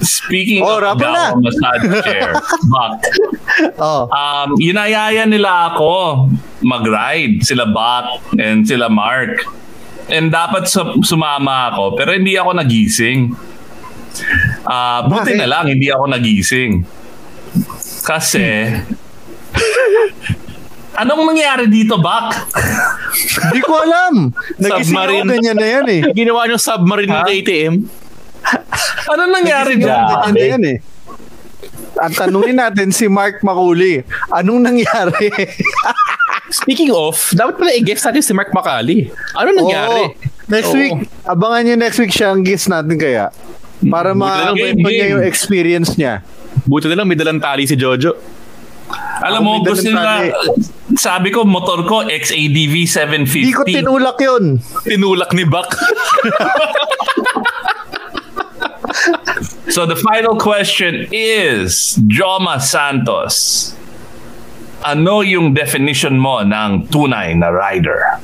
Speaking 0.03 0.61
Oh, 0.61 0.77
of. 0.77 0.99
Ogawa 0.99 1.33
massage 1.39 1.83
chair, 2.03 2.35
Buck, 2.67 2.99
Oh. 3.79 4.05
um, 4.07 4.59
inayaya 4.59 5.23
nila 5.23 5.71
ako 5.71 6.27
mag-ride, 6.61 7.39
sila 7.41 7.65
Buck 7.65 8.19
and 8.35 8.67
sila 8.67 8.87
Mark. 8.87 9.39
And 10.05 10.29
dapat 10.29 10.67
su- 10.67 10.99
sumama 11.01 11.71
ako, 11.71 11.95
pero 11.95 12.11
hindi 12.11 12.35
ako 12.35 12.53
nagising. 12.53 13.31
Ah, 14.61 15.01
buti 15.01 15.31
Bakit? 15.31 15.39
na 15.39 15.47
lang, 15.47 15.65
hindi 15.65 15.87
ako 15.87 16.03
nagising. 16.11 16.83
Kasi, 18.03 18.67
anong 20.99 21.23
nangyari 21.25 21.65
dito, 21.65 21.97
Buck? 21.97 22.35
Hindi 23.41 23.59
ko 23.63 23.73
alam. 23.79 24.13
Nagising 24.59 24.93
ako, 24.93 25.07
Submarine. 25.07 25.29
ganyan 25.29 25.57
na 25.57 25.67
yan 25.71 25.85
eh. 25.87 26.01
Ginawa 26.11 26.45
niyong 26.45 26.61
submarine 26.61 27.09
ng 27.09 27.25
ATM. 27.25 27.73
Ano 29.11 29.29
nangyari 29.29 29.77
dyan? 29.77 29.99
na 30.31 30.39
yan 30.39 30.63
eh. 30.63 30.77
At 31.99 32.11
tanungin 32.17 32.57
natin 32.57 32.89
si 32.89 33.05
Mark 33.07 33.45
Makuli, 33.45 34.01
anong 34.33 34.59
nangyari? 34.65 35.29
Speaking 36.61 36.93
of, 36.93 37.17
dapat 37.33 37.57
pala 37.57 37.71
i-guess 37.73 38.05
natin 38.05 38.21
si 38.21 38.33
Mark 38.35 38.53
Macali. 38.53 39.09
Ano 39.33 39.49
nangyari? 39.57 40.03
Oo. 40.05 40.17
Next 40.51 40.69
Oo. 40.69 40.77
week, 40.77 40.93
abangan 41.25 41.61
nyo 41.65 41.75
next 41.79 41.97
week 41.97 42.13
siya 42.13 42.35
ang 42.35 42.45
guest 42.45 42.69
natin 42.69 42.93
kaya. 42.99 43.33
Para 43.89 44.13
na 44.13 44.53
ma-kwento 44.53 44.85
game, 44.85 44.93
niya 44.93 45.07
yung 45.17 45.25
experience 45.25 45.97
niya. 45.97 46.21
Buti 46.69 46.87
na 46.87 47.01
lang 47.01 47.07
may 47.09 47.17
dalang 47.17 47.41
tali 47.41 47.65
si 47.65 47.73
Jojo. 47.73 48.15
Alam 49.23 49.41
mo, 49.41 49.51
may 49.63 49.71
gusto 49.71 49.87
nila, 49.87 50.29
sabi 50.99 51.31
ko, 51.33 51.47
motor 51.47 51.87
ko, 51.87 52.03
XADV 52.05 52.85
750. 52.85 53.49
Hindi 53.49 53.55
ko 53.55 53.63
tinulak 53.65 54.17
yun. 54.19 54.59
Tinulak 54.83 55.31
ni 55.33 55.47
Buck. 55.47 55.73
So 59.73 59.89
the 59.89 59.97
final 59.97 60.37
question 60.37 61.09
is, 61.09 61.97
Joma 62.05 62.61
Santos, 62.61 63.73
ano 64.85 65.25
yung 65.25 65.57
definition 65.57 66.21
mo 66.21 66.45
ng 66.45 66.93
tunay 66.93 67.33
na 67.33 67.49
rider? 67.49 68.21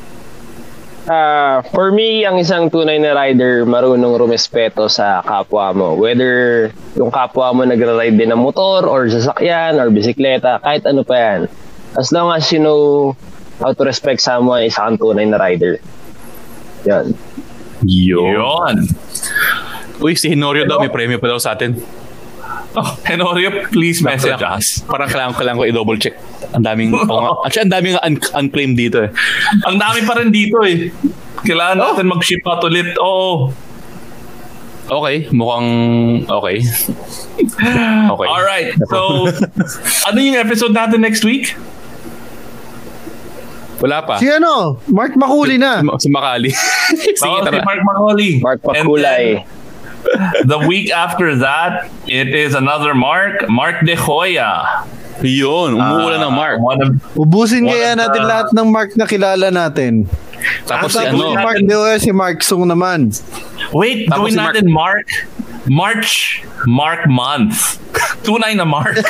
Ah, 1.09 1.65
for 1.73 1.89
me, 1.89 2.21
ang 2.21 2.37
isang 2.37 2.69
tunay 2.69 3.01
na 3.01 3.17
rider, 3.17 3.65
marunong 3.65 4.21
rumespeto 4.21 4.93
sa 4.93 5.25
kapwa 5.25 5.73
mo. 5.73 5.97
Whether 5.97 6.69
yung 6.93 7.09
kapwa 7.09 7.49
mo 7.49 7.65
nagra-ride 7.65 8.13
din 8.13 8.29
ng 8.29 8.45
motor 8.45 8.85
or 8.85 9.09
sasakyan 9.09 9.81
or 9.81 9.89
bisikleta, 9.89 10.61
kahit 10.61 10.85
ano 10.85 11.01
pa 11.01 11.17
yan. 11.17 11.39
As 11.97 12.13
long 12.13 12.29
as 12.29 12.45
you 12.53 12.61
know 12.61 13.17
how 13.57 13.73
to 13.73 13.81
respect 13.89 14.21
someone, 14.21 14.69
isa 14.69 14.85
kang 14.85 15.01
tunay 15.01 15.25
na 15.25 15.41
rider. 15.41 15.81
Yan. 16.85 17.17
Yun. 17.89 18.85
Uy, 19.99 20.15
si 20.15 20.31
Hinorio 20.31 20.63
daw, 20.63 20.79
may 20.79 20.87
premyo 20.87 21.19
pa 21.19 21.27
daw 21.27 21.39
sa 21.39 21.53
atin. 21.53 21.75
Oh, 22.71 22.91
Henorio, 23.03 23.67
please 23.67 23.99
message 23.99 24.39
us. 24.39 24.79
Parang 24.85 25.09
kailangan, 25.09 25.35
kailangan 25.35 25.59
ko 25.59 25.65
i-double 25.65 25.97
check. 25.97 26.15
Ang 26.53 26.63
daming, 26.63 26.89
oh, 27.11 27.43
actually, 27.43 27.67
ang 27.67 27.73
daming 27.73 27.95
un- 27.97 28.31
unclaimed 28.37 28.77
dito 28.77 29.03
eh. 29.03 29.09
Ang 29.65 29.75
dami 29.75 29.99
pa 30.03 30.15
rin 30.15 30.29
dito 30.29 30.61
eh. 30.63 30.87
Kailangan 31.41 31.77
natin 31.77 32.05
mag-ship 32.07 32.39
out 32.45 32.63
ulit. 32.63 32.95
Oo. 32.95 33.51
Okay, 34.89 35.29
mukhang 35.29 35.69
okay. 36.25 36.57
Okay. 38.09 38.27
Alright, 38.27 38.73
so 38.89 39.29
ano 40.09 40.17
yung 40.17 40.33
episode 40.35 40.73
natin 40.73 40.99
next 40.99 41.21
week? 41.21 41.53
Wala 43.79 44.03
pa. 44.03 44.19
Si 44.19 44.27
ano, 44.27 44.75
Mark 44.91 45.15
Makuli 45.15 45.55
na. 45.55 45.79
Si 46.01 46.09
Makali. 46.11 46.51
Sige, 47.15 47.31
Oh, 47.31 47.45
si. 47.45 47.59
Mark 47.63 47.79
Macaulay. 47.79 48.31
Mark 48.43 48.59
And 48.65 48.83
Pakulay. 48.83 49.25
then, 49.39 49.58
the 50.45 50.59
week 50.67 50.91
after 50.91 51.35
that, 51.37 51.89
it 52.07 52.29
is 52.29 52.55
another 52.55 52.93
Mark, 52.95 53.47
Mark 53.49 53.83
De 53.85 53.95
Hoya. 53.95 54.85
Yun, 55.19 55.75
umuulan 55.75 56.23
ng 56.23 56.31
Mark. 56.33 56.57
One 56.63 56.79
of, 56.79 56.89
Ubusin 57.13 57.67
One 57.67 57.75
kaya 57.75 57.91
of 57.91 57.99
natin 58.07 58.21
the- 58.23 58.29
lahat 58.31 58.47
ng 58.55 58.67
Mark 58.71 58.89
na 58.95 59.03
kilala 59.03 59.51
natin. 59.51 60.07
Tapos 60.63 60.95
At 60.95 61.11
si 61.11 61.11
ano, 61.11 61.35
si 61.35 61.35
Mark 61.35 61.59
De 61.59 61.75
Hoya, 61.75 61.97
si 61.99 62.11
Mark 62.15 62.39
Sung 62.39 62.63
naman. 62.63 63.11
wait, 63.75 64.07
Tapos 64.07 64.31
gawin 64.31 64.31
si 64.31 64.39
Mark- 64.39 64.55
natin 64.55 64.67
Mark. 64.71 65.07
March, 65.67 66.41
Mark 66.65 67.03
month. 67.05 67.77
Tunay 68.23 68.55
na 68.55 68.63
Mark. 68.63 68.95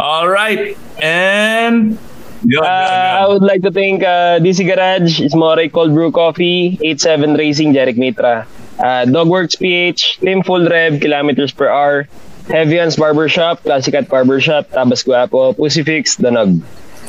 All 0.00 0.28
right. 0.28 0.78
And 1.02 1.98
yun, 2.44 2.60
yun, 2.60 2.64
Uh, 2.64 3.20
I 3.22 3.26
would 3.28 3.42
like 3.42 3.62
to 3.62 3.70
thank 3.72 4.02
uh, 4.02 4.38
DC 4.38 4.64
Garage, 4.66 5.20
Ismore 5.20 5.68
Cold 5.72 5.94
Brew 5.94 6.12
Coffee, 6.12 6.78
87 6.82 7.34
Racing, 7.34 7.72
Jarek 7.72 7.96
Mitra, 7.96 8.46
uh, 8.78 9.04
Dogworks 9.08 9.58
PH, 9.58 10.20
Team 10.20 10.42
Full 10.42 10.68
Rev, 10.68 11.00
Kilometers 11.00 11.52
Per 11.52 11.68
Hour, 11.68 12.08
Heavy 12.48 12.76
Hands 12.76 12.94
Barbershop, 12.94 13.62
Classic 13.62 13.94
at 13.94 14.08
Barbershop, 14.08 14.68
Tabas 14.70 15.02
Guapo, 15.02 15.54
Pussyfix, 15.54 16.20
Danog. 16.20 16.60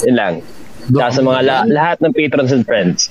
Yun 0.07 0.15
lang. 0.15 0.35
Tsaka 0.87 1.11
sa 1.11 1.21
mga 1.21 1.41
la- 1.43 1.67
lahat 1.67 1.97
ng 1.99 2.13
patrons 2.13 2.51
and 2.53 2.63
friends. 2.63 3.09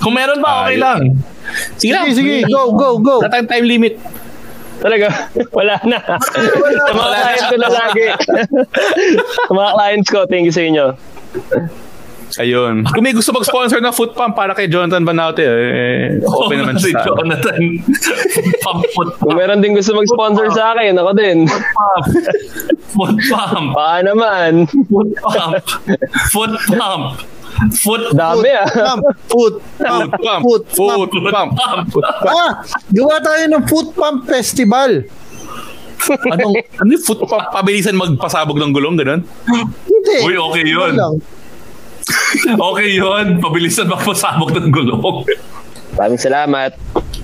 Kung 0.00 0.16
meron 0.16 0.40
ba, 0.40 0.64
okay 0.64 0.76
lang. 0.80 1.20
Sige, 1.76 1.92
lang. 1.92 2.04
Sige, 2.08 2.16
sige, 2.16 2.34
go, 2.48 2.72
go, 2.72 2.98
go. 2.98 3.20
Wala 3.20 3.28
tayong 3.32 3.48
time 3.52 3.66
limit. 3.68 3.94
Talaga, 4.80 5.06
wala 5.58 5.76
na. 5.84 5.98
sa 6.80 6.92
mga 6.92 7.08
clients 7.12 7.44
ko 7.44 7.56
na 7.56 7.68
lagi. 7.70 8.04
sa 9.38 9.52
mga 9.52 9.70
clients 9.70 10.08
ko, 10.08 10.18
thank 10.26 10.44
you 10.44 10.52
sa 10.52 10.64
inyo. 10.64 10.86
Ayun. 12.32 12.86
Kung 12.86 13.02
may 13.02 13.10
gusto 13.10 13.34
mag-sponsor 13.34 13.82
ng 13.82 13.90
foot 13.90 14.14
pump 14.14 14.38
para 14.38 14.54
kay 14.54 14.70
Jonathan 14.70 15.02
Banaute, 15.02 15.42
eh, 15.42 16.22
open 16.22 16.62
naman 16.62 16.78
si 16.78 16.94
siya. 16.94 17.02
sa 17.02 17.10
Jonathan. 17.10 17.58
Pamput 18.62 19.18
Kung 19.18 19.34
meron 19.34 19.58
din 19.58 19.74
gusto 19.74 19.92
mag-sponsor 19.92 20.46
sa 20.54 20.72
akin, 20.72 20.94
ako 20.94 21.10
din. 21.12 21.50
pump. 21.50 22.04
Foot 22.88 23.16
pump. 23.26 23.66
Baka 23.74 23.98
naman. 24.06 24.70
Foot 24.86 25.10
pump. 25.20 25.54
Foot 26.30 26.54
pump. 26.70 27.18
Foot 27.76 28.12
Dami 28.12 28.50
ah. 28.50 28.64
Pump, 28.64 29.02
foot, 29.26 29.54
pump, 29.76 30.10
Foot 30.10 30.16
pump. 30.16 30.40
foot, 30.40 30.64
Foot 30.70 31.10
pump. 31.28 31.50
pump. 31.52 31.88
Ah, 32.24 32.64
gawa 32.88 33.20
tayo 33.20 33.44
ng 33.46 33.64
foot 33.64 33.88
pump 33.92 34.24
festival. 34.24 35.04
Anong, 36.26 36.56
ano 36.80 36.88
yung 36.88 37.04
foot 37.04 37.20
pump? 37.22 37.52
Pabilisan 37.52 37.94
magpasabog 37.94 38.56
ng 38.56 38.72
gulong, 38.72 38.96
ganun? 38.96 39.20
Hindi. 39.84 40.16
Uy, 40.24 40.34
okay 40.34 40.64
yun. 40.64 40.96
Ano 40.96 41.04
lang. 41.12 41.16
Okay 42.72 42.96
yun. 42.96 43.38
Pabilisan 43.38 43.86
magpasabog 43.86 44.50
ng 44.50 44.72
gulong. 44.72 45.26
Maraming 45.94 46.18
salamat. 46.18 46.74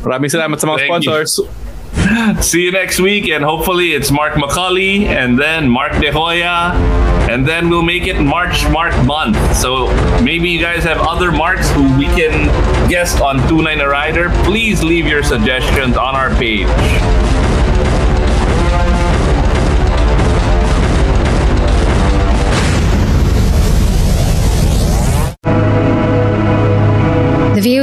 Maraming 0.04 0.30
salamat 0.30 0.56
sa 0.60 0.66
mga 0.68 0.78
Thank 0.84 1.06
you. 1.06 1.65
See 2.40 2.62
you 2.62 2.72
next 2.72 3.00
week, 3.00 3.28
and 3.28 3.44
hopefully 3.44 3.92
it's 3.92 4.10
Mark 4.10 4.34
McCauley 4.34 5.06
and 5.06 5.38
then 5.38 5.68
Mark 5.68 5.92
De 5.92 6.10
Hoya, 6.10 6.72
and 7.28 7.46
then 7.46 7.68
we'll 7.68 7.82
make 7.82 8.06
it 8.06 8.20
March 8.20 8.68
Mark 8.70 8.94
month. 9.04 9.36
So 9.56 9.88
maybe 10.22 10.48
you 10.48 10.60
guys 10.60 10.84
have 10.84 10.98
other 10.98 11.32
marks 11.32 11.70
who 11.70 11.96
we 11.96 12.06
can 12.06 12.46
guest 12.88 13.20
on 13.20 13.38
Tunay 13.40 13.78
na 13.78 13.84
Rider. 13.84 14.30
Please 14.44 14.82
leave 14.82 15.06
your 15.06 15.22
suggestions 15.22 15.96
on 15.96 16.14
our 16.14 16.30
page. 16.36 16.68